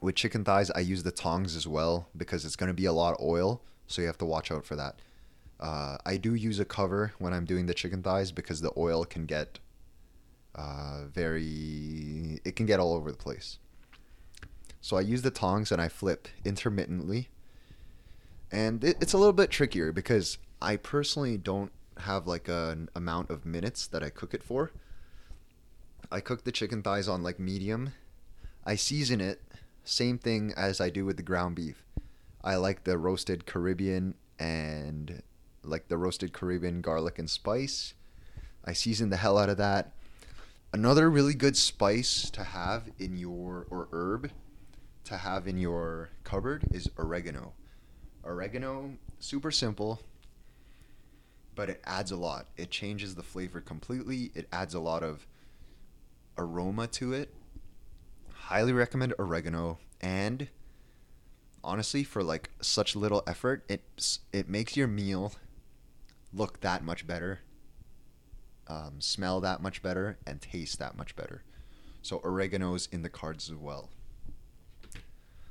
With 0.01 0.15
chicken 0.15 0.43
thighs, 0.43 0.69
I 0.71 0.79
use 0.79 1.03
the 1.03 1.11
tongs 1.11 1.55
as 1.55 1.67
well 1.67 2.09
because 2.15 2.45
it's 2.45 2.55
going 2.55 2.67
to 2.67 2.73
be 2.73 2.85
a 2.85 2.93
lot 2.93 3.15
of 3.15 3.25
oil, 3.25 3.61
so 3.87 4.01
you 4.01 4.07
have 4.07 4.17
to 4.19 4.25
watch 4.25 4.51
out 4.51 4.65
for 4.65 4.75
that. 4.75 4.99
Uh, 5.59 5.97
I 6.05 6.17
do 6.17 6.35
use 6.35 6.59
a 6.59 6.65
cover 6.65 7.13
when 7.17 7.33
I'm 7.33 7.45
doing 7.45 7.65
the 7.65 7.73
chicken 7.73 8.03
thighs 8.03 8.31
because 8.31 8.61
the 8.61 8.71
oil 8.77 9.05
can 9.05 9.25
get 9.25 9.59
uh, 10.55 11.05
very, 11.11 12.39
it 12.45 12.55
can 12.55 12.65
get 12.65 12.79
all 12.79 12.93
over 12.93 13.11
the 13.11 13.17
place. 13.17 13.59
So 14.81 14.97
I 14.97 15.01
use 15.01 15.21
the 15.21 15.31
tongs 15.31 15.71
and 15.71 15.81
I 15.81 15.87
flip 15.87 16.27
intermittently. 16.45 17.29
And 18.51 18.83
it, 18.83 18.97
it's 19.01 19.13
a 19.13 19.17
little 19.17 19.33
bit 19.33 19.49
trickier 19.49 19.91
because 19.91 20.37
I 20.61 20.77
personally 20.77 21.37
don't 21.37 21.71
have 21.99 22.27
like 22.27 22.47
an 22.47 22.89
amount 22.95 23.29
of 23.29 23.45
minutes 23.45 23.87
that 23.87 24.03
I 24.03 24.09
cook 24.09 24.33
it 24.33 24.43
for. 24.43 24.71
I 26.11 26.21
cook 26.21 26.43
the 26.43 26.51
chicken 26.51 26.81
thighs 26.81 27.07
on 27.07 27.23
like 27.23 27.39
medium. 27.39 27.93
I 28.65 28.75
season 28.75 29.21
it, 29.21 29.41
same 29.83 30.17
thing 30.17 30.53
as 30.55 30.79
I 30.79 30.89
do 30.89 31.05
with 31.05 31.17
the 31.17 31.23
ground 31.23 31.55
beef. 31.55 31.83
I 32.43 32.55
like 32.55 32.83
the 32.83 32.97
roasted 32.97 33.45
Caribbean 33.45 34.15
and 34.39 35.21
like 35.67 35.87
the 35.87 35.97
roasted 35.97 36.33
Caribbean 36.33 36.81
garlic 36.81 37.19
and 37.19 37.29
spice. 37.29 37.93
I 38.65 38.73
season 38.73 39.09
the 39.09 39.17
hell 39.17 39.37
out 39.37 39.49
of 39.49 39.57
that. 39.57 39.93
Another 40.73 41.09
really 41.09 41.33
good 41.33 41.55
spice 41.55 42.29
to 42.31 42.43
have 42.43 42.89
in 42.99 43.17
your 43.17 43.65
or 43.69 43.87
herb 43.91 44.31
to 45.05 45.17
have 45.17 45.47
in 45.47 45.57
your 45.57 46.09
cupboard 46.23 46.65
is 46.71 46.89
oregano. 46.97 47.53
Oregano, 48.25 48.97
super 49.19 49.51
simple, 49.51 50.01
but 51.55 51.69
it 51.69 51.81
adds 51.85 52.11
a 52.11 52.17
lot. 52.17 52.47
It 52.57 52.69
changes 52.69 53.15
the 53.15 53.23
flavor 53.23 53.61
completely. 53.61 54.31
It 54.35 54.47
adds 54.51 54.73
a 54.73 54.81
lot 54.81 55.03
of 55.03 55.25
aroma 56.37 56.87
to 56.87 57.13
it. 57.13 57.33
Highly 58.33 58.73
recommend 58.73 59.13
oregano 59.17 59.79
and 60.01 60.49
honestly 61.63 62.03
for 62.03 62.23
like 62.23 62.49
such 62.61 62.95
little 62.95 63.23
effort, 63.25 63.63
it 63.69 64.17
it 64.33 64.49
makes 64.49 64.75
your 64.75 64.87
meal 64.87 65.33
look 66.33 66.61
that 66.61 66.83
much 66.83 67.07
better, 67.07 67.39
um, 68.67 68.99
smell 68.99 69.39
that 69.41 69.61
much 69.61 69.81
better, 69.81 70.17
and 70.25 70.41
taste 70.41 70.79
that 70.79 70.97
much 70.97 71.15
better. 71.15 71.43
So 72.01 72.19
oregano's 72.19 72.87
in 72.91 73.01
the 73.01 73.09
cards 73.09 73.49
as 73.49 73.55
well. 73.55 73.89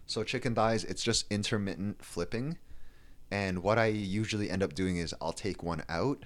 So 0.06 0.22
chicken 0.22 0.54
thighs, 0.54 0.84
it's 0.84 1.02
just 1.02 1.30
intermittent 1.30 2.04
flipping. 2.04 2.58
And 3.30 3.62
what 3.62 3.78
I 3.78 3.86
usually 3.86 4.50
end 4.50 4.62
up 4.62 4.74
doing 4.74 4.98
is 4.98 5.14
I'll 5.20 5.32
take 5.32 5.62
one 5.62 5.82
out 5.88 6.24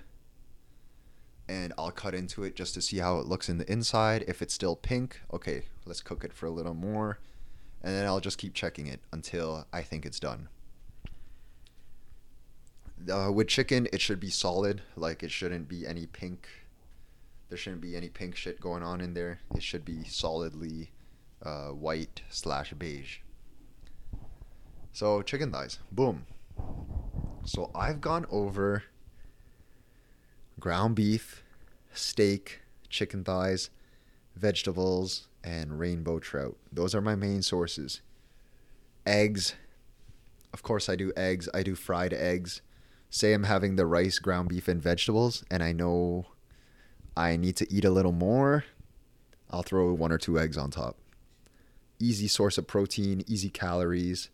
and 1.48 1.72
I'll 1.78 1.90
cut 1.90 2.14
into 2.14 2.44
it 2.44 2.54
just 2.54 2.74
to 2.74 2.82
see 2.82 2.98
how 2.98 3.18
it 3.18 3.26
looks 3.26 3.48
in 3.48 3.58
the 3.58 3.70
inside. 3.72 4.24
If 4.28 4.42
it's 4.42 4.54
still 4.54 4.76
pink, 4.76 5.20
okay, 5.32 5.62
let's 5.86 6.02
cook 6.02 6.24
it 6.24 6.32
for 6.32 6.46
a 6.46 6.50
little 6.50 6.74
more. 6.74 7.18
And 7.82 7.94
then 7.94 8.04
I'll 8.06 8.20
just 8.20 8.38
keep 8.38 8.52
checking 8.52 8.86
it 8.86 9.00
until 9.10 9.66
I 9.72 9.82
think 9.82 10.04
it's 10.04 10.20
done 10.20 10.48
uh, 13.08 13.30
with 13.32 13.48
chicken, 13.48 13.88
it 13.92 14.00
should 14.00 14.20
be 14.20 14.30
solid. 14.30 14.82
Like 14.96 15.22
it 15.22 15.30
shouldn't 15.30 15.68
be 15.68 15.86
any 15.86 16.06
pink. 16.06 16.48
There 17.48 17.58
shouldn't 17.58 17.82
be 17.82 17.96
any 17.96 18.08
pink 18.08 18.36
shit 18.36 18.60
going 18.60 18.82
on 18.82 19.00
in 19.00 19.14
there. 19.14 19.40
It 19.54 19.62
should 19.62 19.84
be 19.84 20.04
solidly 20.04 20.90
uh, 21.42 21.68
white 21.68 22.22
slash 22.28 22.72
beige. 22.74 23.18
So 24.92 25.22
chicken 25.22 25.52
thighs, 25.52 25.78
boom. 25.90 26.26
So 27.44 27.70
I've 27.74 28.00
gone 28.00 28.26
over 28.30 28.84
ground 30.58 30.94
beef, 30.94 31.42
steak, 31.92 32.60
chicken 32.88 33.24
thighs, 33.24 33.70
vegetables, 34.36 35.28
and 35.42 35.78
rainbow 35.78 36.18
trout. 36.18 36.56
Those 36.72 36.94
are 36.94 37.00
my 37.00 37.14
main 37.14 37.42
sources. 37.42 38.02
Eggs. 39.06 39.54
Of 40.52 40.62
course, 40.62 40.88
I 40.88 40.96
do 40.96 41.12
eggs. 41.16 41.48
I 41.54 41.62
do 41.62 41.74
fried 41.74 42.12
eggs 42.12 42.60
say 43.10 43.32
I'm 43.32 43.44
having 43.44 43.76
the 43.76 43.86
rice, 43.86 44.18
ground 44.18 44.48
beef, 44.48 44.68
and 44.68 44.80
vegetables, 44.80 45.44
and 45.50 45.62
I 45.62 45.72
know 45.72 46.26
I 47.16 47.36
need 47.36 47.56
to 47.56 47.72
eat 47.72 47.84
a 47.84 47.90
little 47.90 48.12
more, 48.12 48.64
I'll 49.50 49.62
throw 49.62 49.92
one 49.92 50.12
or 50.12 50.18
two 50.18 50.38
eggs 50.38 50.56
on 50.56 50.70
top. 50.70 50.96
Easy 51.98 52.28
source 52.28 52.56
of 52.56 52.66
protein, 52.66 53.24
easy 53.26 53.50
calories. 53.50 54.30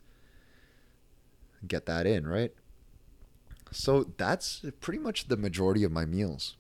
Get 1.67 1.87
that 1.87 2.07
in, 2.07 2.27
right? 2.27 2.53
So 3.73 4.13
that's 4.17 4.65
pretty 4.81 4.99
much 4.99 5.29
the 5.29 5.37
majority 5.37 5.83
of 5.83 5.91
my 5.91 6.05
meals 6.05 6.57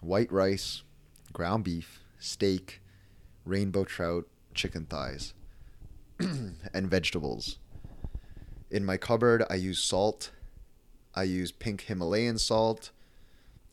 white 0.00 0.32
rice, 0.32 0.82
ground 1.32 1.62
beef, 1.62 2.00
steak, 2.18 2.80
rainbow 3.44 3.84
trout, 3.84 4.26
chicken 4.52 4.84
thighs, 4.84 5.32
and 6.18 6.90
vegetables. 6.90 7.58
In 8.68 8.84
my 8.84 8.96
cupboard, 8.96 9.44
I 9.48 9.54
use 9.54 9.78
salt 9.78 10.32
I 11.14 11.24
use 11.24 11.52
pink 11.52 11.82
Himalayan 11.82 12.38
salt. 12.38 12.90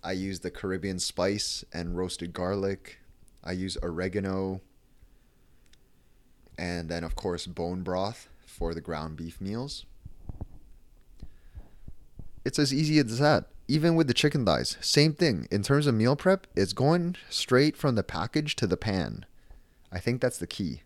I 0.03 0.13
use 0.13 0.39
the 0.39 0.51
Caribbean 0.51 0.99
spice 0.99 1.63
and 1.73 1.97
roasted 1.97 2.33
garlic. 2.33 2.99
I 3.43 3.53
use 3.53 3.77
oregano. 3.81 4.61
And 6.57 6.89
then, 6.89 7.03
of 7.03 7.15
course, 7.15 7.47
bone 7.47 7.83
broth 7.83 8.27
for 8.45 8.73
the 8.73 8.81
ground 8.81 9.15
beef 9.15 9.39
meals. 9.39 9.85
It's 12.43 12.59
as 12.59 12.73
easy 12.73 12.99
as 12.99 13.19
that. 13.19 13.45
Even 13.67 13.95
with 13.95 14.07
the 14.07 14.13
chicken 14.13 14.45
thighs, 14.45 14.77
same 14.81 15.13
thing. 15.13 15.47
In 15.51 15.61
terms 15.61 15.85
of 15.85 15.93
meal 15.93 16.15
prep, 16.15 16.47
it's 16.55 16.73
going 16.73 17.15
straight 17.29 17.77
from 17.77 17.95
the 17.95 18.03
package 18.03 18.55
to 18.55 18.67
the 18.67 18.77
pan. 18.77 19.25
I 19.91 19.99
think 19.99 20.19
that's 20.19 20.39
the 20.39 20.47
key. 20.47 20.81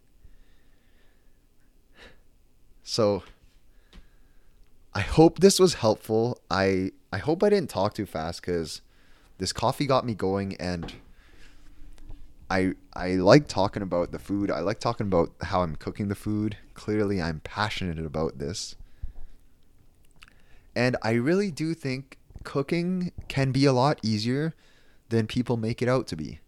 So, 2.84 3.24
I 4.96 5.02
hope 5.02 5.40
this 5.40 5.60
was 5.60 5.76
helpful. 5.76 6.40
I 6.52 6.92
I 7.12 7.18
hope 7.18 7.44
I 7.44 7.50
didn't 7.50 7.70
talk 7.70 7.94
too 7.94 8.06
fast 8.06 8.42
because 8.42 8.82
this 9.40 9.52
coffee 9.52 9.88
got 9.88 10.06
me 10.06 10.14
going 10.14 10.56
and 10.58 10.94
I 12.50 12.74
I 12.94 13.16
like 13.16 13.48
talking 13.48 13.82
about 13.82 14.12
the 14.12 14.20
food. 14.20 14.52
I 14.52 14.60
like 14.60 14.80
talking 14.80 15.08
about 15.08 15.32
how 15.42 15.64
I'm 15.64 15.76
cooking 15.76 16.10
the 16.10 16.16
food. 16.16 16.58
Clearly 16.76 17.22
I'm 17.22 17.40
passionate 17.40 18.06
about 18.06 18.38
this. 18.38 18.76
And 20.76 20.96
I 21.02 21.14
really 21.14 21.50
do 21.50 21.74
think 21.74 22.20
cooking 22.44 23.12
can 23.28 23.52
be 23.52 23.66
a 23.66 23.74
lot 23.74 24.00
easier 24.04 24.54
than 25.10 25.28
people 25.28 25.58
make 25.58 25.82
it 25.82 25.88
out 25.88 26.08
to 26.08 26.16
be. 26.16 26.40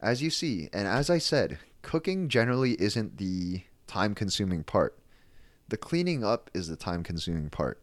As 0.00 0.22
you 0.22 0.30
see, 0.30 0.68
and 0.72 0.86
as 0.86 1.08
I 1.08 1.18
said, 1.18 1.58
cooking 1.82 2.28
generally 2.28 2.80
isn't 2.80 3.16
the 3.16 3.62
time 3.86 4.14
consuming 4.14 4.64
part 4.64 4.96
The 5.68 5.76
cleaning 5.76 6.22
up 6.22 6.50
is 6.52 6.68
the 6.68 6.76
time 6.76 7.02
consuming 7.02 7.48
part. 7.50 7.80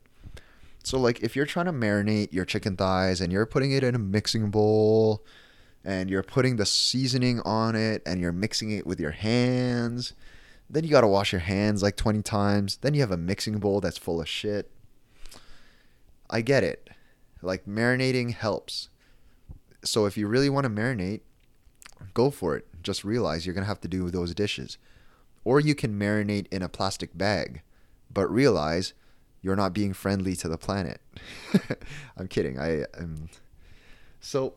So, 0.83 0.99
like, 0.99 1.21
if 1.21 1.35
you're 1.35 1.45
trying 1.45 1.67
to 1.67 1.73
marinate 1.73 2.33
your 2.33 2.45
chicken 2.45 2.75
thighs 2.75 3.21
and 3.21 3.31
you're 3.31 3.45
putting 3.45 3.71
it 3.71 3.83
in 3.83 3.95
a 3.95 3.99
mixing 3.99 4.49
bowl 4.49 5.23
and 5.83 6.09
you're 6.09 6.23
putting 6.23 6.55
the 6.55 6.65
seasoning 6.65 7.39
on 7.41 7.75
it 7.75 8.01
and 8.05 8.19
you're 8.19 8.31
mixing 8.31 8.71
it 8.71 8.87
with 8.87 8.99
your 8.99 9.11
hands, 9.11 10.13
then 10.69 10.83
you 10.83 10.89
got 10.89 11.01
to 11.01 11.07
wash 11.07 11.31
your 11.31 11.41
hands 11.41 11.83
like 11.83 11.97
20 11.97 12.21
times. 12.21 12.77
Then 12.77 12.93
you 12.93 13.01
have 13.01 13.11
a 13.11 13.17
mixing 13.17 13.59
bowl 13.59 13.81
that's 13.81 13.97
full 13.97 14.21
of 14.21 14.27
shit. 14.27 14.71
I 16.29 16.41
get 16.41 16.63
it. 16.63 16.89
Like, 17.41 17.65
marinating 17.65 18.33
helps. 18.33 18.89
So, 19.83 20.05
if 20.05 20.17
you 20.17 20.27
really 20.27 20.49
want 20.49 20.63
to 20.63 20.69
marinate, 20.69 21.21
go 22.13 22.31
for 22.31 22.55
it. 22.55 22.67
Just 22.81 23.03
realize 23.03 23.45
you're 23.45 23.53
going 23.53 23.65
to 23.65 23.69
have 23.69 23.81
to 23.81 23.87
do 23.87 24.09
those 24.09 24.33
dishes. 24.33 24.77
Or 25.43 25.59
you 25.59 25.75
can 25.75 25.99
marinate 25.99 26.47
in 26.51 26.61
a 26.61 26.69
plastic 26.69 27.17
bag, 27.17 27.61
but 28.13 28.31
realize 28.31 28.93
you're 29.41 29.55
not 29.55 29.73
being 29.73 29.93
friendly 29.93 30.35
to 30.37 30.47
the 30.47 30.57
planet. 30.57 31.01
I'm 32.17 32.27
kidding. 32.27 32.59
I 32.59 32.85
am. 32.97 33.29
So 34.19 34.55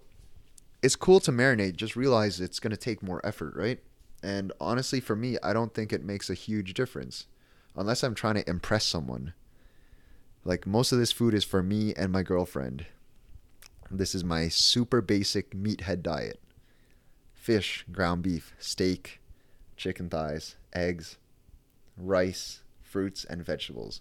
it's 0.82 0.96
cool 0.96 1.20
to 1.20 1.32
marinate. 1.32 1.76
Just 1.76 1.96
realize 1.96 2.40
it's 2.40 2.60
going 2.60 2.70
to 2.70 2.76
take 2.76 3.02
more 3.02 3.24
effort, 3.24 3.54
right? 3.56 3.80
And 4.22 4.52
honestly, 4.60 5.00
for 5.00 5.16
me, 5.16 5.36
I 5.42 5.52
don't 5.52 5.74
think 5.74 5.92
it 5.92 6.04
makes 6.04 6.28
a 6.28 6.34
huge 6.34 6.74
difference 6.74 7.26
unless 7.76 8.02
I'm 8.02 8.14
trying 8.14 8.34
to 8.34 8.48
impress 8.48 8.84
someone. 8.84 9.32
Like 10.44 10.66
most 10.66 10.92
of 10.92 10.98
this 10.98 11.12
food 11.12 11.34
is 11.34 11.44
for 11.44 11.62
me 11.62 11.94
and 11.94 12.12
my 12.12 12.22
girlfriend. 12.22 12.86
This 13.90 14.14
is 14.14 14.24
my 14.24 14.48
super 14.48 15.00
basic 15.00 15.54
meathead 15.54 16.02
diet 16.02 16.40
fish, 17.32 17.84
ground 17.92 18.22
beef, 18.22 18.54
steak, 18.58 19.20
chicken 19.76 20.08
thighs, 20.08 20.56
eggs, 20.72 21.18
rice, 21.98 22.62
fruits, 22.94 23.24
and 23.24 23.44
vegetables. 23.44 24.00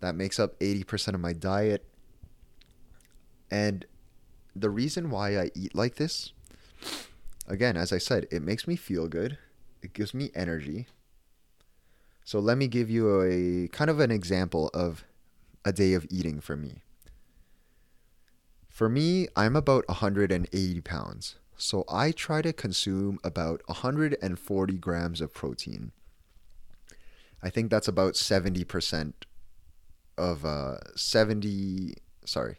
That 0.00 0.14
makes 0.14 0.38
up 0.38 0.60
80% 0.60 1.14
of 1.14 1.20
my 1.20 1.32
diet. 1.32 1.86
And 3.50 3.86
the 4.54 4.68
reason 4.68 5.08
why 5.08 5.38
I 5.38 5.50
eat 5.54 5.74
like 5.74 5.94
this, 5.94 6.34
again, 7.48 7.78
as 7.78 7.94
I 7.94 7.98
said, 7.98 8.26
it 8.30 8.42
makes 8.42 8.68
me 8.68 8.76
feel 8.76 9.08
good, 9.08 9.38
it 9.80 9.94
gives 9.94 10.12
me 10.12 10.30
energy. 10.34 10.86
So 12.26 12.38
let 12.40 12.58
me 12.58 12.68
give 12.68 12.90
you 12.90 13.22
a 13.22 13.68
kind 13.68 13.88
of 13.88 14.00
an 14.00 14.10
example 14.10 14.68
of 14.74 15.04
a 15.64 15.72
day 15.72 15.94
of 15.94 16.06
eating 16.10 16.42
for 16.42 16.56
me. 16.58 16.82
For 18.68 18.90
me, 18.90 19.28
I'm 19.34 19.56
about 19.56 19.88
180 19.88 20.80
pounds. 20.82 21.36
So 21.56 21.84
I 21.88 22.10
try 22.10 22.42
to 22.42 22.52
consume 22.52 23.18
about 23.24 23.62
140 23.64 24.74
grams 24.74 25.22
of 25.22 25.32
protein. 25.32 25.92
I 27.44 27.50
think 27.50 27.70
that's 27.70 27.88
about 27.88 28.14
70% 28.14 29.12
of 30.16 30.46
uh, 30.46 30.76
70, 30.96 31.92
sorry, 32.24 32.56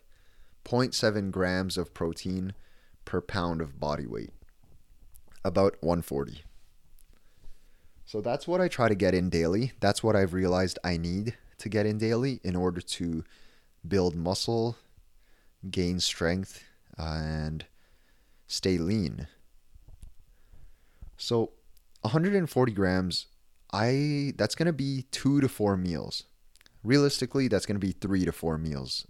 0.7 0.64 1.32
grams 1.32 1.76
of 1.76 1.96
protein 1.96 2.54
per 3.04 3.20
pound 3.20 3.62
of 3.62 3.80
body 3.80 4.06
weight. 4.06 4.30
About 5.44 5.76
140. 5.82 6.44
So 8.06 8.22
that's 8.22 8.48
what 8.48 8.62
I 8.62 8.68
try 8.68 8.88
to 8.88 8.94
get 8.94 9.16
in 9.16 9.32
daily. 9.32 9.72
That's 9.80 10.04
what 10.04 10.16
I've 10.16 10.34
realized 10.34 10.78
I 10.84 10.98
need 10.98 11.36
to 11.58 11.70
get 11.70 11.88
in 11.88 11.98
daily 11.98 12.40
in 12.44 12.56
order 12.56 12.80
to 12.80 13.24
build 13.88 14.16
muscle, 14.16 14.78
gain 15.72 16.00
strength, 16.00 16.64
and 16.96 17.66
stay 18.46 18.78
lean. 18.78 19.28
So 21.18 21.54
140 22.02 22.72
grams, 22.72 23.26
I 23.76 24.34
that's 24.38 24.56
gonna 24.56 24.74
be 24.74 25.06
two 25.12 25.42
to 25.42 25.50
four 25.50 25.76
meals. 25.76 26.24
Realistically, 26.84 27.50
that's 27.50 27.66
gonna 27.66 27.80
be 27.80 27.92
three 27.92 28.24
to 28.24 28.32
four 28.32 28.58
meals. 28.58 29.06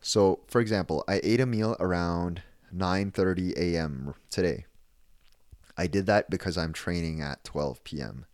So, 0.00 0.40
for 0.48 0.60
example, 0.60 1.04
I 1.06 1.20
ate 1.22 1.40
a 1.40 1.46
meal 1.46 1.76
around 1.78 2.42
9:30 2.74 3.54
a.m. 3.56 4.14
today. 4.28 4.66
I 5.76 5.86
did 5.86 6.06
that 6.06 6.30
because 6.30 6.58
I'm 6.58 6.72
training 6.72 7.20
at 7.20 7.44
12 7.44 7.84
p.m. 7.84 8.26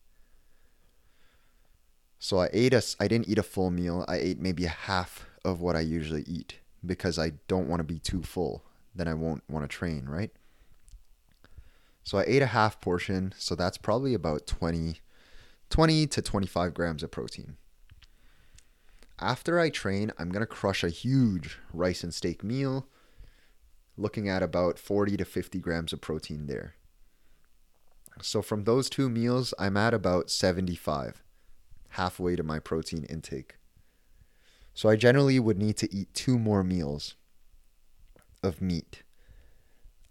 So 2.19 2.39
I 2.39 2.49
ate 2.53 2.73
a 2.73 2.83
I 2.99 3.09
didn't 3.09 3.29
eat 3.29 3.39
a 3.39 3.43
full 3.43 3.71
meal. 3.71 4.07
I 4.09 4.17
ate 4.17 4.41
maybe 4.41 4.65
half 4.65 5.27
of 5.45 5.61
what 5.61 5.77
I 5.77 5.81
usually 5.81 6.23
eat 6.23 6.61
because 6.85 7.19
I 7.19 7.33
don't 7.47 7.69
want 7.69 7.81
to 7.81 7.85
be 7.85 7.99
too 7.99 8.23
full 8.23 8.65
then 8.95 9.09
I 9.09 9.15
won't 9.15 9.43
want 9.49 9.65
to 9.65 9.69
train, 9.69 10.07
right? 10.07 10.31
So 12.05 12.19
I 12.19 12.25
ate 12.27 12.43
a 12.43 12.47
half 12.47 12.81
portion, 12.81 13.35
so 13.39 13.55
that's 13.55 13.79
probably 13.79 14.15
about 14.15 14.47
20, 14.47 15.01
20 15.69 16.07
to 16.07 16.23
25 16.23 16.75
grams 16.75 17.03
of 17.03 17.11
protein. 17.11 17.57
After 19.19 19.61
I 19.61 19.69
train, 19.69 20.13
I'm 20.19 20.31
going 20.31 20.41
to 20.41 20.47
crush 20.47 20.83
a 20.83 20.89
huge 20.89 21.59
rice 21.73 22.03
and 22.03 22.13
steak 22.13 22.43
meal, 22.43 22.89
looking 23.97 24.29
at 24.29 24.43
about 24.43 24.79
40 24.79 25.19
to 25.19 25.25
50 25.25 25.59
grams 25.59 25.93
of 25.93 26.01
protein 26.01 26.47
there. 26.47 26.75
So 28.23 28.41
from 28.43 28.65
those 28.65 28.89
two 28.89 29.09
meals, 29.09 29.53
I'm 29.59 29.77
at 29.77 29.95
about 29.95 30.31
75, 30.31 31.23
halfway 31.91 32.35
to 32.37 32.43
my 32.43 32.59
protein 32.59 33.05
intake. 33.05 33.57
So 34.73 34.89
I 34.89 34.97
generally 34.97 35.39
would 35.39 35.59
need 35.59 35.77
to 35.79 35.95
eat 35.95 36.15
two 36.15 36.39
more 36.39 36.63
meals 36.63 37.17
of 38.43 38.63
meat. 38.63 39.03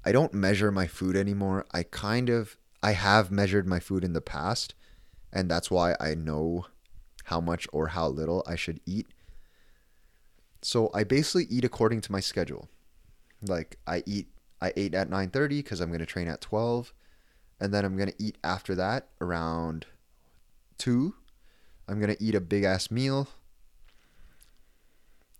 I 0.05 0.11
don't 0.11 0.33
measure 0.33 0.71
my 0.71 0.87
food 0.87 1.15
anymore. 1.15 1.65
I 1.71 1.83
kind 1.83 2.29
of 2.29 2.57
I 2.81 2.93
have 2.93 3.31
measured 3.31 3.67
my 3.67 3.79
food 3.79 4.03
in 4.03 4.13
the 4.13 4.21
past 4.21 4.73
and 5.31 5.49
that's 5.49 5.69
why 5.69 5.95
I 5.99 6.15
know 6.15 6.67
how 7.25 7.41
much 7.41 7.67
or 7.71 7.87
how 7.87 8.07
little 8.07 8.43
I 8.47 8.55
should 8.55 8.79
eat. 8.85 9.07
So 10.61 10.89
I 10.93 11.03
basically 11.03 11.45
eat 11.45 11.65
according 11.65 12.01
to 12.01 12.11
my 12.11 12.19
schedule. 12.19 12.69
Like 13.41 13.77
I 13.85 14.03
eat 14.05 14.27
I 14.61 14.73
ate 14.75 14.93
at 14.93 15.09
9:30 15.09 15.65
cuz 15.65 15.79
I'm 15.79 15.89
going 15.89 15.99
to 15.99 16.05
train 16.05 16.27
at 16.27 16.41
12 16.41 16.93
and 17.59 17.73
then 17.73 17.83
I'm 17.83 17.97
going 17.97 18.09
to 18.09 18.23
eat 18.23 18.37
after 18.43 18.75
that 18.75 19.09
around 19.19 19.85
2. 20.77 21.13
I'm 21.87 21.99
going 21.99 22.15
to 22.15 22.23
eat 22.23 22.35
a 22.35 22.41
big 22.41 22.63
ass 22.63 22.89
meal 22.89 23.27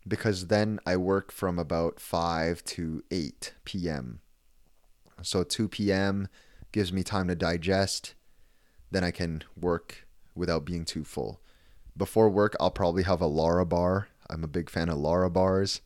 because 0.08 0.48
then 0.48 0.80
I 0.86 0.98
work 0.98 1.32
from 1.32 1.60
about 1.60 2.00
5 2.00 2.64
to 2.66 3.04
8 3.12 3.54
p.m. 3.64 4.22
So 5.22 5.44
2 5.44 5.68
p.m. 5.68 6.28
gives 6.72 6.94
me 6.94 7.04
time 7.04 7.28
to 7.28 7.36
digest. 7.36 8.14
Then 8.92 9.04
I 9.04 9.12
can 9.12 9.44
work 9.60 10.08
without 10.36 10.66
being 10.66 10.86
too 10.86 11.04
full. 11.04 11.42
Before 11.96 12.30
work, 12.30 12.56
I'll 12.60 12.72
probably 12.72 13.04
have 13.04 13.22
a 13.22 13.28
Lara 13.28 13.66
bar. 13.66 14.08
I'm 14.30 14.44
a 14.44 14.48
big 14.48 14.70
fan 14.70 14.90
of 14.90 14.98
Larabars. 14.98 15.82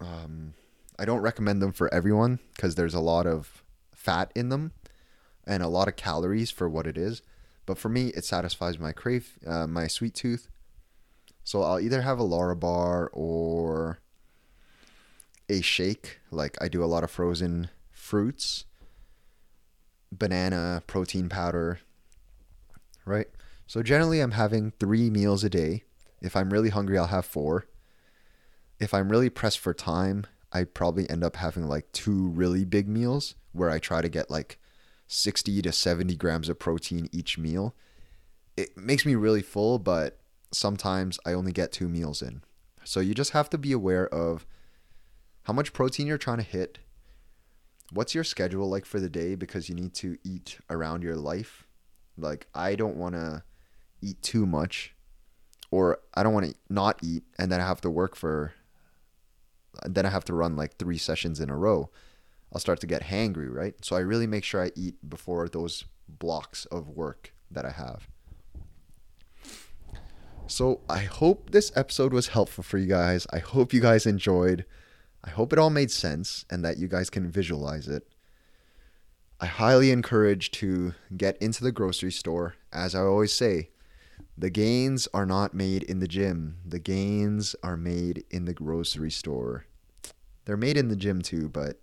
Um, 0.00 0.54
I 0.98 1.04
don't 1.04 1.20
recommend 1.20 1.62
them 1.62 1.72
for 1.72 1.92
everyone 1.94 2.40
because 2.54 2.74
there's 2.74 2.94
a 2.94 3.00
lot 3.00 3.26
of 3.26 3.62
fat 3.94 4.32
in 4.34 4.48
them 4.48 4.72
and 5.46 5.62
a 5.62 5.68
lot 5.68 5.88
of 5.88 5.96
calories 5.96 6.50
for 6.50 6.68
what 6.68 6.86
it 6.86 6.98
is. 6.98 7.22
But 7.64 7.78
for 7.78 7.88
me, 7.88 8.08
it 8.08 8.24
satisfies 8.24 8.78
my 8.78 8.92
crave, 8.92 9.38
uh, 9.46 9.68
my 9.68 9.86
sweet 9.86 10.14
tooth, 10.14 10.48
so 11.44 11.62
I'll 11.62 11.80
either 11.80 12.02
have 12.02 12.18
a 12.18 12.24
Lara 12.24 12.56
bar 12.56 13.10
or 13.12 14.00
a 15.52 15.60
shake. 15.60 16.20
Like 16.30 16.56
I 16.60 16.68
do 16.68 16.82
a 16.82 16.86
lot 16.86 17.04
of 17.04 17.10
frozen 17.10 17.68
fruits, 17.90 18.64
banana, 20.10 20.82
protein 20.86 21.28
powder, 21.28 21.80
right? 23.04 23.28
So 23.66 23.82
generally, 23.82 24.20
I'm 24.20 24.32
having 24.32 24.72
three 24.80 25.10
meals 25.10 25.44
a 25.44 25.50
day. 25.50 25.84
If 26.20 26.36
I'm 26.36 26.50
really 26.50 26.70
hungry, 26.70 26.98
I'll 26.98 27.06
have 27.06 27.24
four. 27.24 27.66
If 28.80 28.92
I'm 28.92 29.10
really 29.10 29.30
pressed 29.30 29.58
for 29.58 29.74
time, 29.74 30.26
I 30.52 30.64
probably 30.64 31.08
end 31.08 31.24
up 31.24 31.36
having 31.36 31.68
like 31.68 31.90
two 31.92 32.28
really 32.28 32.64
big 32.64 32.88
meals 32.88 33.34
where 33.52 33.70
I 33.70 33.78
try 33.78 34.02
to 34.02 34.08
get 34.08 34.30
like 34.30 34.58
60 35.06 35.62
to 35.62 35.72
70 35.72 36.16
grams 36.16 36.48
of 36.48 36.58
protein 36.58 37.08
each 37.12 37.38
meal. 37.38 37.74
It 38.56 38.76
makes 38.76 39.06
me 39.06 39.14
really 39.14 39.42
full, 39.42 39.78
but 39.78 40.18
sometimes 40.52 41.18
I 41.24 41.32
only 41.32 41.52
get 41.52 41.72
two 41.72 41.88
meals 41.88 42.22
in. 42.22 42.42
So 42.84 43.00
you 43.00 43.14
just 43.14 43.30
have 43.30 43.48
to 43.50 43.58
be 43.58 43.72
aware 43.72 44.08
of 44.08 44.46
how 45.44 45.52
much 45.52 45.72
protein 45.72 46.06
you're 46.06 46.18
trying 46.18 46.38
to 46.38 46.42
hit. 46.42 46.78
What's 47.92 48.14
your 48.14 48.24
schedule 48.24 48.68
like 48.68 48.86
for 48.86 49.00
the 49.00 49.10
day 49.10 49.34
because 49.34 49.68
you 49.68 49.74
need 49.74 49.94
to 49.94 50.16
eat 50.24 50.58
around 50.70 51.02
your 51.02 51.16
life. 51.16 51.66
Like 52.16 52.46
I 52.54 52.74
don't 52.74 52.96
want 52.96 53.14
to 53.14 53.42
eat 54.00 54.22
too 54.22 54.46
much 54.46 54.94
or 55.70 55.98
I 56.14 56.22
don't 56.22 56.34
want 56.34 56.46
to 56.46 56.54
not 56.68 56.98
eat 57.02 57.24
and 57.38 57.50
then 57.50 57.60
I 57.60 57.66
have 57.66 57.80
to 57.82 57.90
work 57.90 58.16
for 58.16 58.52
then 59.84 60.04
I 60.04 60.10
have 60.10 60.24
to 60.26 60.34
run 60.34 60.56
like 60.56 60.76
3 60.76 60.98
sessions 60.98 61.40
in 61.40 61.48
a 61.48 61.56
row. 61.56 61.90
I'll 62.52 62.60
start 62.60 62.80
to 62.80 62.86
get 62.86 63.04
hangry, 63.04 63.50
right? 63.50 63.74
So 63.82 63.96
I 63.96 64.00
really 64.00 64.26
make 64.26 64.44
sure 64.44 64.62
I 64.62 64.70
eat 64.76 65.08
before 65.08 65.48
those 65.48 65.86
blocks 66.08 66.66
of 66.66 66.90
work 66.90 67.32
that 67.50 67.64
I 67.64 67.70
have. 67.70 68.08
So 70.46 70.80
I 70.88 70.98
hope 70.98 71.50
this 71.50 71.72
episode 71.74 72.12
was 72.12 72.28
helpful 72.28 72.62
for 72.62 72.76
you 72.76 72.86
guys. 72.86 73.26
I 73.32 73.38
hope 73.38 73.72
you 73.72 73.80
guys 73.80 74.04
enjoyed. 74.04 74.66
I 75.24 75.30
hope 75.30 75.52
it 75.52 75.58
all 75.58 75.70
made 75.70 75.90
sense 75.90 76.44
and 76.50 76.64
that 76.64 76.78
you 76.78 76.88
guys 76.88 77.08
can 77.08 77.30
visualize 77.30 77.86
it. 77.88 78.08
I 79.40 79.46
highly 79.46 79.90
encourage 79.90 80.50
to 80.52 80.94
get 81.16 81.36
into 81.38 81.62
the 81.62 81.72
grocery 81.72 82.12
store. 82.12 82.54
As 82.72 82.94
I 82.94 83.00
always 83.00 83.32
say, 83.32 83.70
the 84.36 84.50
gains 84.50 85.08
are 85.12 85.26
not 85.26 85.54
made 85.54 85.84
in 85.84 86.00
the 86.00 86.08
gym. 86.08 86.58
The 86.64 86.78
gains 86.78 87.54
are 87.62 87.76
made 87.76 88.24
in 88.30 88.44
the 88.44 88.54
grocery 88.54 89.10
store. 89.10 89.66
They're 90.44 90.56
made 90.56 90.76
in 90.76 90.88
the 90.88 90.96
gym 90.96 91.22
too, 91.22 91.48
but 91.48 91.80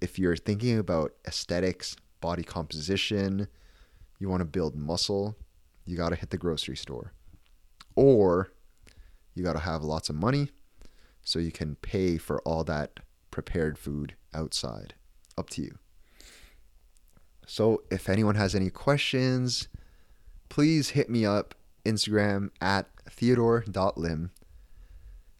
if 0.00 0.18
you're 0.18 0.36
thinking 0.36 0.78
about 0.78 1.12
aesthetics, 1.26 1.96
body 2.20 2.42
composition, 2.42 3.48
you 4.18 4.28
want 4.28 4.40
to 4.40 4.46
build 4.46 4.74
muscle, 4.74 5.36
you 5.84 5.96
got 5.96 6.10
to 6.10 6.16
hit 6.16 6.30
the 6.30 6.38
grocery 6.38 6.76
store. 6.76 7.12
Or 7.94 8.52
you 9.34 9.44
got 9.44 9.54
to 9.54 9.60
have 9.60 9.82
lots 9.82 10.08
of 10.08 10.16
money 10.16 10.50
so 11.24 11.38
you 11.38 11.50
can 11.50 11.76
pay 11.76 12.18
for 12.18 12.40
all 12.42 12.62
that 12.64 13.00
prepared 13.30 13.78
food 13.78 14.14
outside. 14.32 14.94
Up 15.36 15.50
to 15.50 15.62
you. 15.62 15.78
So, 17.46 17.82
if 17.90 18.08
anyone 18.08 18.36
has 18.36 18.54
any 18.54 18.70
questions, 18.70 19.68
please 20.48 20.90
hit 20.90 21.10
me 21.10 21.26
up 21.26 21.54
Instagram 21.84 22.50
at 22.60 22.86
theodore.lim. 23.10 24.30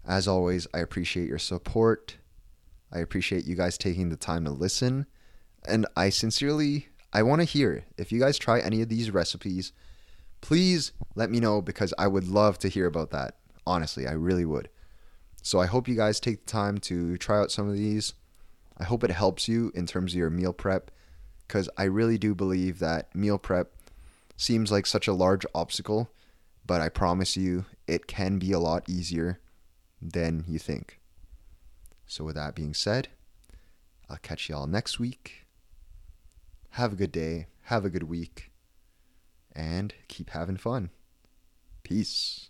As 0.07 0.29
always, 0.29 0.67
I 0.75 0.81
appreciate 0.81 1.29
your 1.29 1.39
support. 1.39 2.17
I 2.93 2.99
appreciate 2.99 3.47
you 3.47 3.55
guys 3.55 3.79
taking 3.79 4.09
the 4.09 4.17
time 4.17 4.45
to 4.45 4.51
listen. 4.51 5.07
And 5.67 5.87
I 5.97 6.11
sincerely 6.11 6.89
I 7.15 7.23
want 7.23 7.41
to 7.41 7.45
hear 7.45 7.85
if 7.97 8.11
you 8.11 8.19
guys 8.19 8.39
try 8.39 8.59
any 8.59 8.83
of 8.83 8.89
these 8.89 9.13
recipes, 9.13 9.73
please 10.41 10.91
let 11.15 11.31
me 11.31 11.39
know 11.39 11.63
because 11.63 11.95
I 11.97 12.09
would 12.09 12.27
love 12.27 12.59
to 12.59 12.69
hear 12.69 12.87
about 12.87 13.13
that. 13.13 13.37
Honestly, 13.67 14.07
I 14.07 14.13
really 14.13 14.45
would. 14.45 14.69
So 15.45 15.61
I 15.61 15.67
hope 15.67 15.89
you 15.89 15.95
guys 15.95 16.21
take 16.21 16.47
the 16.47 16.51
time 16.51 16.79
to 16.79 17.19
try 17.19 17.39
out 17.39 17.53
some 17.53 17.69
of 17.69 17.75
these. 17.75 18.15
I 18.79 18.85
hope 18.85 19.05
it 19.05 19.11
helps 19.11 19.47
you 19.47 19.71
in 19.75 19.87
terms 19.87 20.15
of 20.15 20.19
your 20.19 20.31
meal 20.31 20.55
prep 20.55 20.91
because 21.47 21.69
I 21.77 21.85
really 21.85 22.17
do 22.17 22.35
believe 22.35 22.79
that 22.79 23.15
meal 23.15 23.37
prep 23.37 23.71
seems 24.39 24.73
like 24.73 24.87
such 24.87 25.07
a 25.07 25.13
large 25.13 25.45
obstacle, 25.55 26.11
but 26.65 26.81
I 26.81 26.89
promise 26.89 27.37
you 27.37 27.67
it 27.87 28.07
can 28.07 28.39
be 28.39 28.53
a 28.53 28.59
lot 28.59 28.89
easier 28.89 29.39
than 30.01 30.45
you 30.49 30.59
think. 30.59 30.99
So, 32.07 32.25
with 32.25 32.37
that 32.37 32.55
being 32.55 32.73
said, 32.73 33.09
I'll 34.09 34.17
catch 34.17 34.49
y'all 34.49 34.67
next 34.67 34.99
week. 34.99 35.45
Have 36.71 36.95
a 36.95 36.97
good 36.97 37.13
day, 37.13 37.49
have 37.65 37.85
a 37.85 37.91
good 37.91 38.05
week, 38.05 38.51
and 39.55 39.93
keep 40.09 40.31
having 40.31 40.57
fun. 40.57 40.89
Peace. 41.83 42.49